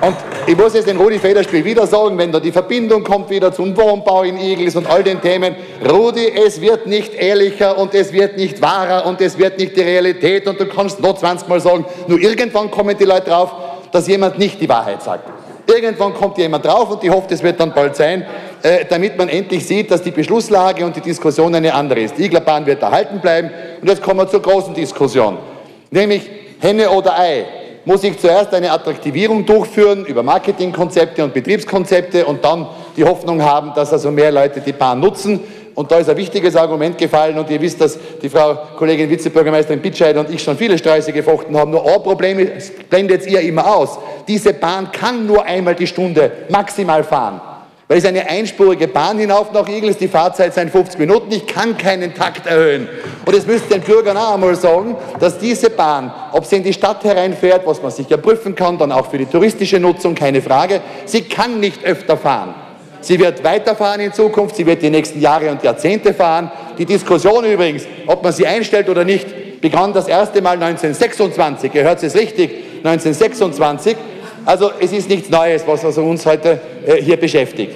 Und 0.00 0.16
ich 0.46 0.56
muss 0.56 0.72
jetzt 0.74 0.88
den 0.88 0.96
Rudi 0.96 1.18
Federspiel 1.18 1.64
wieder 1.64 1.86
sagen, 1.86 2.16
wenn 2.16 2.32
da 2.32 2.40
die 2.40 2.52
Verbindung 2.52 3.04
kommt 3.04 3.28
wieder 3.28 3.52
zum 3.52 3.76
Wohnbau 3.76 4.22
in 4.22 4.38
Igels 4.38 4.76
und 4.76 4.88
all 4.88 5.02
den 5.02 5.20
Themen, 5.20 5.54
Rudi, 5.88 6.26
es 6.26 6.60
wird 6.60 6.86
nicht 6.86 7.14
ehrlicher 7.14 7.76
und 7.76 7.94
es 7.94 8.12
wird 8.12 8.36
nicht 8.36 8.62
wahrer 8.62 9.04
und 9.06 9.20
es 9.20 9.36
wird 9.36 9.58
nicht 9.58 9.76
die 9.76 9.82
Realität 9.82 10.46
und 10.46 10.58
du 10.58 10.66
kannst 10.66 11.00
noch 11.00 11.18
20 11.18 11.48
Mal 11.48 11.60
sagen, 11.60 11.84
nur 12.06 12.18
irgendwann 12.18 12.70
kommen 12.70 12.96
die 12.96 13.04
Leute 13.04 13.28
drauf, 13.28 13.52
dass 13.92 14.06
jemand 14.06 14.38
nicht 14.38 14.60
die 14.60 14.68
Wahrheit 14.68 15.02
sagt. 15.02 15.39
Irgendwann 15.70 16.14
kommt 16.14 16.38
jemand 16.38 16.64
drauf 16.64 16.90
und 16.90 17.04
ich 17.04 17.10
hoffe, 17.10 17.26
das 17.30 17.42
wird 17.42 17.60
dann 17.60 17.72
bald 17.72 17.94
sein, 17.94 18.26
äh, 18.62 18.84
damit 18.88 19.16
man 19.16 19.28
endlich 19.28 19.66
sieht, 19.66 19.90
dass 19.90 20.02
die 20.02 20.10
Beschlusslage 20.10 20.84
und 20.84 20.96
die 20.96 21.00
Diskussion 21.00 21.54
eine 21.54 21.72
andere 21.72 22.00
ist. 22.00 22.18
Die 22.18 22.24
Iglerbahn 22.24 22.66
wird 22.66 22.82
erhalten 22.82 23.20
bleiben 23.20 23.50
und 23.80 23.88
jetzt 23.88 24.02
kommen 24.02 24.20
wir 24.20 24.28
zur 24.28 24.42
großen 24.42 24.74
Diskussion, 24.74 25.38
nämlich 25.90 26.28
Henne 26.58 26.90
oder 26.90 27.18
Ei 27.18 27.44
muss 27.84 28.04
ich 28.04 28.18
zuerst 28.18 28.52
eine 28.52 28.70
Attraktivierung 28.70 29.46
durchführen 29.46 30.04
über 30.04 30.22
Marketingkonzepte 30.22 31.24
und 31.24 31.32
Betriebskonzepte 31.32 32.26
und 32.26 32.44
dann 32.44 32.68
die 32.96 33.04
Hoffnung 33.04 33.42
haben, 33.42 33.72
dass 33.74 33.92
also 33.92 34.10
mehr 34.10 34.30
Leute 34.30 34.60
die 34.60 34.72
Bahn 34.72 35.00
nutzen. 35.00 35.40
Und 35.74 35.90
da 35.90 35.98
ist 35.98 36.10
ein 36.10 36.16
wichtiges 36.16 36.56
Argument 36.56 36.98
gefallen 36.98 37.38
und 37.38 37.48
ihr 37.50 37.60
wisst, 37.60 37.80
dass 37.80 37.98
die 38.20 38.28
Frau 38.28 38.58
Kollegin 38.76 39.08
Vizebürgermeisterin 39.08 39.80
Bitscheid 39.80 40.16
und 40.16 40.30
ich 40.30 40.42
schon 40.42 40.56
viele 40.56 40.76
Streiche 40.76 41.12
gefochten 41.12 41.56
haben. 41.56 41.70
Nur 41.70 41.86
ein 41.86 42.02
Problem 42.02 42.50
blendet 42.88 43.26
ihr 43.26 43.40
immer 43.40 43.76
aus. 43.76 43.98
Diese 44.26 44.52
Bahn 44.52 44.90
kann 44.92 45.26
nur 45.26 45.44
einmal 45.44 45.74
die 45.74 45.86
Stunde 45.86 46.30
maximal 46.48 47.04
fahren. 47.04 47.40
Weil 47.90 47.98
es 47.98 48.04
eine 48.04 48.28
einspurige 48.30 48.86
Bahn 48.86 49.18
hinauf 49.18 49.52
nach 49.52 49.68
Igels, 49.68 49.98
die 49.98 50.06
Fahrzeit 50.06 50.54
sind 50.54 50.70
50 50.70 50.96
Minuten, 51.00 51.32
ich 51.32 51.44
kann 51.44 51.76
keinen 51.76 52.14
Takt 52.14 52.46
erhöhen. 52.46 52.88
Und 53.26 53.34
es 53.34 53.46
müsste 53.46 53.74
den 53.74 53.80
Bürgern 53.80 54.16
auch 54.16 54.34
einmal 54.34 54.54
sagen, 54.54 54.96
dass 55.18 55.40
diese 55.40 55.70
Bahn, 55.70 56.12
ob 56.30 56.44
sie 56.44 56.58
in 56.58 56.62
die 56.62 56.72
Stadt 56.72 57.02
hereinfährt, 57.02 57.66
was 57.66 57.82
man 57.82 57.90
sich 57.90 58.08
ja 58.08 58.16
prüfen 58.16 58.54
kann, 58.54 58.78
dann 58.78 58.92
auch 58.92 59.10
für 59.10 59.18
die 59.18 59.26
touristische 59.26 59.80
Nutzung, 59.80 60.14
keine 60.14 60.40
Frage, 60.40 60.80
sie 61.04 61.22
kann 61.22 61.58
nicht 61.58 61.84
öfter 61.84 62.16
fahren. 62.16 62.54
Sie 63.00 63.18
wird 63.18 63.42
weiterfahren 63.42 64.00
in 64.00 64.12
Zukunft, 64.12 64.56
sie 64.56 64.66
wird 64.66 64.82
die 64.82 64.90
nächsten 64.90 65.20
Jahre 65.20 65.50
und 65.50 65.62
Jahrzehnte 65.62 66.12
fahren. 66.12 66.50
Die 66.76 66.84
Diskussion 66.84 67.44
übrigens, 67.44 67.84
ob 68.06 68.22
man 68.22 68.32
sie 68.32 68.46
einstellt 68.46 68.88
oder 68.88 69.04
nicht, 69.04 69.60
begann 69.60 69.92
das 69.92 70.08
erste 70.08 70.42
Mal 70.42 70.54
1926. 70.62 71.74
Ihr 71.74 71.82
hört 71.82 72.02
es 72.02 72.14
richtig, 72.14 72.50
1926. 72.84 73.96
Also 74.44 74.70
es 74.78 74.92
ist 74.92 75.08
nichts 75.08 75.28
Neues, 75.28 75.66
was 75.66 75.84
also 75.84 76.02
uns 76.02 76.24
heute 76.24 76.60
äh, 76.86 76.96
hier 76.96 77.16
beschäftigt. 77.18 77.74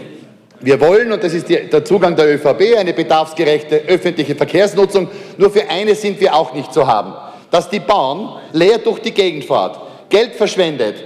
Wir 0.61 0.81
wollen, 0.81 1.13
und 1.13 1.23
das 1.23 1.35
ist 1.35 1.49
die, 1.49 1.69
der 1.69 1.85
Zugang 1.85 2.17
der 2.17 2.35
ÖVP, 2.35 2.79
eine 2.79 2.95
bedarfsgerechte 2.95 3.83
öffentliche 3.87 4.35
Verkehrsnutzung. 4.35 5.09
Nur 5.37 5.51
für 5.51 5.69
eines 5.69 6.01
sind 6.01 6.21
wir 6.21 6.35
auch 6.35 6.55
nicht 6.55 6.73
zu 6.73 6.87
haben, 6.87 7.13
dass 7.51 7.69
die 7.69 7.81
Bahn 7.81 8.41
leer 8.53 8.79
durch 8.79 9.01
die 9.01 9.13
Gegend 9.13 9.45
fährt, 9.45 9.79
Geld 10.09 10.35
verschwendet, 10.35 10.97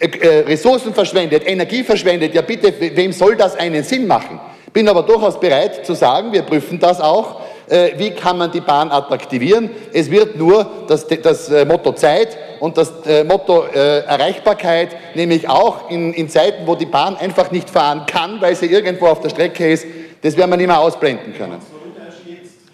Ressourcen 0.00 0.94
verschwendet, 0.94 1.42
Energie 1.46 1.82
verschwendet. 1.82 2.34
Ja 2.34 2.42
bitte, 2.42 2.72
wem 2.78 3.12
soll 3.12 3.36
das 3.36 3.56
einen 3.56 3.82
Sinn 3.82 4.06
machen? 4.06 4.40
Bin 4.72 4.88
aber 4.88 5.02
durchaus 5.02 5.40
bereit 5.40 5.84
zu 5.84 5.94
sagen, 5.94 6.32
wir 6.32 6.42
prüfen 6.42 6.78
das 6.78 7.00
auch, 7.00 7.40
äh, 7.68 7.92
wie 7.96 8.10
kann 8.10 8.38
man 8.38 8.50
die 8.52 8.60
Bahn 8.60 8.90
attraktivieren. 8.90 9.70
Es 9.92 10.10
wird 10.10 10.36
nur 10.36 10.66
das, 10.86 11.06
das 11.06 11.48
äh, 11.50 11.64
Motto 11.64 11.92
Zeit 11.92 12.36
und 12.60 12.76
das 12.76 12.92
äh, 13.06 13.24
Motto 13.24 13.62
Erreichbarkeit, 13.62 14.90
nämlich 15.14 15.48
auch 15.48 15.90
in, 15.90 16.12
in 16.14 16.28
Zeiten, 16.28 16.66
wo 16.66 16.74
die 16.74 16.86
Bahn 16.86 17.16
einfach 17.16 17.50
nicht 17.50 17.68
fahren 17.70 18.04
kann, 18.06 18.40
weil 18.40 18.54
sie 18.54 18.66
irgendwo 18.66 19.06
auf 19.06 19.20
der 19.20 19.30
Strecke 19.30 19.70
ist, 19.70 19.86
das 20.22 20.36
werden 20.36 20.50
wir 20.50 20.56
nicht 20.56 20.66
mehr 20.66 20.80
ausblenden 20.80 21.34
können. 21.34 21.77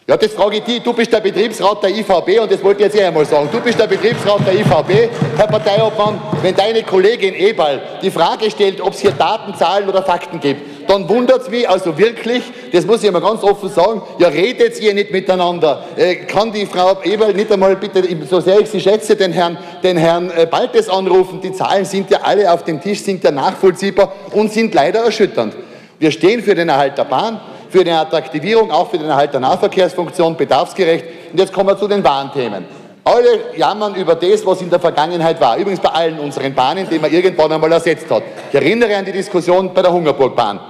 Ja, 0.06 0.18
das 0.18 0.34
frage 0.34 0.58
ich 0.58 0.64
dich. 0.64 0.82
Du 0.82 0.92
bist 0.92 1.10
der 1.10 1.20
Betriebsrat 1.20 1.82
der 1.82 1.88
IVB 1.88 2.38
und 2.42 2.52
das 2.52 2.62
wollte 2.62 2.82
ich 2.82 2.92
jetzt 2.92 3.00
eh 3.00 3.06
einmal 3.06 3.24
sagen. 3.24 3.48
Du 3.50 3.58
bist 3.58 3.80
der 3.80 3.86
Betriebsrat 3.86 4.46
der 4.46 4.52
IVB, 4.52 5.08
Herr 5.34 5.46
Parteiobmann. 5.46 6.20
Wenn 6.42 6.54
deine 6.54 6.82
Kollegin 6.82 7.32
Eberl 7.32 7.80
die 8.02 8.10
Frage 8.10 8.50
stellt, 8.50 8.82
ob 8.82 8.92
es 8.92 9.00
hier 9.00 9.12
Daten, 9.12 9.54
Zahlen 9.54 9.88
oder 9.88 10.02
Fakten 10.02 10.40
gibt, 10.40 10.90
dann 10.90 11.08
wundert 11.08 11.40
es 11.40 11.48
mich 11.48 11.66
also 11.66 11.96
wirklich, 11.96 12.42
das 12.70 12.84
muss 12.84 13.02
ich 13.02 13.10
mal 13.10 13.22
ganz 13.22 13.42
offen 13.42 13.70
sagen, 13.70 14.02
ja, 14.18 14.28
redet 14.28 14.78
ihr 14.78 14.92
nicht 14.92 15.10
miteinander. 15.10 15.82
Äh, 15.96 16.16
kann 16.16 16.52
die 16.52 16.66
Frau 16.66 16.98
Eberl 17.02 17.32
nicht 17.32 17.50
einmal 17.50 17.74
bitte, 17.74 18.02
so 18.28 18.40
sehr 18.40 18.60
ich 18.60 18.68
sie 18.68 18.82
schätze, 18.82 19.16
den 19.16 19.32
Herrn, 19.32 19.56
den 19.82 19.96
Herrn 19.96 20.30
äh, 20.36 20.44
Baltes 20.44 20.90
anrufen? 20.90 21.40
Die 21.40 21.52
Zahlen 21.54 21.86
sind 21.86 22.10
ja 22.10 22.18
alle 22.24 22.52
auf 22.52 22.62
dem 22.64 22.78
Tisch, 22.78 23.00
sind 23.00 23.24
ja 23.24 23.30
nachvollziehbar 23.30 24.12
und 24.32 24.52
sind 24.52 24.74
leider 24.74 25.00
erschütternd. 25.00 25.54
Wir 25.98 26.10
stehen 26.10 26.42
für 26.42 26.54
den 26.54 26.68
Erhalt 26.68 26.98
der 26.98 27.04
Bahn 27.04 27.40
für 27.74 27.80
eine 27.80 27.98
Attraktivierung, 27.98 28.70
auch 28.70 28.88
für 28.88 28.98
den 28.98 29.08
Erhalt 29.08 29.32
der 29.32 29.40
Nahverkehrsfunktion, 29.40 30.36
bedarfsgerecht. 30.36 31.06
Und 31.32 31.40
jetzt 31.40 31.52
kommen 31.52 31.70
wir 31.70 31.76
zu 31.76 31.88
den 31.88 32.04
wahren 32.04 32.30
Themen. 32.32 32.64
Alle 33.02 33.56
jammern 33.56 33.96
über 33.96 34.14
das, 34.14 34.46
was 34.46 34.62
in 34.62 34.70
der 34.70 34.78
Vergangenheit 34.78 35.40
war. 35.40 35.56
Übrigens 35.56 35.80
bei 35.80 35.88
allen 35.88 36.20
unseren 36.20 36.54
Bahnen, 36.54 36.88
die 36.88 37.00
man 37.00 37.12
irgendwann 37.12 37.50
einmal 37.50 37.72
ersetzt 37.72 38.08
hat. 38.08 38.22
Ich 38.48 38.54
erinnere 38.54 38.96
an 38.96 39.04
die 39.04 39.10
Diskussion 39.10 39.74
bei 39.74 39.82
der 39.82 39.92
Hungerburgbahn. 39.92 40.60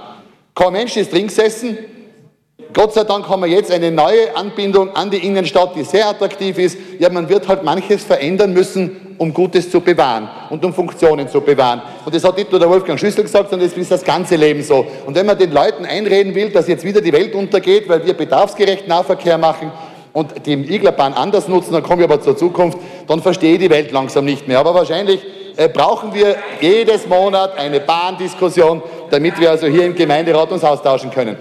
Kein 0.55 0.73
Mensch 0.73 0.97
ist 0.97 1.13
drin 1.13 1.27
gesessen, 1.27 1.77
Gott 2.71 2.93
sei 2.93 3.03
Dank 3.03 3.27
haben 3.27 3.41
wir 3.41 3.49
jetzt 3.49 3.69
eine 3.69 3.91
neue 3.91 4.35
Anbindung 4.35 4.95
an 4.95 5.09
die 5.09 5.25
Innenstadt, 5.25 5.75
die 5.75 5.83
sehr 5.83 6.07
attraktiv 6.07 6.57
ist. 6.57 6.77
Ja, 6.99 7.09
man 7.09 7.27
wird 7.27 7.47
halt 7.49 7.63
manches 7.63 8.03
verändern 8.03 8.53
müssen, 8.53 9.15
um 9.17 9.33
Gutes 9.33 9.69
zu 9.69 9.81
bewahren 9.81 10.29
und 10.49 10.63
um 10.63 10.73
Funktionen 10.73 11.27
zu 11.27 11.41
bewahren. 11.41 11.81
Und 12.05 12.15
das 12.15 12.23
hat 12.23 12.37
nicht 12.37 12.51
nur 12.51 12.59
der 12.59 12.69
Wolfgang 12.69 12.97
Schüssel 12.97 13.23
gesagt, 13.23 13.49
sondern 13.49 13.69
das 13.69 13.77
ist 13.77 13.91
das 13.91 14.03
ganze 14.03 14.37
Leben 14.37 14.63
so. 14.63 14.85
Und 15.05 15.15
wenn 15.15 15.25
man 15.25 15.37
den 15.37 15.51
Leuten 15.51 15.85
einreden 15.85 16.33
will, 16.33 16.49
dass 16.49 16.67
jetzt 16.69 16.85
wieder 16.85 17.01
die 17.01 17.11
Welt 17.11 17.35
untergeht, 17.35 17.89
weil 17.89 18.05
wir 18.05 18.13
bedarfsgerecht 18.13 18.87
Nahverkehr 18.87 19.37
machen, 19.37 19.71
und 20.13 20.45
die 20.45 20.53
Iglerbahn 20.53 21.13
anders 21.13 21.49
nutzen, 21.49 21.73
dann 21.73 21.83
kommen 21.83 21.99
wir 21.99 22.05
aber 22.05 22.21
zur 22.21 22.37
Zukunft, 22.37 22.77
dann 23.05 23.21
verstehe 23.21 23.55
ich 23.55 23.59
die 23.59 23.69
Welt 23.69 23.91
langsam 23.91 24.23
nicht 24.23 24.47
mehr. 24.47 24.59
Aber 24.59 24.73
wahrscheinlich 24.73 25.19
äh, 25.57 25.67
brauchen 25.67 26.13
wir 26.13 26.37
jedes 26.61 27.05
Monat 27.05 27.57
eine 27.57 27.81
Bahndiskussion, 27.81 28.81
damit 29.09 29.37
wir 29.41 29.51
also 29.51 29.67
hier 29.67 29.85
im 29.85 29.93
Gemeinderat 29.93 30.53
uns 30.53 30.63
austauschen 30.63 31.11
können 31.11 31.35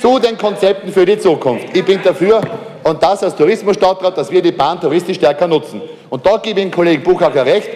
zu 0.00 0.18
den 0.18 0.36
Konzepten 0.36 0.92
für 0.92 1.04
die 1.04 1.18
Zukunft. 1.18 1.66
Ich 1.72 1.84
bin 1.84 2.00
dafür, 2.02 2.40
und 2.84 3.02
das 3.02 3.22
als 3.22 3.36
Tourismusstadtrat, 3.36 4.16
dass 4.16 4.30
wir 4.30 4.42
die 4.42 4.52
Bahn 4.52 4.80
touristisch 4.80 5.16
stärker 5.16 5.46
nutzen. 5.46 5.80
Und 6.10 6.26
da 6.26 6.36
gebe 6.38 6.60
ich 6.60 6.66
dem 6.66 6.70
Kollegen 6.70 7.02
Buchacher 7.02 7.46
recht. 7.46 7.70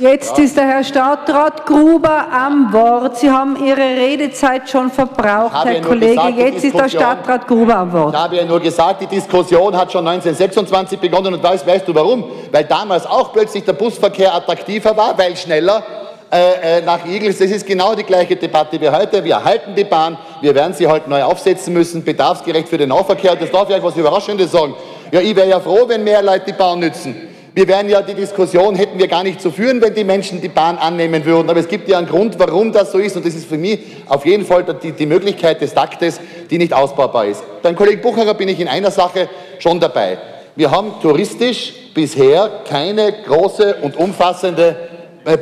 Jetzt 0.00 0.38
ist 0.38 0.56
der 0.56 0.64
Herr 0.64 0.84
Stadtrat 0.84 1.66
Gruber 1.66 2.26
am 2.30 2.72
Wort. 2.72 3.18
Sie 3.18 3.28
haben 3.28 3.56
Ihre 3.64 3.80
Redezeit 3.80 4.70
schon 4.70 4.92
verbraucht, 4.92 5.64
Herr 5.64 5.80
Kollege. 5.80 6.14
Gesagt, 6.14 6.36
Jetzt 6.36 6.64
ist 6.64 6.78
der 6.78 6.88
Stadtrat 6.88 7.48
Gruber 7.48 7.76
am 7.76 7.92
Wort. 7.92 8.14
Ich 8.14 8.20
habe 8.20 8.36
ja 8.36 8.44
nur 8.44 8.60
gesagt, 8.60 9.02
die 9.02 9.06
Diskussion 9.06 9.76
hat 9.76 9.90
schon 9.90 10.06
1926 10.06 11.00
begonnen 11.00 11.34
und 11.34 11.42
weißt, 11.42 11.66
weißt 11.66 11.88
du 11.88 11.94
warum? 11.94 12.24
Weil 12.52 12.64
damals 12.64 13.06
auch 13.06 13.32
plötzlich 13.32 13.64
der 13.64 13.72
Busverkehr 13.72 14.32
attraktiver 14.32 14.96
war, 14.96 15.18
weil 15.18 15.36
schneller 15.36 15.82
äh, 16.30 16.78
äh, 16.78 16.82
nach 16.82 17.06
Igels. 17.06 17.38
Das 17.38 17.50
ist 17.50 17.66
genau 17.66 17.94
die 17.94 18.04
gleiche 18.04 18.36
Debatte 18.36 18.78
wie 18.80 18.88
heute. 18.88 19.24
Wir 19.24 19.36
erhalten 19.36 19.74
die 19.74 19.84
Bahn, 19.84 20.18
wir 20.42 20.54
werden 20.54 20.74
sie 20.74 20.86
halt 20.86 21.08
neu 21.08 21.22
aufsetzen 21.22 21.72
müssen, 21.72 22.04
bedarfsgerecht 22.04 22.68
für 22.68 22.76
den 22.76 22.90
Nahverkehr. 22.90 23.34
Das 23.34 23.50
darf 23.50 23.70
ich 23.70 23.76
euch 23.76 23.82
was 23.82 23.96
Überraschendes 23.96 24.52
sagen. 24.52 24.74
Ja, 25.10 25.20
ich 25.20 25.34
wäre 25.34 25.48
ja 25.48 25.58
froh, 25.58 25.84
wenn 25.86 26.04
mehr 26.04 26.22
Leute 26.22 26.44
die 26.48 26.52
Bahn 26.52 26.80
nützen. 26.80 27.16
Wir 27.54 27.66
wären 27.66 27.88
ja 27.88 28.02
die 28.02 28.14
Diskussion, 28.14 28.74
hätten 28.74 28.98
wir 28.98 29.08
gar 29.08 29.22
nicht 29.22 29.40
zu 29.40 29.50
führen, 29.50 29.80
wenn 29.80 29.94
die 29.94 30.04
Menschen 30.04 30.40
die 30.40 30.48
Bahn 30.48 30.76
annehmen 30.76 31.24
würden. 31.24 31.48
Aber 31.48 31.58
es 31.58 31.66
gibt 31.66 31.88
ja 31.88 31.96
einen 31.96 32.06
Grund, 32.06 32.38
warum 32.38 32.72
das 32.72 32.92
so 32.92 32.98
ist. 32.98 33.16
Und 33.16 33.24
das 33.24 33.34
ist 33.34 33.48
für 33.48 33.56
mich 33.56 33.80
auf 34.06 34.26
jeden 34.26 34.44
Fall 34.44 34.64
die, 34.82 34.92
die 34.92 35.06
Möglichkeit 35.06 35.60
des 35.62 35.72
Taktes, 35.72 36.20
die 36.50 36.58
nicht 36.58 36.74
ausbaubar 36.74 37.24
ist. 37.24 37.42
Beim 37.62 37.74
Kollegen 37.74 38.02
Bucherer 38.02 38.34
bin 38.34 38.48
ich 38.48 38.60
in 38.60 38.68
einer 38.68 38.90
Sache 38.90 39.28
schon 39.58 39.80
dabei. 39.80 40.18
Wir 40.54 40.70
haben 40.70 40.92
touristisch 41.00 41.72
bisher 41.94 42.50
keine 42.68 43.12
große 43.26 43.76
und 43.82 43.96
umfassende 43.96 44.76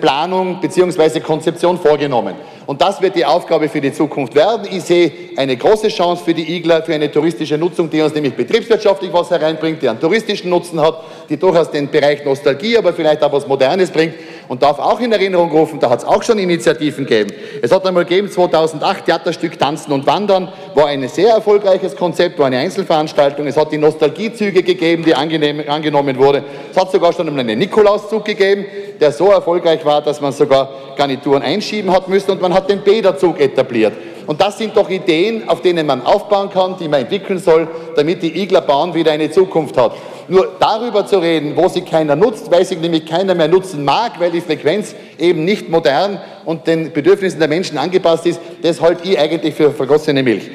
Planung 0.01 0.61
bzw. 0.61 1.21
Konzeption 1.21 1.79
vorgenommen. 1.79 2.35
Und 2.67 2.83
das 2.83 3.01
wird 3.01 3.15
die 3.15 3.25
Aufgabe 3.25 3.69
für 3.69 3.81
die 3.81 3.93
Zukunft 3.93 4.35
werden. 4.35 4.67
Ich 4.71 4.83
sehe 4.83 5.13
eine 5.37 5.57
große 5.57 5.89
Chance 5.89 6.25
für 6.25 6.35
die 6.35 6.57
Igler, 6.57 6.83
für 6.83 6.95
eine 6.95 7.11
touristische 7.11 7.57
Nutzung, 7.57 7.89
die 7.89 8.01
uns 8.01 8.13
nämlich 8.15 8.35
betriebswirtschaftlich 8.35 9.13
was 9.13 9.31
hereinbringt, 9.31 9.81
die 9.83 9.89
einen 9.89 10.01
touristischen 10.01 10.51
Nutzen 10.51 10.81
hat, 10.81 11.01
die 11.29 11.37
durchaus 11.37 11.71
den 11.71 11.89
Bereich 11.89 12.25
Nostalgie, 12.25 12.77
aber 12.77 12.93
vielleicht 12.93 13.23
auch 13.23 13.33
was 13.33 13.47
Modernes 13.47 13.91
bringt 13.91 14.15
und 14.49 14.63
darf 14.63 14.79
auch 14.79 15.01
in 15.01 15.13
Erinnerung 15.13 15.51
rufen, 15.51 15.81
da 15.81 15.91
hat 15.91 16.01
es 16.01 16.05
auch 16.05 16.23
schon 16.23 16.39
Initiativen 16.39 17.07
gegeben. 17.07 17.33
Es 17.63 17.73
hat 17.73 17.87
einmal 17.87 18.05
gegeben, 18.05 18.31
2008, 18.31 19.05
Theaterstück 19.05 19.59
Tanzen 19.59 19.93
und 19.93 20.07
Wandern, 20.07 20.49
war 20.75 20.87
ein 20.87 21.07
sehr 21.09 21.31
erfolgreiches 21.31 21.97
Konzept, 21.97 22.39
war 22.39 22.47
eine 22.47 22.59
Einzelveranstaltung. 22.59 23.47
Es 23.47 23.57
hat 23.57 23.73
die 23.73 23.79
Nostalgiezüge 23.79 24.63
gegeben, 24.63 25.05
die 25.05 25.15
angenommen 25.15 26.19
wurde. 26.19 26.45
Es 26.71 26.77
hat 26.77 26.93
sogar 26.93 27.13
schon 27.13 27.29
einen 27.29 27.59
Nikolauszug 27.59 28.25
gegeben, 28.25 28.67
der 29.01 29.13
so 29.13 29.31
erfolgreich 29.31 29.85
war, 29.85 30.03
dass 30.03 30.21
man 30.21 30.33
sogar 30.33 30.69
Garnituren 30.97 31.43
einschieben 31.43 31.93
hat 31.93 32.09
müssen 32.09 32.31
und 32.31 32.41
man 32.41 32.55
hat 32.55 32.71
den 32.71 32.81
Bäderzug 32.81 33.41
etabliert. 33.41 33.93
Und 34.27 34.41
das 34.41 34.59
sind 34.59 34.77
doch 34.77 34.91
Ideen, 34.91 35.49
auf 35.49 35.61
denen 35.61 35.87
man 35.87 36.05
aufbauen 36.05 36.51
kann, 36.51 36.77
die 36.79 36.89
man 36.89 37.03
entwickeln 37.03 37.39
soll, 37.39 37.69
damit 37.95 38.23
die 38.23 38.43
Iglerbahn 38.43 38.93
wieder 38.93 39.13
eine 39.13 39.31
Zukunft 39.31 39.77
hat. 39.77 39.93
Nur 40.29 40.57
darüber 40.59 41.07
zu 41.07 41.19
reden, 41.19 41.57
wo 41.57 41.69
sie 41.69 41.83
keiner 41.83 42.17
nutzt, 42.17 42.51
weil 42.51 42.65
sie 42.65 42.77
nämlich 42.77 43.07
keiner 43.07 43.35
mehr 43.35 43.49
nutzen 43.49 43.85
mag, 43.85 44.19
weil 44.19 44.31
die 44.31 44.41
Frequenz 44.41 44.95
eben 45.19 45.45
nicht 45.45 45.69
modern 45.69 46.21
und 46.45 46.67
den 46.67 46.93
Bedürfnissen 46.93 47.39
der 47.39 47.49
Menschen 47.49 47.79
angepasst 47.79 48.27
ist, 48.27 48.41
das 48.63 48.81
halte 48.81 49.09
ich 49.09 49.19
eigentlich 49.19 49.55
für 49.55 49.71
vergossene 49.71 50.23
Milch. 50.23 50.51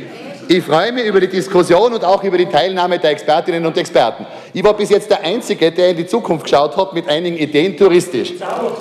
Ich 0.47 0.65
freue 0.65 0.91
mich 0.91 1.05
über 1.05 1.21
die 1.21 1.29
Diskussion 1.29 1.93
und 1.93 2.03
auch 2.03 2.21
über 2.23 2.37
die 2.37 2.45
Teilnahme 2.45 2.99
der 2.99 3.11
Expertinnen 3.11 3.65
und 3.65 3.77
Experten. 3.77 4.25
Ich 4.51 4.61
war 4.61 4.73
bis 4.73 4.89
jetzt 4.89 5.09
der 5.09 5.23
Einzige, 5.23 5.71
der 5.71 5.91
in 5.91 5.95
die 5.95 6.05
Zukunft 6.05 6.43
geschaut 6.43 6.75
hat 6.75 6.91
mit 6.91 7.07
einigen 7.07 7.37
Ideen 7.37 7.77
touristisch. 7.77 8.33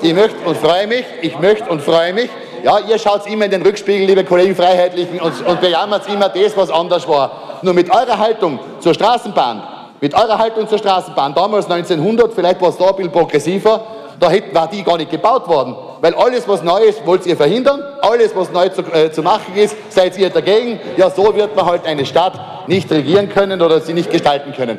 Ich 0.02 0.12
möchte 0.12 0.36
und 0.44 0.56
freue 0.56 0.88
mich, 0.88 1.04
ich 1.22 1.38
möchte 1.38 1.70
und 1.70 1.80
freue 1.80 2.12
mich. 2.12 2.28
Ja, 2.64 2.80
ihr 2.80 2.98
schaut 2.98 3.24
immer 3.28 3.44
in 3.44 3.52
den 3.52 3.62
Rückspiegel, 3.62 4.04
liebe 4.04 4.24
Kollegen 4.24 4.56
Freiheitlichen, 4.56 5.20
und, 5.20 5.46
und 5.46 5.60
bejammert 5.60 6.08
immer 6.12 6.28
das, 6.28 6.56
was 6.56 6.70
anders 6.70 7.06
war. 7.06 7.60
Nur 7.62 7.72
mit 7.72 7.88
eurer 7.88 8.18
Haltung 8.18 8.58
zur 8.80 8.92
Straßenbahn, 8.92 9.62
mit 10.00 10.14
eurer 10.14 10.38
Haltung 10.38 10.66
zur 10.68 10.78
Straßenbahn, 10.78 11.34
damals 11.34 11.70
1900, 11.70 12.32
vielleicht 12.32 12.60
war 12.60 12.70
es 12.70 12.76
da 12.76 12.88
ein 12.88 12.96
bisschen 12.96 13.12
progressiver, 13.12 13.84
da 14.18 14.30
war 14.52 14.68
die 14.68 14.82
gar 14.82 14.96
nicht 14.96 15.10
gebaut 15.10 15.48
worden. 15.48 15.74
Weil 16.00 16.14
alles, 16.14 16.46
was 16.46 16.62
neu 16.62 16.82
ist, 16.84 17.04
wollt 17.06 17.26
ihr 17.26 17.36
verhindern. 17.36 17.82
Alles, 18.02 18.34
was 18.34 18.50
neu 18.52 18.68
zu, 18.68 18.82
äh, 18.82 19.10
zu 19.10 19.22
machen 19.22 19.54
ist, 19.56 19.76
seid 19.88 20.16
ihr 20.18 20.30
dagegen. 20.30 20.78
Ja, 20.96 21.10
so 21.10 21.34
wird 21.34 21.54
man 21.56 21.66
halt 21.66 21.86
eine 21.86 22.06
Stadt 22.06 22.68
nicht 22.68 22.90
regieren 22.90 23.28
können 23.28 23.60
oder 23.60 23.80
sie 23.80 23.92
nicht 23.92 24.10
gestalten 24.10 24.52
können. 24.52 24.78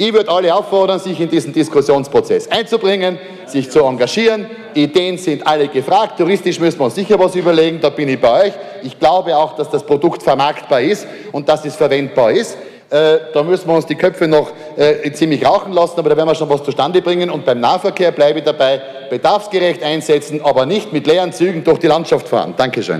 Ich 0.00 0.12
würde 0.12 0.30
alle 0.30 0.54
auffordern, 0.54 1.00
sich 1.00 1.18
in 1.20 1.28
diesen 1.28 1.52
Diskussionsprozess 1.52 2.48
einzubringen, 2.50 3.18
sich 3.46 3.70
zu 3.70 3.80
engagieren. 3.84 4.46
Ideen 4.74 5.18
sind 5.18 5.46
alle 5.46 5.68
gefragt. 5.68 6.18
Touristisch 6.18 6.60
müssen 6.60 6.78
wir 6.78 6.84
uns 6.84 6.94
sicher 6.94 7.18
was 7.18 7.34
überlegen, 7.34 7.80
da 7.80 7.90
bin 7.90 8.08
ich 8.08 8.20
bei 8.20 8.46
euch. 8.46 8.52
Ich 8.84 8.98
glaube 8.98 9.36
auch, 9.36 9.56
dass 9.56 9.68
das 9.70 9.82
Produkt 9.82 10.22
vermarktbar 10.22 10.80
ist 10.82 11.06
und 11.32 11.48
dass 11.48 11.64
es 11.64 11.74
verwendbar 11.74 12.30
ist. 12.30 12.56
Äh, 12.90 13.18
da 13.34 13.42
müssen 13.42 13.68
wir 13.68 13.74
uns 13.74 13.84
die 13.84 13.96
Köpfe 13.96 14.26
noch 14.26 14.50
äh, 14.76 15.12
ziemlich 15.12 15.44
rauchen 15.44 15.72
lassen, 15.72 15.98
aber 15.98 16.08
da 16.08 16.16
werden 16.16 16.28
wir 16.28 16.34
schon 16.34 16.48
was 16.48 16.62
zustande 16.62 17.02
bringen. 17.02 17.30
Und 17.30 17.44
beim 17.44 17.60
Nahverkehr 17.60 18.12
bleibe 18.12 18.38
ich 18.38 18.44
dabei, 18.44 18.80
bedarfsgerecht 19.10 19.82
einsetzen, 19.82 20.40
aber 20.42 20.64
nicht 20.64 20.92
mit 20.92 21.06
leeren 21.06 21.32
Zügen 21.32 21.62
durch 21.64 21.78
die 21.78 21.86
Landschaft 21.86 22.26
fahren. 22.28 22.54
Dankeschön. 22.56 22.98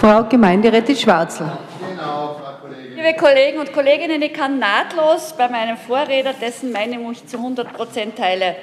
Frau 0.00 0.24
Gemeinderätin 0.24 0.96
Schwarzl. 0.96 1.44
Liebe 2.96 3.16
Kollegen 3.16 3.58
und 3.60 3.72
Kolleginnen, 3.72 4.20
ich 4.20 4.32
kann 4.32 4.58
nahtlos 4.58 5.34
bei 5.38 5.48
meinem 5.48 5.76
Vorredner, 5.76 6.34
dessen 6.34 6.72
Meinung 6.72 7.12
ich 7.12 7.26
zu 7.26 7.36
100 7.36 7.72
Prozent 7.72 8.16
teile, 8.16 8.46
äh, 8.46 8.54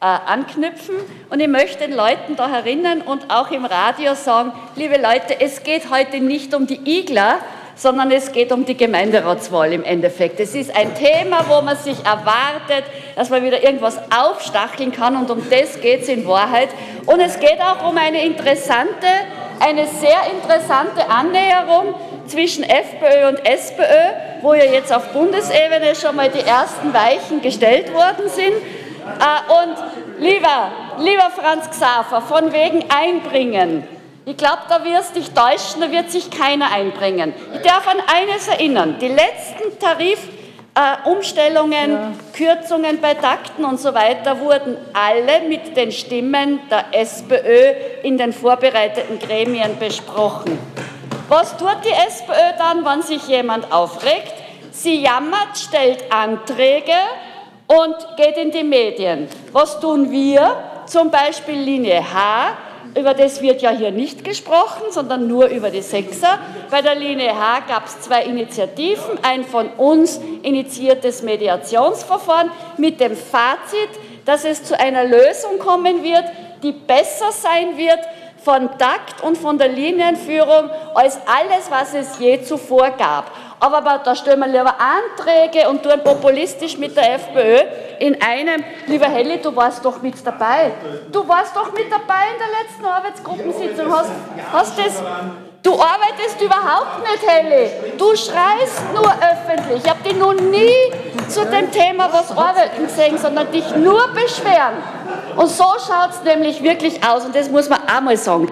anknüpfen. 0.00 0.96
Und 1.30 1.40
ich 1.40 1.48
möchte 1.48 1.86
den 1.86 1.96
Leuten 1.96 2.36
da 2.36 2.54
erinnern 2.54 3.02
und 3.02 3.30
auch 3.30 3.50
im 3.50 3.64
Radio 3.64 4.14
sagen, 4.14 4.52
liebe 4.76 4.96
Leute, 4.96 5.40
es 5.40 5.62
geht 5.62 5.90
heute 5.90 6.20
nicht 6.20 6.54
um 6.54 6.66
die 6.66 6.80
Igler, 6.84 7.38
sondern 7.78 8.10
es 8.10 8.32
geht 8.32 8.50
um 8.50 8.64
die 8.64 8.76
Gemeinderatswahl 8.76 9.72
im 9.72 9.84
Endeffekt. 9.84 10.40
Es 10.40 10.54
ist 10.54 10.74
ein 10.74 10.94
Thema, 10.96 11.44
wo 11.48 11.62
man 11.62 11.76
sich 11.76 11.96
erwartet, 12.04 12.84
dass 13.14 13.30
man 13.30 13.44
wieder 13.44 13.62
irgendwas 13.62 13.98
aufstacheln 14.10 14.92
kann 14.92 15.16
und 15.16 15.30
um 15.30 15.48
das 15.48 15.80
geht 15.80 16.02
es 16.02 16.08
in 16.08 16.26
Wahrheit. 16.26 16.70
Und 17.06 17.20
es 17.20 17.38
geht 17.38 17.60
auch 17.60 17.88
um 17.88 17.96
eine 17.96 18.24
interessante, 18.24 19.06
eine 19.60 19.86
sehr 19.86 20.18
interessante 20.32 21.08
Annäherung 21.08 21.94
zwischen 22.26 22.64
FPÖ 22.64 23.28
und 23.28 23.46
SPÖ, 23.46 24.42
wo 24.42 24.54
ja 24.54 24.64
jetzt 24.64 24.92
auf 24.92 25.12
Bundesebene 25.12 25.94
schon 25.94 26.16
mal 26.16 26.28
die 26.30 26.40
ersten 26.40 26.92
Weichen 26.92 27.40
gestellt 27.40 27.94
worden 27.94 28.28
sind. 28.28 28.54
Äh, 28.54 29.52
und 29.52 30.18
lieber, 30.18 30.72
lieber 30.98 31.30
Franz 31.30 31.70
Xaver, 31.70 32.22
von 32.22 32.52
wegen 32.52 32.84
einbringen. 32.90 33.97
Ich 34.28 34.36
glaube, 34.36 34.58
da 34.68 34.84
wirst 34.84 35.16
dich 35.16 35.30
täuschen, 35.30 35.80
da 35.80 35.90
wird 35.90 36.10
sich 36.10 36.30
keiner 36.30 36.70
einbringen. 36.70 37.32
Ich 37.54 37.62
darf 37.62 37.88
an 37.88 37.96
eines 38.14 38.46
erinnern, 38.46 38.96
die 39.00 39.08
letzten 39.08 39.78
Tarifumstellungen, 39.78 41.90
äh, 41.90 41.94
ja. 41.94 42.12
Kürzungen 42.34 43.00
bei 43.00 43.14
Takten 43.14 43.64
und 43.64 43.80
so 43.80 43.94
weiter 43.94 44.38
wurden 44.38 44.76
alle 44.92 45.40
mit 45.48 45.74
den 45.74 45.90
Stimmen 45.90 46.60
der 46.70 46.84
SPÖ 46.92 47.72
in 48.02 48.18
den 48.18 48.34
vorbereiteten 48.34 49.18
Gremien 49.18 49.78
besprochen. 49.78 50.58
Was 51.30 51.56
tut 51.56 51.78
die 51.82 51.88
SPÖ 51.88 52.52
dann, 52.58 52.84
wenn 52.84 53.00
sich 53.00 53.26
jemand 53.28 53.72
aufregt? 53.72 54.34
Sie 54.72 55.00
jammert, 55.00 55.56
stellt 55.56 56.04
Anträge 56.12 56.92
und 57.66 57.96
geht 58.18 58.36
in 58.36 58.50
die 58.50 58.62
Medien. 58.62 59.26
Was 59.52 59.80
tun 59.80 60.10
wir? 60.10 60.54
Zum 60.84 61.10
Beispiel 61.10 61.58
Linie 61.58 62.02
H 62.02 62.67
über 62.98 63.14
das 63.14 63.40
wird 63.40 63.62
ja 63.62 63.70
hier 63.70 63.90
nicht 63.90 64.24
gesprochen, 64.24 64.90
sondern 64.90 65.28
nur 65.28 65.46
über 65.46 65.70
die 65.70 65.82
Sechser. 65.82 66.38
Bei 66.70 66.82
der 66.82 66.94
Linie 66.94 67.34
H 67.34 67.60
gab 67.68 67.86
es 67.86 68.00
zwei 68.00 68.24
Initiativen, 68.24 69.18
ein 69.22 69.44
von 69.44 69.68
uns 69.76 70.20
initiiertes 70.42 71.22
Mediationsverfahren 71.22 72.50
mit 72.76 73.00
dem 73.00 73.16
Fazit, 73.16 73.88
dass 74.24 74.44
es 74.44 74.64
zu 74.64 74.78
einer 74.78 75.04
Lösung 75.04 75.58
kommen 75.58 76.02
wird, 76.02 76.24
die 76.62 76.72
besser 76.72 77.30
sein 77.30 77.78
wird 77.78 78.00
von 78.48 78.78
Takt 78.78 79.20
und 79.22 79.36
von 79.36 79.58
der 79.58 79.68
Linienführung 79.68 80.70
als 80.94 81.18
alles, 81.26 81.70
was 81.70 81.92
es 81.92 82.18
je 82.18 82.42
zuvor 82.42 82.92
gab. 82.92 83.30
Aber 83.60 84.00
da 84.02 84.14
stellen 84.14 84.40
wir 84.40 84.46
lieber 84.46 84.74
Anträge 84.80 85.68
und 85.68 85.82
tun 85.82 86.00
populistisch 86.02 86.78
mit 86.78 86.96
der 86.96 87.16
FPÖ 87.16 87.60
in 87.98 88.16
einem. 88.22 88.64
Lieber 88.86 89.04
Helli, 89.06 89.38
du 89.42 89.54
warst 89.54 89.84
doch 89.84 90.00
mit 90.00 90.14
dabei. 90.24 90.70
Du 91.12 91.28
warst 91.28 91.54
doch 91.54 91.70
mit 91.74 91.92
dabei 91.92 92.24
in 92.32 92.38
der 92.38 92.48
letzten 92.62 92.86
Arbeitsgruppensitzung. 92.86 93.92
Hast, 93.92 94.10
hast 94.50 94.78
das, 94.78 95.02
du 95.62 95.72
arbeitest 95.72 96.40
überhaupt 96.40 97.00
nicht, 97.00 97.26
Helli. 97.26 97.70
Du 97.98 98.16
schreist 98.16 98.80
nur 98.94 99.12
öffentlich. 99.12 99.84
Ich 99.84 99.90
habe 99.90 100.02
dich 100.02 100.16
noch 100.16 100.32
nie 100.32 100.72
zu 101.28 101.44
dem 101.44 101.70
Thema 101.70 102.08
was 102.10 102.30
arbeiten 102.30 102.86
gesehen, 102.86 103.18
sondern 103.18 103.52
dich 103.52 103.76
nur 103.76 104.08
beschweren. 104.14 104.97
Und 105.38 105.48
so 105.48 105.64
schaut 105.86 106.10
es 106.10 106.24
nämlich 106.24 106.60
wirklich 106.60 107.00
aus. 107.06 107.24
Und 107.24 107.32
das 107.32 107.48
muss 107.48 107.68
man 107.68 107.78
auch 107.82 108.00
mal 108.00 108.16
sagen. 108.16 108.50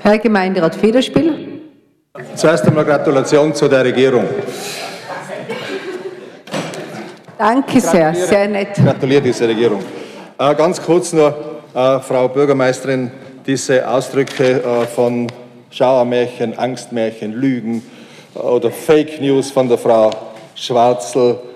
Herr 0.00 0.18
Gemeinderat 0.18 0.74
Federspiel. 0.74 1.60
Zuerst 2.34 2.66
einmal 2.66 2.86
Gratulation 2.86 3.54
zu 3.54 3.68
der 3.68 3.84
Regierung. 3.84 4.24
Danke 7.36 7.80
sehr, 7.80 8.14
sehr 8.14 8.48
nett. 8.48 8.76
Gratuliere 8.82 9.20
dieser 9.20 9.46
Regierung. 9.46 9.84
Äh, 10.38 10.54
ganz 10.54 10.80
kurz 10.80 11.12
nur, 11.12 11.60
äh, 11.74 12.00
Frau 12.00 12.28
Bürgermeisterin, 12.28 13.10
diese 13.46 13.86
Ausdrücke 13.86 14.62
äh, 14.62 14.86
von 14.86 15.26
Schauermärchen, 15.68 16.58
Angstmärchen, 16.58 17.32
Lügen 17.32 17.82
äh, 18.34 18.38
oder 18.38 18.70
Fake 18.70 19.20
News 19.20 19.50
von 19.50 19.68
der 19.68 19.76
Frau 19.76 20.10
Schwarzl, 20.54 21.18
äh, 21.18 21.53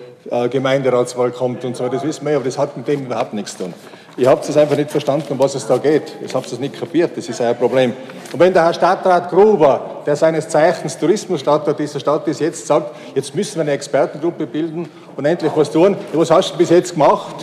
Gemeinderatswahl 0.50 1.30
kommt 1.30 1.64
und 1.64 1.76
so, 1.76 1.88
das 1.88 2.02
wissen 2.04 2.26
wir, 2.26 2.36
aber 2.36 2.44
das 2.44 2.58
hat 2.58 2.76
mit 2.76 2.86
dem 2.86 3.06
überhaupt 3.06 3.32
nichts 3.32 3.56
zu 3.56 3.64
tun. 3.64 3.74
Ihr 4.18 4.28
habt 4.28 4.48
es 4.48 4.56
einfach 4.56 4.76
nicht 4.76 4.90
verstanden, 4.90 5.26
um 5.30 5.38
was 5.38 5.54
es 5.54 5.64
da 5.64 5.76
geht. 5.76 6.16
Ihr 6.20 6.28
habt 6.34 6.50
es 6.50 6.58
nicht 6.58 6.76
kapiert, 6.76 7.12
das 7.16 7.28
ist 7.28 7.40
euer 7.40 7.54
Problem. 7.54 7.92
Und 8.32 8.40
wenn 8.40 8.52
der 8.52 8.64
Herr 8.64 8.74
Stadtrat 8.74 9.30
Gruber, 9.30 9.80
der 10.04 10.16
seines 10.16 10.48
Zeichens 10.48 10.98
Tourismusstadtrat 10.98 11.78
dieser 11.78 12.00
Stadt 12.00 12.26
ist, 12.26 12.40
jetzt 12.40 12.66
sagt, 12.66 12.90
jetzt 13.14 13.32
müssen 13.36 13.54
wir 13.54 13.62
eine 13.62 13.70
Expertengruppe 13.70 14.44
bilden 14.44 14.88
und 15.16 15.24
endlich 15.24 15.52
was 15.54 15.70
tun, 15.70 15.96
ja, 16.12 16.18
was 16.18 16.32
hast 16.32 16.52
du 16.52 16.58
bis 16.58 16.70
jetzt 16.70 16.94
gemacht? 16.94 17.36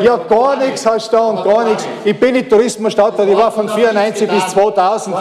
Ja, 0.00 0.16
gar 0.16 0.56
nichts 0.56 0.86
hast 0.86 1.12
du 1.12 1.16
da 1.18 1.26
und 1.26 1.44
gar 1.44 1.64
nichts. 1.64 1.86
Ich 2.02 2.18
bin 2.18 2.32
nicht 2.32 2.48
Tourismusstadtrat, 2.48 3.28
ich 3.28 3.36
war 3.36 3.52
von 3.52 3.68
94 3.68 4.26
bis 4.26 4.48
2000. 4.48 5.16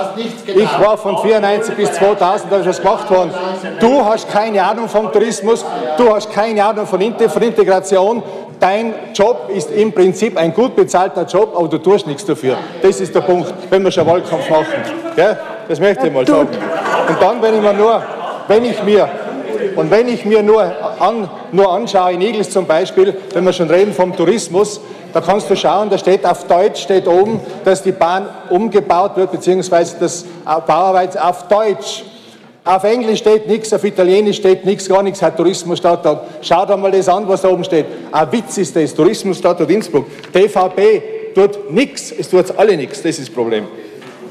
Ich 0.47 0.79
war 0.79 0.97
von 0.97 1.17
94 1.17 1.75
bis 1.75 1.91
2000, 1.91 2.53
da 2.53 2.57
ist 2.57 2.67
was 2.67 2.81
gemacht 2.81 3.11
worden. 3.11 3.31
Du 3.81 4.05
hast 4.05 4.31
keine 4.31 4.63
Ahnung 4.63 4.87
vom 4.87 5.11
Tourismus, 5.11 5.65
du 5.97 6.15
hast 6.15 6.31
keine 6.31 6.63
Ahnung 6.63 6.87
von 6.87 7.01
Integration, 7.01 8.23
dein 8.59 8.93
Job 9.13 9.49
ist 9.53 9.71
im 9.71 9.91
Prinzip 9.91 10.37
ein 10.37 10.53
gut 10.53 10.75
bezahlter 10.75 11.25
Job, 11.25 11.53
aber 11.55 11.67
du 11.67 11.77
tust 11.77 12.07
nichts 12.07 12.25
dafür. 12.25 12.57
Das 12.81 12.99
ist 12.99 13.13
der 13.13 13.21
Punkt, 13.21 13.53
wenn 13.69 13.83
wir 13.83 13.91
schon 13.91 14.05
Wahlkampf 14.05 14.49
machen. 14.49 14.65
Gell? 15.15 15.37
Das 15.67 15.79
möchte 15.79 16.07
ich 16.07 16.13
mal 16.13 16.25
sagen. 16.25 16.49
Und 17.07 17.21
dann, 17.21 17.41
wenn 17.41 17.55
ich 17.55 17.61
mir 17.61 17.73
nur, 17.73 18.03
wenn 18.47 18.65
ich 18.65 18.83
mir, 18.83 19.09
und 19.75 19.91
wenn 19.91 20.07
ich 20.07 20.25
mir 20.25 20.43
nur, 20.43 20.61
an, 20.99 21.29
nur 21.51 21.71
anschaue, 21.71 22.13
in 22.13 22.21
Igels 22.21 22.49
zum 22.49 22.65
Beispiel, 22.65 23.15
wenn 23.33 23.43
wir 23.43 23.53
schon 23.53 23.69
reden 23.69 23.93
vom 23.93 24.15
Tourismus, 24.15 24.79
da 25.13 25.21
kannst 25.21 25.49
du 25.49 25.55
schauen, 25.55 25.89
da 25.89 25.97
steht 25.97 26.25
auf 26.25 26.45
Deutsch, 26.45 26.81
steht 26.81 27.07
oben, 27.07 27.39
dass 27.63 27.81
die 27.81 27.93
Bahn 27.93 28.27
umgebaut 28.49 29.15
wird, 29.15 29.31
beziehungsweise 29.31 29.95
das 29.99 30.25
Bauarbeit 30.67 31.17
auf 31.17 31.47
Deutsch 31.47 32.03
auf 32.65 32.83
Englisch 32.83 33.19
steht 33.19 33.47
nichts, 33.47 33.71
auf 33.73 33.83
Italienisch 33.83 34.37
steht 34.37 34.65
nichts, 34.65 34.89
gar 34.89 35.03
nichts, 35.03 35.21
hat 35.21 35.37
Tourismusstadtort. 35.37 36.43
Schaut 36.43 36.71
einmal 36.71 36.89
das 36.89 37.07
an, 37.07 37.27
was 37.27 37.43
da 37.43 37.49
oben 37.49 37.63
steht. 37.63 37.85
Ein 38.11 38.31
Witz 38.31 38.57
ist 38.57 38.75
das, 38.75 38.95
Tourismusstadtort 38.95 39.69
Innsbruck. 39.69 40.07
TVB 40.33 41.35
tut 41.35 41.71
nichts, 41.71 42.11
es 42.11 42.27
tut 42.27 42.57
alle 42.57 42.75
nichts, 42.75 43.03
das 43.03 43.19
ist 43.19 43.29
das 43.29 43.35
Problem. 43.35 43.67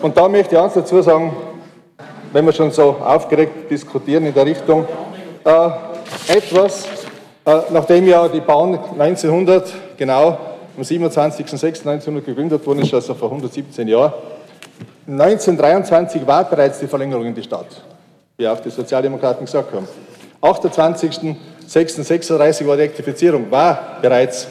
Und 0.03 0.16
da 0.16 0.28
möchte 0.28 0.57
ich 0.57 0.61
eins 0.61 0.74
dazu 0.74 1.01
sagen, 1.01 1.32
wenn 2.32 2.45
wir 2.45 2.53
schon 2.53 2.72
so 2.72 2.97
aufgeregt 3.05 3.70
diskutieren 3.70 4.26
in 4.26 4.35
der 4.35 4.47
Richtung, 4.47 4.85
äh, 5.45 5.68
etwas, 6.26 6.87
äh, 7.47 7.59
nachdem 7.70 8.09
ja 8.09 8.26
die 8.26 8.41
Bahn 8.41 8.80
1900, 8.99 9.72
genau 9.97 10.37
am 10.76 10.82
27.06.1900 10.82 12.20
gegründet 12.22 12.66
worden 12.66 12.80
ist, 12.80 12.93
also 12.93 13.14
vor 13.14 13.28
117 13.28 13.87
Jahren, 13.87 14.12
1923 15.07 16.26
war 16.26 16.43
bereits 16.51 16.80
die 16.80 16.89
Verlängerung 16.89 17.26
in 17.26 17.35
die 17.35 17.43
Stadt. 17.45 17.68
Wie 18.37 18.49
auch 18.49 18.59
die 18.59 18.70
Sozialdemokraten 18.70 19.45
gesagt 19.45 19.72
haben. 19.72 19.87
28.06.36 20.43 22.66
war 22.66 22.76
die 22.76 22.82
Elektrifizierung, 22.82 23.49
war 23.51 23.99
bereits 24.03 24.49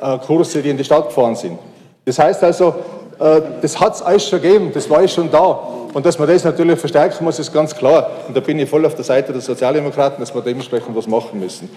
äh, 0.00 0.16
Kurse, 0.18 0.62
die 0.62 0.70
in 0.70 0.78
die 0.78 0.84
Stadt 0.84 1.08
gefahren 1.08 1.36
sind. 1.36 1.58
Das 2.04 2.18
heißt 2.18 2.42
also, 2.42 2.74
äh, 3.18 3.42
das 3.60 3.78
hat 3.78 3.94
es 3.94 4.02
alles 4.02 4.28
schon 4.28 4.40
gegeben, 4.40 4.70
das 4.72 4.88
war 4.88 5.06
schon 5.06 5.30
da. 5.30 5.60
Und 5.92 6.04
dass 6.04 6.18
man 6.18 6.26
das 6.28 6.42
natürlich 6.44 6.78
verstärken 6.78 7.24
muss, 7.24 7.38
ist 7.38 7.52
ganz 7.52 7.74
klar. 7.74 8.10
Und 8.26 8.36
da 8.36 8.40
bin 8.40 8.58
ich 8.58 8.68
voll 8.68 8.84
auf 8.86 8.94
der 8.94 9.04
Seite 9.04 9.32
der 9.32 9.40
Sozialdemokraten, 9.40 10.20
dass 10.20 10.34
wir 10.34 10.42
dementsprechend 10.42 10.94
was 10.96 11.06
machen 11.06 11.40
müssen. 11.40 11.70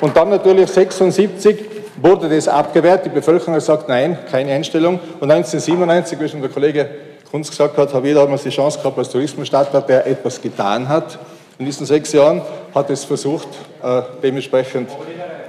Und 0.00 0.16
dann 0.16 0.30
natürlich 0.30 0.70
76 0.70 1.64
wurde 2.00 2.28
das 2.28 2.48
abgewehrt. 2.48 3.04
Die 3.06 3.10
Bevölkerung 3.10 3.54
hat 3.54 3.60
gesagt, 3.60 3.88
nein, 3.88 4.18
keine 4.30 4.52
Einstellung. 4.52 5.00
Und 5.20 5.30
1997, 5.30 6.20
wie 6.20 6.28
schon 6.28 6.40
der 6.40 6.50
Kollege 6.50 6.88
Kunz 7.36 7.50
gesagt 7.50 7.76
hat, 7.76 7.92
habe 7.92 8.08
ich 8.08 8.14
damals 8.14 8.44
die 8.44 8.48
Chance 8.48 8.78
gehabt 8.78 8.96
als 8.96 9.10
Tourismusstadtrat, 9.10 9.86
der 9.90 10.06
etwas 10.06 10.40
getan 10.40 10.88
hat. 10.88 11.18
In 11.58 11.66
diesen 11.66 11.84
sechs 11.84 12.10
Jahren 12.14 12.40
hat 12.74 12.88
es 12.88 13.04
versucht, 13.04 13.48
äh, 13.82 14.00
dementsprechend 14.22 14.88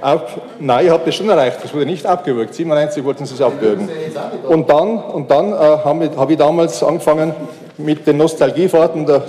ab. 0.02 0.38
Nein, 0.60 0.84
ich 0.84 0.92
habe 0.92 1.04
das 1.06 1.14
schon 1.14 1.30
erreicht. 1.30 1.56
Das 1.62 1.72
wurde 1.72 1.86
nicht 1.86 2.04
abgewürgt. 2.04 2.52
97 2.52 3.02
wollten 3.02 3.24
sie 3.24 3.32
es 3.32 3.40
abwürgen. 3.40 3.88
Und 4.46 4.68
dann, 4.68 4.98
und 4.98 5.30
dann 5.30 5.50
äh, 5.50 5.56
habe 5.56 6.10
hab 6.14 6.28
ich 6.28 6.36
damals 6.36 6.82
angefangen 6.82 7.34
mit 7.78 8.06
den 8.06 8.18
Nostalgiefahrten. 8.18 9.06
Der, 9.06 9.22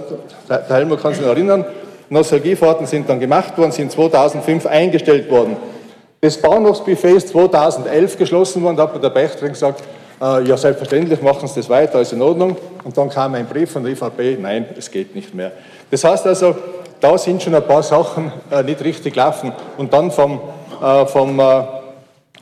der 0.50 0.66
Helmut 0.68 1.02
kann 1.02 1.14
sich 1.14 1.22
noch 1.22 1.30
erinnern. 1.30 1.64
Nostalgiefahrten 2.10 2.88
sind 2.88 3.08
dann 3.08 3.22
gemacht 3.22 3.58
worden, 3.58 3.72
sind 3.72 3.90
2005 3.90 4.66
eingestellt 4.66 5.32
worden. 5.32 5.56
Das 6.20 6.36
Bahnhofsbuffet 6.36 7.16
ist 7.16 7.30
2011 7.30 8.18
geschlossen 8.18 8.62
worden. 8.64 8.76
Da 8.76 8.84
hat 8.84 8.94
mir 8.94 9.00
der 9.00 9.12
Pächter 9.12 9.48
gesagt, 9.48 9.82
äh, 10.22 10.44
ja, 10.44 10.58
selbstverständlich 10.58 11.22
machen 11.22 11.48
Sie 11.48 11.56
das 11.56 11.70
weiter, 11.70 12.02
ist 12.02 12.14
in 12.14 12.22
Ordnung. 12.22 12.58
Und 12.84 12.98
dann 12.98 13.10
kam 13.10 13.36
ein 13.36 13.46
Brief 13.46 13.72
von 13.72 13.84
der 13.84 13.94
IVP, 13.94 14.38
nein, 14.40 14.66
es 14.78 14.92
geht 14.92 15.16
nicht 15.16 15.34
mehr. 15.34 15.52
Das 15.92 16.04
heißt 16.04 16.28
also, 16.28 16.56
da 17.00 17.18
sind 17.18 17.42
schon 17.42 17.56
ein 17.56 17.64
paar 17.64 17.84
Sachen 17.84 18.32
äh, 18.52 18.64
nicht 18.64 18.84
richtig 18.84 19.14
gelaufen. 19.14 19.52
Und 19.78 19.94
dann 19.94 20.12
vom, 20.12 20.40
äh, 20.82 21.06
vom, 21.06 21.40
äh, 21.40 21.60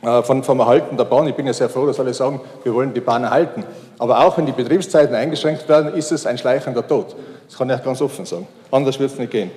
äh, 0.02 0.22
vom, 0.22 0.42
vom 0.42 0.60
Erhalten 0.60 0.96
der 0.96 1.04
Bahn, 1.04 1.28
ich 1.28 1.34
bin 1.34 1.46
ja 1.46 1.52
sehr 1.52 1.68
froh, 1.68 1.86
dass 1.86 2.00
alle 2.00 2.12
sagen, 2.14 2.40
wir 2.64 2.74
wollen 2.74 2.92
die 2.92 3.00
Bahn 3.00 3.24
erhalten. 3.24 3.64
Aber 3.98 4.24
auch 4.24 4.36
wenn 4.36 4.46
die 4.46 4.52
Betriebszeiten 4.52 5.14
eingeschränkt 5.14 5.68
werden, 5.68 5.94
ist 5.94 6.12
es 6.12 6.26
ein 6.26 6.38
schleichender 6.38 6.86
Tod. 6.86 7.14
Das 7.48 7.56
kann 7.56 7.70
ich 7.70 7.82
ganz 7.82 8.00
offen 8.00 8.24
sagen. 8.26 8.46
Anders 8.70 8.98
wird 8.98 9.12
es 9.12 9.18
nicht 9.18 9.30
gehen. 9.30 9.50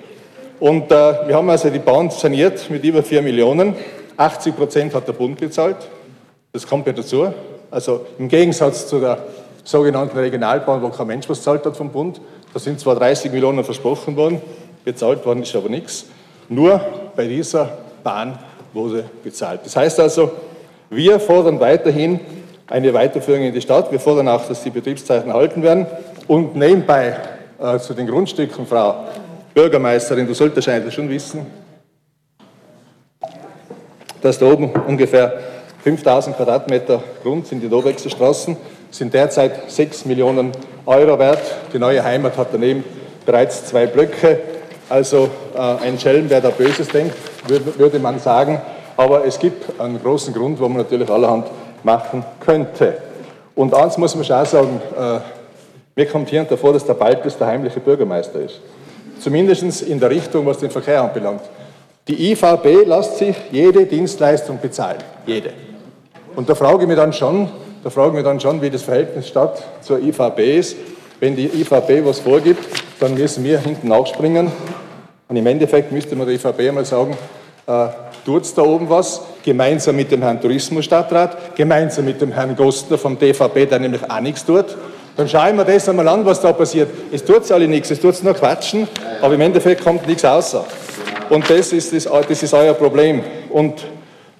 Und 0.59 0.91
äh, 0.91 1.27
wir 1.27 1.35
haben 1.35 1.49
also 1.49 1.69
die 1.69 1.79
Bahn 1.79 2.11
saniert 2.11 2.69
mit 2.69 2.83
über 2.83 3.01
4 3.01 3.23
Millionen. 3.23 3.75
80 4.17 4.55
Prozent 4.55 4.93
hat 4.93 5.07
der 5.07 5.13
Bund 5.13 5.39
bezahlt. 5.39 5.77
Das 6.53 6.67
kommt 6.67 6.85
ja 6.85 6.93
dazu. 6.93 7.33
Also 7.71 8.05
im 8.19 8.27
Gegensatz 8.27 8.87
zu 8.87 8.99
der 8.99 9.19
sogenannten 9.63 10.17
Regionalbahn, 10.17 10.81
wo 10.81 10.89
kein 10.89 11.07
Mensch 11.07 11.29
was 11.29 11.41
zahlt 11.41 11.65
hat 11.65 11.77
vom 11.77 11.89
Bund. 11.89 12.19
Da 12.53 12.59
sind 12.59 12.79
zwar 12.79 12.95
30 12.95 13.31
Millionen 13.31 13.63
versprochen 13.63 14.17
worden, 14.17 14.41
bezahlt 14.83 15.25
worden 15.25 15.43
ist 15.43 15.55
aber 15.55 15.69
nichts. 15.69 16.05
Nur 16.49 16.81
bei 17.15 17.25
dieser 17.25 17.77
Bahn 18.03 18.37
wurde 18.73 19.05
bezahlt. 19.23 19.61
Das 19.63 19.75
heißt 19.75 19.99
also, 20.01 20.31
wir 20.89 21.19
fordern 21.21 21.61
weiterhin 21.61 22.19
eine 22.67 22.93
Weiterführung 22.93 23.43
in 23.43 23.53
die 23.53 23.61
Stadt. 23.61 23.91
Wir 23.91 23.99
fordern 23.99 24.27
auch, 24.27 24.45
dass 24.45 24.63
die 24.63 24.69
Betriebszeiten 24.69 25.29
erhalten 25.29 25.63
werden. 25.63 25.85
Und 26.27 26.55
nebenbei 26.55 27.17
äh, 27.59 27.79
zu 27.79 27.93
den 27.93 28.07
Grundstücken, 28.07 28.65
Frau 28.65 29.05
Bürgermeisterin, 29.53 30.27
du 30.27 30.33
solltest 30.33 30.67
eigentlich 30.67 30.93
schon 30.93 31.09
wissen, 31.09 31.45
dass 34.21 34.39
da 34.39 34.45
oben 34.51 34.71
ungefähr 34.87 35.50
5000 35.83 36.37
Quadratmeter 36.37 37.01
Grund 37.23 37.47
sind 37.47 37.61
die 37.61 37.69
Dobexer 37.69 38.09
Straßen, 38.09 38.55
sind 38.91 39.13
derzeit 39.13 39.71
6 39.71 40.05
Millionen 40.05 40.51
Euro 40.85 41.17
wert. 41.17 41.41
Die 41.73 41.79
neue 41.79 42.03
Heimat 42.03 42.37
hat 42.37 42.49
daneben 42.51 42.83
bereits 43.25 43.65
zwei 43.65 43.87
Blöcke. 43.87 44.39
Also 44.89 45.29
äh, 45.55 45.59
ein 45.85 45.97
Schelm, 45.97 46.25
wer 46.29 46.41
da 46.41 46.49
Böses 46.49 46.87
denkt, 46.89 47.15
würde, 47.47 47.77
würde 47.77 47.99
man 47.99 48.19
sagen. 48.19 48.61
Aber 48.97 49.25
es 49.25 49.39
gibt 49.39 49.79
einen 49.79 50.01
großen 50.01 50.33
Grund, 50.33 50.59
wo 50.59 50.67
man 50.67 50.79
natürlich 50.79 51.09
allerhand 51.09 51.47
machen 51.83 52.23
könnte. 52.39 52.97
Und 53.55 53.73
eins 53.73 53.97
muss 53.97 54.15
man 54.15 54.23
schon 54.23 54.45
sagen, 54.45 54.81
äh, 54.97 55.19
mir 55.95 56.05
kommt 56.05 56.29
hier 56.29 56.41
und 56.41 56.51
davor, 56.51 56.73
dass 56.73 56.85
der 56.85 56.93
Baltus 56.93 57.37
der 57.37 57.47
heimliche 57.47 57.79
Bürgermeister 57.79 58.39
ist. 58.39 58.59
Zumindest 59.19 59.81
in 59.81 59.99
der 59.99 60.09
Richtung, 60.09 60.45
was 60.45 60.57
den 60.57 60.69
Verkehr 60.69 61.01
anbelangt. 61.01 61.41
Die 62.07 62.31
IVB 62.31 62.85
lässt 62.85 63.17
sich 63.17 63.35
jede 63.51 63.85
Dienstleistung 63.85 64.59
bezahlen. 64.59 64.99
Jede. 65.25 65.53
Und 66.35 66.49
da 66.49 66.55
frage 66.55 66.83
ich 66.83 66.87
mich 66.87 66.97
dann 66.97 67.13
schon, 67.13 67.49
da 67.83 67.89
frage 67.89 68.09
ich 68.09 68.15
mich 68.15 68.23
dann 68.23 68.39
schon, 68.39 68.61
wie 68.61 68.69
das 68.69 68.83
Verhältnis 68.83 69.27
Stadt 69.27 69.61
zur 69.81 69.99
IVB 69.99 70.39
ist. 70.39 70.75
Wenn 71.19 71.35
die 71.35 71.45
IVB 71.47 72.05
was 72.05 72.19
vorgibt, 72.19 72.63
dann 72.99 73.15
müssen 73.15 73.43
wir 73.43 73.59
hinten 73.59 73.89
nachspringen. 73.89 74.51
Und 75.27 75.35
im 75.35 75.45
Endeffekt 75.47 75.91
müsste 75.91 76.15
man 76.15 76.27
der 76.27 76.35
IVB 76.35 76.59
einmal 76.59 76.85
sagen, 76.85 77.17
äh, 77.67 77.87
tut 78.25 78.43
es 78.43 78.53
da 78.53 78.61
oben 78.61 78.89
was, 78.89 79.21
gemeinsam 79.43 79.95
mit 79.95 80.11
dem 80.11 80.21
Herrn 80.21 80.41
Tourismusstadtrat, 80.41 81.55
gemeinsam 81.55 82.05
mit 82.05 82.21
dem 82.21 82.31
Herrn 82.31 82.55
Gostner 82.55 82.97
vom 82.97 83.17
DVB, 83.17 83.69
der 83.69 83.79
nämlich 83.79 84.09
auch 84.09 84.19
nichts 84.19 84.45
tut. 84.45 84.65
Dann 85.17 85.27
schauen 85.27 85.57
wir 85.57 85.65
das 85.65 85.89
einmal 85.89 86.07
an, 86.07 86.25
was 86.25 86.39
da 86.41 86.53
passiert. 86.53 86.89
Es 87.11 87.23
tut 87.23 87.51
alle 87.51 87.67
nichts, 87.67 87.91
es 87.91 87.99
tut 87.99 88.23
nur 88.23 88.33
Quatschen, 88.33 88.87
aber 89.21 89.33
im 89.33 89.41
Endeffekt 89.41 89.83
kommt 89.83 90.07
nichts 90.07 90.23
außer. 90.23 90.65
Und 91.29 91.49
das 91.49 91.71
ist, 91.73 91.93
das, 91.93 92.09
das 92.27 92.43
ist 92.43 92.53
euer 92.53 92.73
Problem. 92.73 93.21
Und 93.49 93.81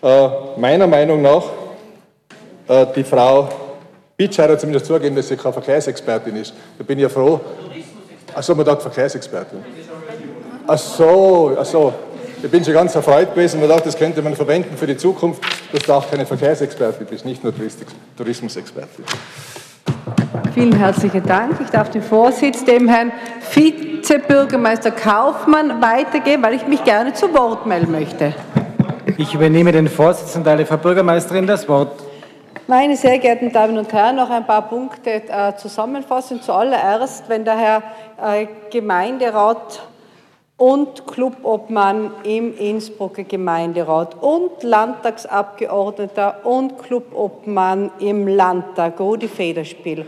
äh, 0.02 0.28
meiner 0.58 0.88
Meinung 0.88 1.22
nach 1.22 1.44
äh, 2.68 2.86
die 2.96 3.04
Frau 3.04 3.50
Bitscheider 4.18 4.54
hat 4.54 4.62
zumindest 4.62 4.86
zugegeben, 4.86 5.16
dass 5.16 5.28
sie 5.28 5.36
keine 5.36 5.54
Verkehrsexpertin 5.54 6.36
ist. 6.36 6.54
Da 6.78 6.84
bin 6.84 6.98
ich 7.00 7.04
ja 7.04 7.10
froh. 7.10 7.40
Achso, 8.36 8.54
man 8.54 8.66
sagt 8.66 8.82
Verkehrsexpertin. 8.84 9.60
Ach 10.68 10.78
so, 10.78 11.58
ach 11.60 11.66
so. 11.66 11.94
Ich 12.44 12.50
bin 12.50 12.64
schon 12.64 12.74
ganz 12.74 12.96
erfreut 12.96 13.34
gewesen 13.34 13.62
und 13.62 13.70
dachte, 13.70 13.86
das 13.86 13.98
könnte 13.98 14.22
man 14.22 14.36
verwenden 14.36 14.76
für 14.78 14.88
die 14.88 14.98
Zukunft, 14.98 15.44
dass 15.72 15.84
du 15.84 15.94
auch 15.94 16.10
keine 16.10 16.26
Verkehrsexpertin 16.26 17.06
bist, 17.08 17.26
nicht 17.26 17.44
nur 17.44 17.54
Tourismusexpertin. 18.18 19.06
Vielen 20.54 20.74
herzlichen 20.74 21.24
Dank. 21.26 21.60
Ich 21.64 21.70
darf 21.70 21.90
den 21.90 22.02
Vorsitz 22.02 22.66
dem 22.66 22.88
Herrn 22.88 23.12
Vizebürgermeister 23.54 24.92
Kaufmann 24.92 25.82
weitergeben, 25.82 26.44
weil 26.44 26.56
ich 26.56 26.68
mich 26.68 26.84
gerne 26.84 27.14
zu 27.14 27.34
Wort 27.34 27.66
melden 27.66 27.92
möchte. 27.92 28.34
Ich 29.18 29.34
übernehme 29.34 29.72
den 29.72 29.88
Vorsitz 29.88 30.36
und 30.36 30.44
teile 30.44 30.66
Frau 30.66 30.78
Bürgermeisterin 30.78 31.48
das 31.48 31.68
Wort. 31.68 32.11
Meine 32.72 32.96
sehr 32.96 33.20
geehrten 33.20 33.52
Damen 33.52 33.78
und 33.78 33.92
Herren, 33.92 34.16
noch 34.16 34.30
ein 34.30 34.48
paar 34.48 34.62
Punkte 34.62 35.24
äh, 35.28 35.58
zusammenfassen. 35.58 36.42
Zuallererst, 36.42 37.28
wenn 37.28 37.44
der 37.44 37.58
Herr 37.58 37.84
äh, 38.18 38.48
Gemeinderat 38.72 39.82
und 40.56 41.06
Clubobmann 41.06 42.12
im 42.24 42.58
Innsbrucker 42.58 43.26
Gemeinderat 43.26 44.16
und 44.24 44.64
Landtagsabgeordneter 44.64 46.46
und 46.46 46.82
Clubobmann 46.82 47.92
im 48.00 48.26
Landtag, 48.26 49.02
Rudi 49.02 49.28
Federspiel, 49.28 50.06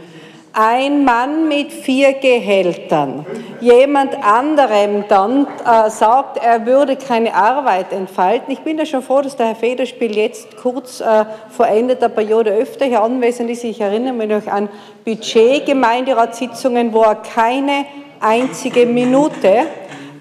ein 0.54 1.04
Mann 1.04 1.48
mit 1.48 1.72
vier 1.72 2.14
Gehältern 2.14 3.26
jemand 3.64 4.22
anderem 4.24 5.06
dann 5.08 5.48
äh, 5.66 5.90
sagt, 5.90 6.38
er 6.44 6.66
würde 6.66 6.96
keine 6.98 7.34
Arbeit 7.34 7.94
entfalten. 7.94 8.52
Ich 8.52 8.60
bin 8.60 8.78
ja 8.78 8.86
schon 8.86 9.02
froh, 9.02 9.22
dass 9.22 9.38
der 9.38 9.48
Herr 9.48 9.56
Federspiel 9.56 10.16
jetzt 10.16 10.58
kurz 10.58 11.00
äh, 11.00 11.26
vor 11.50 11.68
Ende 11.68 11.96
der 11.96 12.10
Periode 12.10 12.52
öfter 12.52 12.86
hier 12.86 13.02
anwesend 13.02 13.50
ist. 13.50 13.64
Ich 13.64 13.80
erinnere 13.80 14.14
mich 14.14 14.30
noch 14.30 14.48
an 14.48 14.68
Budget-Gemeinderatssitzungen, 15.06 16.94
wo 16.94 17.04
er 17.04 17.16
keine 17.16 17.86
einzige 18.20 18.86
Minute 18.86 19.66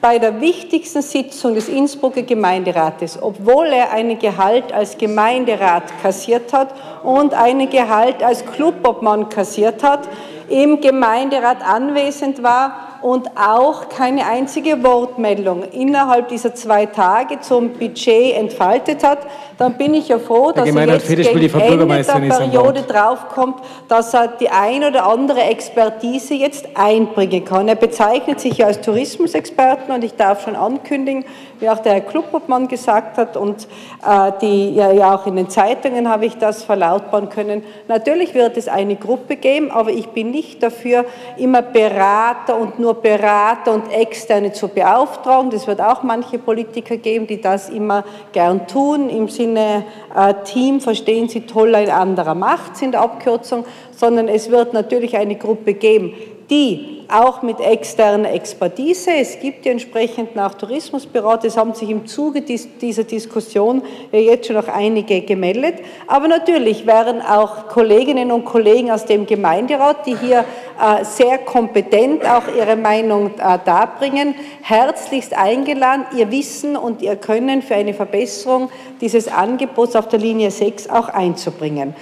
bei 0.02 0.18
der 0.18 0.40
wichtigsten 0.40 1.00
Sitzung 1.00 1.54
des 1.54 1.68
Innsbrucker 1.68 2.22
Gemeinderates, 2.22 3.22
obwohl 3.22 3.68
er 3.68 3.92
einen 3.92 4.18
Gehalt 4.18 4.72
als 4.72 4.98
Gemeinderat 4.98 5.84
kassiert 6.02 6.52
hat 6.52 6.74
und 7.04 7.34
einen 7.34 7.70
Gehalt 7.70 8.20
als 8.20 8.44
Clubobmann 8.44 9.28
kassiert 9.28 9.84
hat, 9.84 10.08
im 10.48 10.80
Gemeinderat 10.80 11.58
anwesend 11.64 12.42
war 12.42 12.91
und 13.02 13.28
auch 13.36 13.88
keine 13.88 14.26
einzige 14.26 14.82
Wortmeldung 14.82 15.64
innerhalb 15.72 16.28
dieser 16.28 16.54
zwei 16.54 16.86
Tage 16.86 17.40
zum 17.40 17.70
Budget 17.70 18.36
entfaltet 18.36 19.02
hat, 19.04 19.18
dann 19.58 19.74
bin 19.74 19.94
ich 19.94 20.08
ja 20.08 20.18
froh, 20.18 20.52
dass 20.52 20.68
er 20.68 20.86
jetzt 20.88 21.08
gegen 21.08 21.60
Ende 21.60 21.86
der 21.86 22.02
Periode 22.02 22.82
draufkommt, 22.82 23.56
dass 23.88 24.14
er 24.14 24.28
die 24.28 24.48
ein 24.48 24.84
oder 24.84 25.06
andere 25.06 25.40
Expertise 25.42 26.34
jetzt 26.34 26.68
einbringen 26.74 27.44
kann. 27.44 27.68
Er 27.68 27.74
bezeichnet 27.74 28.40
sich 28.40 28.58
ja 28.58 28.66
als 28.66 28.80
Tourismusexperten 28.80 29.94
und 29.94 30.02
ich 30.04 30.14
darf 30.14 30.44
schon 30.44 30.56
ankündigen, 30.56 31.24
wie 31.60 31.68
auch 31.68 31.78
der 31.78 31.92
Herr 31.92 32.00
Kluppobmann 32.00 32.66
gesagt 32.66 33.18
hat 33.18 33.36
und 33.36 33.68
äh, 34.04 34.32
die, 34.40 34.74
ja, 34.74 34.90
ja 34.90 35.14
auch 35.14 35.26
in 35.26 35.36
den 35.36 35.48
Zeitungen 35.48 36.08
habe 36.08 36.26
ich 36.26 36.36
das 36.38 36.64
verlautbaren 36.64 37.28
können. 37.28 37.62
Natürlich 37.86 38.34
wird 38.34 38.56
es 38.56 38.66
eine 38.66 38.96
Gruppe 38.96 39.36
geben, 39.36 39.70
aber 39.70 39.90
ich 39.90 40.08
bin 40.08 40.32
nicht 40.32 40.62
dafür, 40.62 41.04
immer 41.36 41.62
Berater 41.62 42.56
und 42.56 42.80
nur 42.80 42.91
Berater 42.94 43.72
und 43.72 43.90
Externe 43.92 44.52
zu 44.52 44.68
beauftragen. 44.68 45.50
Es 45.52 45.66
wird 45.66 45.80
auch 45.80 46.02
manche 46.02 46.38
Politiker 46.38 46.96
geben, 46.96 47.26
die 47.26 47.40
das 47.40 47.68
immer 47.68 48.04
gern 48.32 48.66
tun, 48.66 49.08
im 49.08 49.28
Sinne 49.28 49.84
äh, 50.14 50.34
Team 50.44 50.80
verstehen 50.80 51.28
Sie 51.28 51.42
toll, 51.42 51.74
ein 51.74 51.90
anderer 51.90 52.34
macht 52.34 52.80
in 52.82 52.92
der 52.92 53.02
Abkürzung, 53.02 53.64
sondern 53.96 54.28
es 54.28 54.50
wird 54.50 54.72
natürlich 54.72 55.16
eine 55.16 55.36
Gruppe 55.36 55.74
geben, 55.74 56.14
die 56.50 57.02
auch 57.08 57.42
mit 57.42 57.60
externer 57.60 58.32
Expertise. 58.32 59.10
Es 59.12 59.38
gibt 59.38 59.66
ja 59.66 59.72
entsprechend 59.72 60.38
auch 60.38 60.54
Tourismusberater, 60.54 61.48
es 61.48 61.56
haben 61.56 61.74
sich 61.74 61.90
im 61.90 62.06
Zuge 62.06 62.42
dieser 62.42 63.04
Diskussion 63.04 63.82
jetzt 64.12 64.46
schon 64.46 64.56
noch 64.56 64.68
einige 64.68 65.20
gemeldet. 65.20 65.76
Aber 66.06 66.28
natürlich 66.28 66.86
wären 66.86 67.20
auch 67.20 67.68
Kolleginnen 67.68 68.32
und 68.32 68.44
Kollegen 68.44 68.90
aus 68.90 69.04
dem 69.04 69.26
Gemeinderat, 69.26 70.06
die 70.06 70.16
hier 70.16 70.44
äh, 70.80 71.04
sehr 71.04 71.38
kompetent 71.38 72.24
auch 72.24 72.44
ihre 72.56 72.76
Meinung 72.76 73.32
äh, 73.38 73.58
darbringen, 73.64 74.34
herzlichst 74.62 75.36
eingeladen, 75.36 76.06
ihr 76.16 76.30
Wissen 76.30 76.76
und 76.76 77.02
ihr 77.02 77.16
Können 77.16 77.62
für 77.62 77.74
eine 77.74 77.94
Verbesserung 77.94 78.70
dieses 79.00 79.28
Angebots 79.28 79.96
auf 79.96 80.08
der 80.08 80.18
Linie 80.18 80.50
6 80.50 80.88
auch 80.88 81.08
einzubringen. 81.08 81.94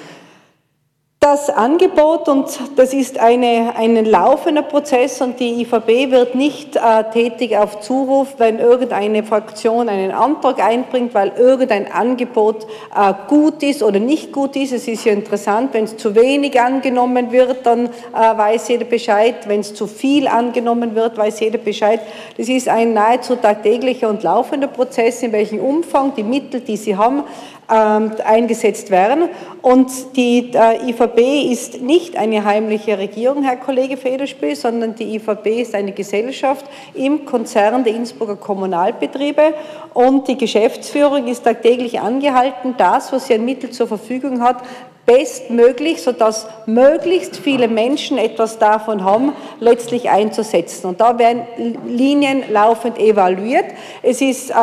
Das 1.22 1.50
Angebot, 1.50 2.30
und 2.30 2.46
das 2.76 2.94
ist 2.94 3.18
eine, 3.18 3.74
ein 3.76 4.06
laufender 4.06 4.62
Prozess 4.62 5.20
und 5.20 5.38
die 5.38 5.60
IVB 5.60 6.10
wird 6.10 6.34
nicht 6.34 6.76
äh, 6.76 7.04
tätig 7.12 7.58
auf 7.58 7.80
Zuruf, 7.80 8.36
wenn 8.38 8.58
irgendeine 8.58 9.22
Fraktion 9.22 9.90
einen 9.90 10.12
Antrag 10.12 10.64
einbringt, 10.64 11.12
weil 11.12 11.32
irgendein 11.36 11.92
Angebot 11.92 12.66
äh, 12.96 13.12
gut 13.28 13.62
ist 13.62 13.82
oder 13.82 13.98
nicht 13.98 14.32
gut 14.32 14.56
ist. 14.56 14.72
Es 14.72 14.88
ist 14.88 15.04
ja 15.04 15.12
interessant, 15.12 15.74
wenn 15.74 15.84
es 15.84 15.98
zu 15.98 16.14
wenig 16.14 16.58
angenommen 16.58 17.30
wird, 17.32 17.66
dann 17.66 17.88
äh, 17.88 17.90
weiß 18.14 18.68
jeder 18.68 18.86
Bescheid. 18.86 19.46
Wenn 19.46 19.60
es 19.60 19.74
zu 19.74 19.86
viel 19.86 20.26
angenommen 20.26 20.94
wird, 20.94 21.18
weiß 21.18 21.40
jeder 21.40 21.58
Bescheid. 21.58 22.00
Das 22.38 22.48
ist 22.48 22.66
ein 22.66 22.94
nahezu 22.94 23.36
tagtäglicher 23.36 24.08
und 24.08 24.22
laufender 24.22 24.68
Prozess, 24.68 25.22
in 25.22 25.32
welchem 25.32 25.60
Umfang 25.60 26.14
die 26.14 26.22
Mittel, 26.22 26.62
die 26.62 26.78
Sie 26.78 26.96
haben, 26.96 27.24
eingesetzt 27.70 28.90
werden. 28.90 29.28
Und 29.62 30.16
die 30.16 30.52
äh, 30.54 30.90
IVB 30.90 31.52
ist 31.52 31.82
nicht 31.82 32.16
eine 32.16 32.44
heimliche 32.44 32.98
Regierung, 32.98 33.42
Herr 33.42 33.56
Kollege 33.56 33.96
Federspiel, 33.96 34.56
sondern 34.56 34.94
die 34.94 35.16
IVB 35.16 35.46
ist 35.60 35.74
eine 35.74 35.92
Gesellschaft 35.92 36.64
im 36.94 37.26
Konzern 37.26 37.84
der 37.84 37.94
Innsbrucker 37.94 38.36
Kommunalbetriebe 38.36 39.54
und 39.92 40.28
die 40.28 40.38
Geschäftsführung 40.38 41.26
ist 41.26 41.44
tagtäglich 41.44 42.00
angehalten, 42.00 42.74
das, 42.78 43.12
was 43.12 43.26
sie 43.26 43.34
an 43.34 43.44
Mitteln 43.44 43.72
zur 43.72 43.86
Verfügung 43.86 44.40
hat, 44.40 44.62
bestmöglich, 45.06 46.02
sodass 46.02 46.46
möglichst 46.66 47.36
viele 47.36 47.68
Menschen 47.68 48.18
etwas 48.18 48.58
davon 48.58 49.04
haben, 49.04 49.32
letztlich 49.58 50.08
einzusetzen. 50.08 50.86
Und 50.86 51.00
da 51.00 51.18
werden 51.18 51.42
Linien 51.86 52.44
laufend 52.50 52.98
evaluiert. 52.98 53.66
Es 54.02 54.20
ist, 54.20 54.50
äh, 54.50 54.54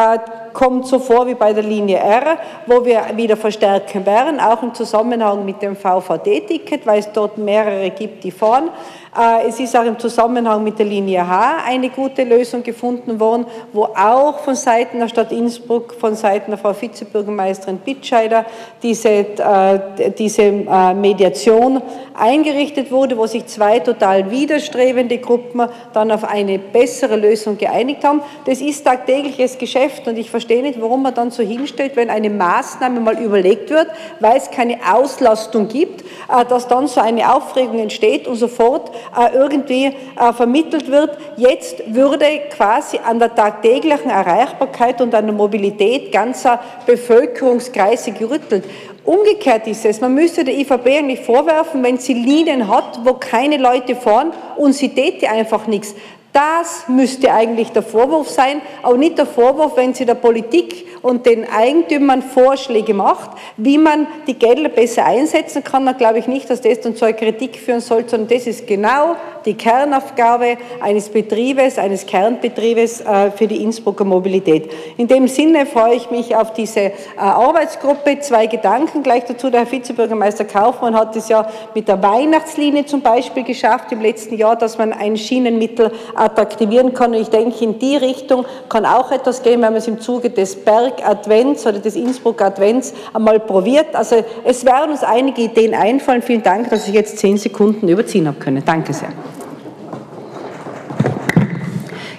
kommt 0.53 0.87
so 0.87 0.99
vor 0.99 1.27
wie 1.27 1.35
bei 1.35 1.53
der 1.53 1.63
Linie 1.63 1.97
R, 1.97 2.37
wo 2.65 2.83
wir 2.83 3.01
wieder 3.15 3.37
verstärken 3.37 4.05
werden, 4.05 4.39
auch 4.39 4.63
im 4.63 4.73
Zusammenhang 4.73 5.45
mit 5.45 5.61
dem 5.61 5.75
VVD-Ticket, 5.75 6.85
weil 6.87 6.99
es 6.99 7.11
dort 7.11 7.37
mehrere 7.37 7.91
gibt, 7.91 8.23
die 8.23 8.31
fahren. 8.31 8.69
Äh, 9.17 9.47
es 9.47 9.59
ist 9.59 9.75
auch 9.75 9.83
im 9.83 9.97
Zusammenhang 9.97 10.63
mit 10.63 10.77
der 10.77 10.85
Linie 10.85 11.27
H 11.27 11.63
eine 11.65 11.89
gute 11.89 12.23
Lösung 12.23 12.61
gefunden 12.61 13.19
worden, 13.19 13.47
wo 13.73 13.85
auch 13.85 14.39
von 14.39 14.53
Seiten 14.53 14.99
der 14.99 15.07
Stadt 15.07 15.31
Innsbruck, 15.31 15.95
von 15.99 16.13
Seiten 16.13 16.51
der 16.51 16.59
Frau 16.59 16.79
Vizebürgermeisterin 16.79 17.79
Bitscheider 17.79 18.45
diese, 18.83 19.09
äh, 19.09 20.11
diese 20.15 20.43
äh, 20.43 20.93
Mediation 20.93 21.81
eingerichtet 22.13 22.91
wurde, 22.91 23.17
wo 23.17 23.25
sich 23.25 23.47
zwei 23.47 23.79
total 23.79 24.29
widerstrebende 24.29 25.17
Gruppen 25.17 25.67
dann 25.93 26.11
auf 26.11 26.23
eine 26.23 26.59
bessere 26.59 27.15
Lösung 27.15 27.57
geeinigt 27.57 28.03
haben. 28.03 28.21
Das 28.45 28.61
ist 28.61 28.85
tagtägliches 28.85 29.57
Geschäft 29.57 30.07
und 30.07 30.17
ich 30.17 30.29
verstehe 30.29 30.61
nicht, 30.61 30.79
warum 30.79 31.01
man 31.01 31.15
dann 31.15 31.31
so 31.31 31.41
hinstellt, 31.41 31.95
wenn 31.95 32.11
eine 32.11 32.29
Maßnahme 32.29 32.99
mal 32.99 33.19
überlegt 33.19 33.71
wird, 33.71 33.87
weil 34.19 34.37
es 34.37 34.51
keine 34.51 34.77
Auslastung 34.91 35.67
gibt, 35.67 36.03
dass 36.49 36.67
dann 36.67 36.87
so 36.87 37.01
eine 37.01 37.33
Aufregung 37.33 37.79
entsteht 37.79 38.27
und 38.27 38.35
sofort 38.35 38.91
irgendwie 39.33 39.85
äh, 39.85 40.33
vermittelt 40.33 40.89
wird. 40.89 41.17
Jetzt 41.37 41.83
würde 41.93 42.25
quasi 42.49 42.99
an 43.03 43.19
der 43.19 43.33
tagtäglichen 43.33 44.09
Erreichbarkeit 44.09 45.01
und 45.01 45.13
an 45.15 45.25
der 45.25 45.35
Mobilität 45.35 46.11
ganzer 46.11 46.59
Bevölkerungskreise 46.85 48.11
gerüttelt. 48.11 48.65
Umgekehrt 49.07 49.65
ist 49.67 49.85
es, 49.85 50.01
man 50.01 50.13
müsste 50.13 50.43
der 50.43 50.57
IVB 50.57 50.85
eigentlich 50.87 51.21
vorwerfen, 51.21 51.81
wenn 51.81 51.97
sie 51.97 52.13
Linien 52.13 52.67
hat, 52.67 52.99
wo 53.05 53.13
keine 53.13 53.55
Leute 53.55 53.95
fahren 53.95 54.33
und 54.57 54.73
sie 54.73 54.89
täte 54.89 55.29
einfach 55.29 55.65
nichts. 55.65 55.95
Das 56.37 56.87
müsste 56.87 57.33
eigentlich 57.33 57.71
der 57.71 57.81
Vorwurf 57.81 58.29
sein, 58.29 58.61
aber 58.83 58.95
nicht 58.95 59.17
der 59.17 59.25
Vorwurf, 59.25 59.75
wenn 59.75 59.95
sie 59.95 60.05
der 60.05 60.13
Politik 60.13 60.85
und 61.01 61.25
den 61.25 61.49
Eigentümern 61.49 62.21
Vorschläge 62.21 62.93
macht, 62.93 63.31
wie 63.57 63.79
man 63.79 64.05
die 64.27 64.35
Gelder 64.35 64.69
besser 64.69 65.03
einsetzen 65.05 65.63
kann, 65.63 65.87
dann 65.87 65.97
glaube 65.97 66.19
ich 66.19 66.27
nicht, 66.27 66.47
dass 66.47 66.61
das 66.61 66.81
dann 66.81 66.95
zur 66.95 67.11
Kritik 67.13 67.57
führen 67.57 67.79
soll, 67.79 68.07
sondern 68.07 68.27
das 68.29 68.45
ist 68.45 68.67
genau 68.67 69.15
die 69.47 69.53
Kernaufgabe 69.53 70.57
eines 70.81 71.09
Betriebes, 71.09 71.79
eines 71.79 72.05
Kernbetriebes 72.05 73.01
äh, 73.01 73.31
für 73.31 73.47
die 73.47 73.63
Innsbrucker 73.63 74.03
Mobilität. 74.03 74.69
In 74.97 75.07
dem 75.07 75.27
Sinne 75.29 75.65
freue 75.65 75.95
ich 75.95 76.11
mich 76.11 76.35
auf 76.35 76.53
diese 76.53 76.81
äh, 76.81 76.91
Arbeitsgruppe. 77.15 78.19
Zwei 78.19 78.47
Gedanken 78.47 79.03
gleich 79.03 79.23
dazu. 79.23 79.49
Der 79.49 79.61
Herr 79.61 79.71
Vizebürgermeister 79.71 80.43
Kaufmann 80.43 80.95
hat 80.95 81.15
es 81.15 81.29
ja 81.29 81.49
mit 81.73 81.87
der 81.87 82.03
Weihnachtslinie 82.03 82.85
zum 82.85 83.01
Beispiel 83.01 83.43
geschafft 83.43 83.91
im 83.93 84.01
letzten 84.01 84.35
Jahr, 84.35 84.57
dass 84.57 84.77
man 84.77 84.91
ein 84.91 85.15
Schienenmittel 85.15 85.91
attraktivieren 86.27 86.93
kann. 86.93 87.13
Und 87.13 87.21
ich 87.21 87.29
denke, 87.29 87.63
in 87.63 87.79
die 87.79 87.97
Richtung 87.97 88.45
kann 88.69 88.85
auch 88.85 89.11
etwas 89.11 89.41
gehen, 89.43 89.61
wenn 89.61 89.71
man 89.71 89.75
es 89.75 89.87
im 89.87 89.99
Zuge 89.99 90.29
des 90.29 90.55
Berg-Advents 90.55 91.65
oder 91.65 91.79
des 91.79 91.95
Innsbruck-Advents 91.95 92.93
einmal 93.13 93.39
probiert. 93.39 93.87
Also 93.93 94.23
es 94.43 94.65
werden 94.65 94.91
uns 94.91 95.03
einige 95.03 95.41
Ideen 95.41 95.73
einfallen. 95.73 96.21
Vielen 96.21 96.43
Dank, 96.43 96.69
dass 96.69 96.87
ich 96.87 96.93
jetzt 96.93 97.17
zehn 97.17 97.37
Sekunden 97.37 97.87
überziehen 97.87 98.27
habe 98.27 98.39
können. 98.39 98.63
Danke 98.65 98.93
sehr. 98.93 99.09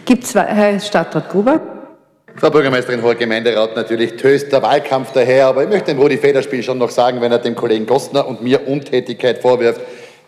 Gibt 0.05 0.25
es, 0.25 0.35
Herr 0.35 0.81
Stadtrat 0.81 1.29
Gruber? 1.29 1.61
Frau 2.37 2.51
Bürgermeisterin, 2.51 3.03
Hoher 3.03 3.17
Gemeinderat, 3.17 3.75
natürlich 3.75 4.17
töst 4.17 4.53
der 4.53 4.63
Wahlkampf 4.63 5.11
daher, 5.13 5.49
aber 5.49 5.65
ich 5.65 5.69
möchte 5.69 5.93
dem 5.93 5.99
Rudi 5.99 6.17
Federspiel 6.17 6.63
schon 6.63 6.79
noch 6.79 6.91
sagen, 6.91 7.21
wenn 7.21 7.33
er 7.33 7.39
dem 7.39 7.57
Kollegen 7.57 7.85
Gostner 7.85 8.29
und 8.29 8.41
mir 8.41 8.69
Untätigkeit 8.69 9.39
vorwirft. 9.39 9.81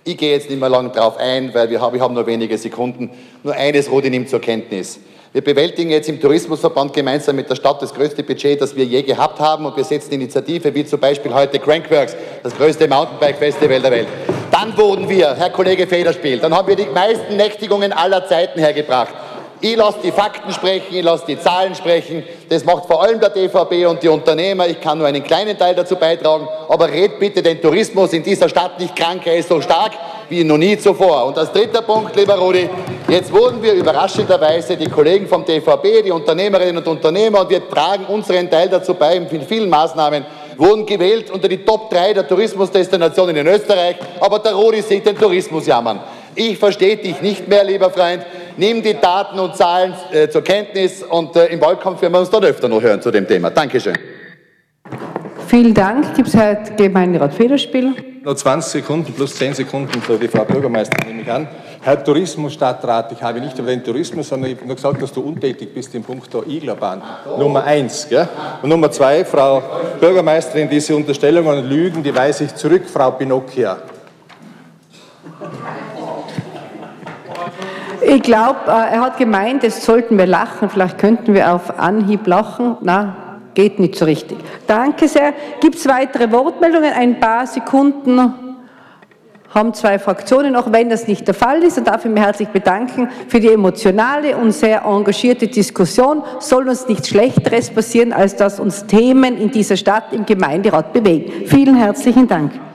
Ich 0.02 0.16
gehe 0.16 0.32
jetzt 0.32 0.48
nicht 0.48 0.58
mehr 0.58 0.70
lang 0.70 0.92
darauf 0.92 1.18
ein, 1.18 1.52
weil 1.52 1.68
wir 1.68 1.80
haben, 1.80 1.94
ich 1.94 2.00
habe 2.00 2.14
nur 2.14 2.26
wenige 2.26 2.56
Sekunden. 2.56 3.10
Nur 3.42 3.54
eines, 3.54 3.90
Rudi 3.90 4.08
nimmt 4.08 4.30
zur 4.30 4.40
Kenntnis. 4.40 4.98
Wir 5.32 5.44
bewältigen 5.44 5.90
jetzt 5.90 6.08
im 6.08 6.20
Tourismusverband 6.20 6.92
gemeinsam 6.92 7.36
mit 7.36 7.48
der 7.48 7.54
Stadt 7.54 7.80
das 7.80 7.94
größte 7.94 8.24
Budget, 8.24 8.60
das 8.60 8.74
wir 8.74 8.84
je 8.84 9.02
gehabt 9.02 9.38
haben 9.38 9.64
und 9.64 9.76
wir 9.76 9.84
setzen 9.84 10.14
Initiative 10.14 10.74
wie 10.74 10.84
zum 10.84 10.98
Beispiel 10.98 11.32
heute 11.32 11.60
Crankworks, 11.60 12.16
das 12.42 12.56
größte 12.56 12.88
Mountainbike-Festival 12.88 13.80
der 13.80 13.90
Welt. 13.92 14.08
Dann 14.50 14.76
wurden 14.76 15.08
wir, 15.08 15.36
Herr 15.36 15.50
Kollege 15.50 15.86
Federspiel, 15.86 16.38
dann 16.38 16.52
haben 16.52 16.66
wir 16.66 16.74
die 16.74 16.86
meisten 16.86 17.36
Nächtigungen 17.36 17.92
aller 17.92 18.26
Zeiten 18.26 18.58
hergebracht. 18.58 19.14
Ich 19.62 19.76
lasse 19.76 19.98
die 20.02 20.10
Fakten 20.10 20.50
sprechen, 20.52 20.86
ich 20.90 21.02
lasse 21.02 21.24
die 21.26 21.38
Zahlen 21.38 21.74
sprechen. 21.74 22.22
Das 22.48 22.64
macht 22.64 22.86
vor 22.86 23.02
allem 23.02 23.20
der 23.20 23.28
DVB 23.28 23.86
und 23.86 24.02
die 24.02 24.08
Unternehmer. 24.08 24.66
Ich 24.66 24.80
kann 24.80 24.96
nur 24.96 25.06
einen 25.06 25.22
kleinen 25.22 25.58
Teil 25.58 25.74
dazu 25.74 25.96
beitragen. 25.96 26.48
Aber 26.66 26.88
red 26.88 27.18
bitte 27.18 27.42
den 27.42 27.60
Tourismus 27.60 28.14
in 28.14 28.22
dieser 28.22 28.48
Stadt 28.48 28.80
nicht 28.80 28.96
krank. 28.96 29.20
Er 29.26 29.36
ist 29.36 29.50
so 29.50 29.60
stark 29.60 29.92
wie 30.30 30.44
noch 30.44 30.56
nie 30.56 30.78
zuvor. 30.78 31.26
Und 31.26 31.36
als 31.36 31.52
dritter 31.52 31.82
Punkt, 31.82 32.16
lieber 32.16 32.36
Rudi, 32.36 32.70
jetzt 33.08 33.30
wurden 33.30 33.62
wir 33.62 33.74
überraschenderweise, 33.74 34.78
die 34.78 34.88
Kollegen 34.88 35.26
vom 35.28 35.44
DVB, 35.44 36.04
die 36.06 36.10
Unternehmerinnen 36.10 36.78
und 36.78 36.88
Unternehmer, 36.88 37.42
und 37.42 37.50
wir 37.50 37.68
tragen 37.68 38.06
unseren 38.06 38.48
Teil 38.48 38.68
dazu 38.70 38.94
bei, 38.94 39.20
mit 39.20 39.44
vielen 39.44 39.68
Maßnahmen, 39.68 40.24
wurden 40.56 40.86
gewählt 40.86 41.30
unter 41.30 41.48
die 41.48 41.58
Top 41.58 41.90
3 41.90 42.14
der 42.14 42.26
Tourismusdestinationen 42.26 43.36
in 43.36 43.46
Österreich. 43.46 43.96
Aber 44.20 44.38
der 44.38 44.54
Rudi 44.54 44.80
sieht 44.80 45.04
den 45.04 45.18
Tourismus 45.18 45.66
jammern. 45.66 46.00
Ich 46.34 46.56
verstehe 46.56 46.96
dich 46.96 47.20
nicht 47.20 47.48
mehr, 47.48 47.64
lieber 47.64 47.90
Freund. 47.90 48.24
Nimm 48.60 48.82
die 48.82 48.92
Daten 48.92 49.38
und 49.38 49.56
Zahlen 49.56 49.94
äh, 50.12 50.28
zur 50.28 50.44
Kenntnis 50.44 51.02
und 51.02 51.34
äh, 51.34 51.46
im 51.46 51.62
Wahlkampf 51.62 52.02
werden 52.02 52.12
wir 52.12 52.20
uns 52.20 52.28
dann 52.28 52.44
öfter 52.44 52.68
noch 52.68 52.82
hören 52.82 53.00
zu 53.00 53.10
dem 53.10 53.26
Thema. 53.26 53.48
Dankeschön. 53.48 53.94
Vielen 55.46 55.72
Dank. 55.72 56.14
Gibt 56.14 56.28
es 56.28 56.34
Herr 56.36 56.56
Gemeinderat 56.76 57.32
Federspiel? 57.32 57.94
Noch 58.22 58.34
20 58.34 58.82
Sekunden 58.82 59.14
plus 59.14 59.34
10 59.36 59.54
Sekunden 59.54 60.02
für 60.02 60.18
die 60.18 60.28
Frau 60.28 60.44
Bürgermeisterin 60.44 61.08
nehme 61.08 61.22
ich 61.22 61.32
an. 61.32 61.48
Herr 61.80 62.04
Tourismusstadtrat, 62.04 63.10
ich 63.12 63.22
habe 63.22 63.40
nicht 63.40 63.58
über 63.58 63.68
den 63.68 63.82
Tourismus, 63.82 64.28
sondern 64.28 64.50
ich 64.50 64.58
habe 64.58 64.66
nur 64.66 64.76
gesagt, 64.76 65.00
dass 65.00 65.10
du 65.10 65.22
untätig 65.22 65.72
bist 65.72 65.94
im 65.94 66.02
Punkt 66.02 66.30
der 66.34 66.46
Iglerbahn. 66.46 67.00
Nummer 67.38 67.64
eins. 67.64 68.06
Gell? 68.10 68.28
Und 68.60 68.68
Nummer 68.68 68.90
zwei, 68.90 69.24
Frau 69.24 69.62
Bürgermeisterin, 69.98 70.68
diese 70.68 70.94
Unterstellungen 70.94 71.60
und 71.60 71.64
Lügen, 71.66 72.02
die 72.02 72.14
weise 72.14 72.44
ich 72.44 72.54
zurück, 72.54 72.82
Frau 72.92 73.12
Pinocchia. 73.12 73.78
Ich 78.12 78.22
glaube, 78.22 78.58
äh, 78.66 78.94
er 78.94 79.02
hat 79.02 79.18
gemeint, 79.18 79.62
es 79.62 79.84
sollten 79.84 80.18
wir 80.18 80.26
lachen. 80.26 80.68
Vielleicht 80.68 80.98
könnten 80.98 81.32
wir 81.32 81.54
auf 81.54 81.78
Anhieb 81.78 82.26
lachen. 82.26 82.76
Na, 82.80 83.38
geht 83.54 83.78
nicht 83.78 83.94
so 83.94 84.04
richtig. 84.04 84.36
Danke 84.66 85.06
sehr. 85.06 85.32
Gibt 85.60 85.76
es 85.76 85.86
weitere 85.86 86.32
Wortmeldungen? 86.32 86.92
Ein 86.92 87.20
paar 87.20 87.46
Sekunden 87.46 88.34
haben 89.54 89.74
zwei 89.74 90.00
Fraktionen, 90.00 90.56
auch 90.56 90.72
wenn 90.72 90.90
das 90.90 91.06
nicht 91.06 91.28
der 91.28 91.34
Fall 91.34 91.62
ist. 91.62 91.78
Und 91.78 91.86
darf 91.86 92.04
ich 92.04 92.10
mich 92.10 92.20
herzlich 92.20 92.48
bedanken 92.48 93.08
für 93.28 93.38
die 93.38 93.52
emotionale 93.52 94.36
und 94.36 94.50
sehr 94.50 94.82
engagierte 94.82 95.46
Diskussion. 95.46 96.24
Soll 96.40 96.68
uns 96.68 96.88
nichts 96.88 97.10
Schlechteres 97.10 97.70
passieren, 97.70 98.12
als 98.12 98.34
dass 98.34 98.58
uns 98.58 98.86
Themen 98.86 99.36
in 99.36 99.52
dieser 99.52 99.76
Stadt 99.76 100.12
im 100.12 100.26
Gemeinderat 100.26 100.92
bewegen. 100.92 101.46
Vielen 101.46 101.76
herzlichen 101.76 102.26
Dank. 102.26 102.69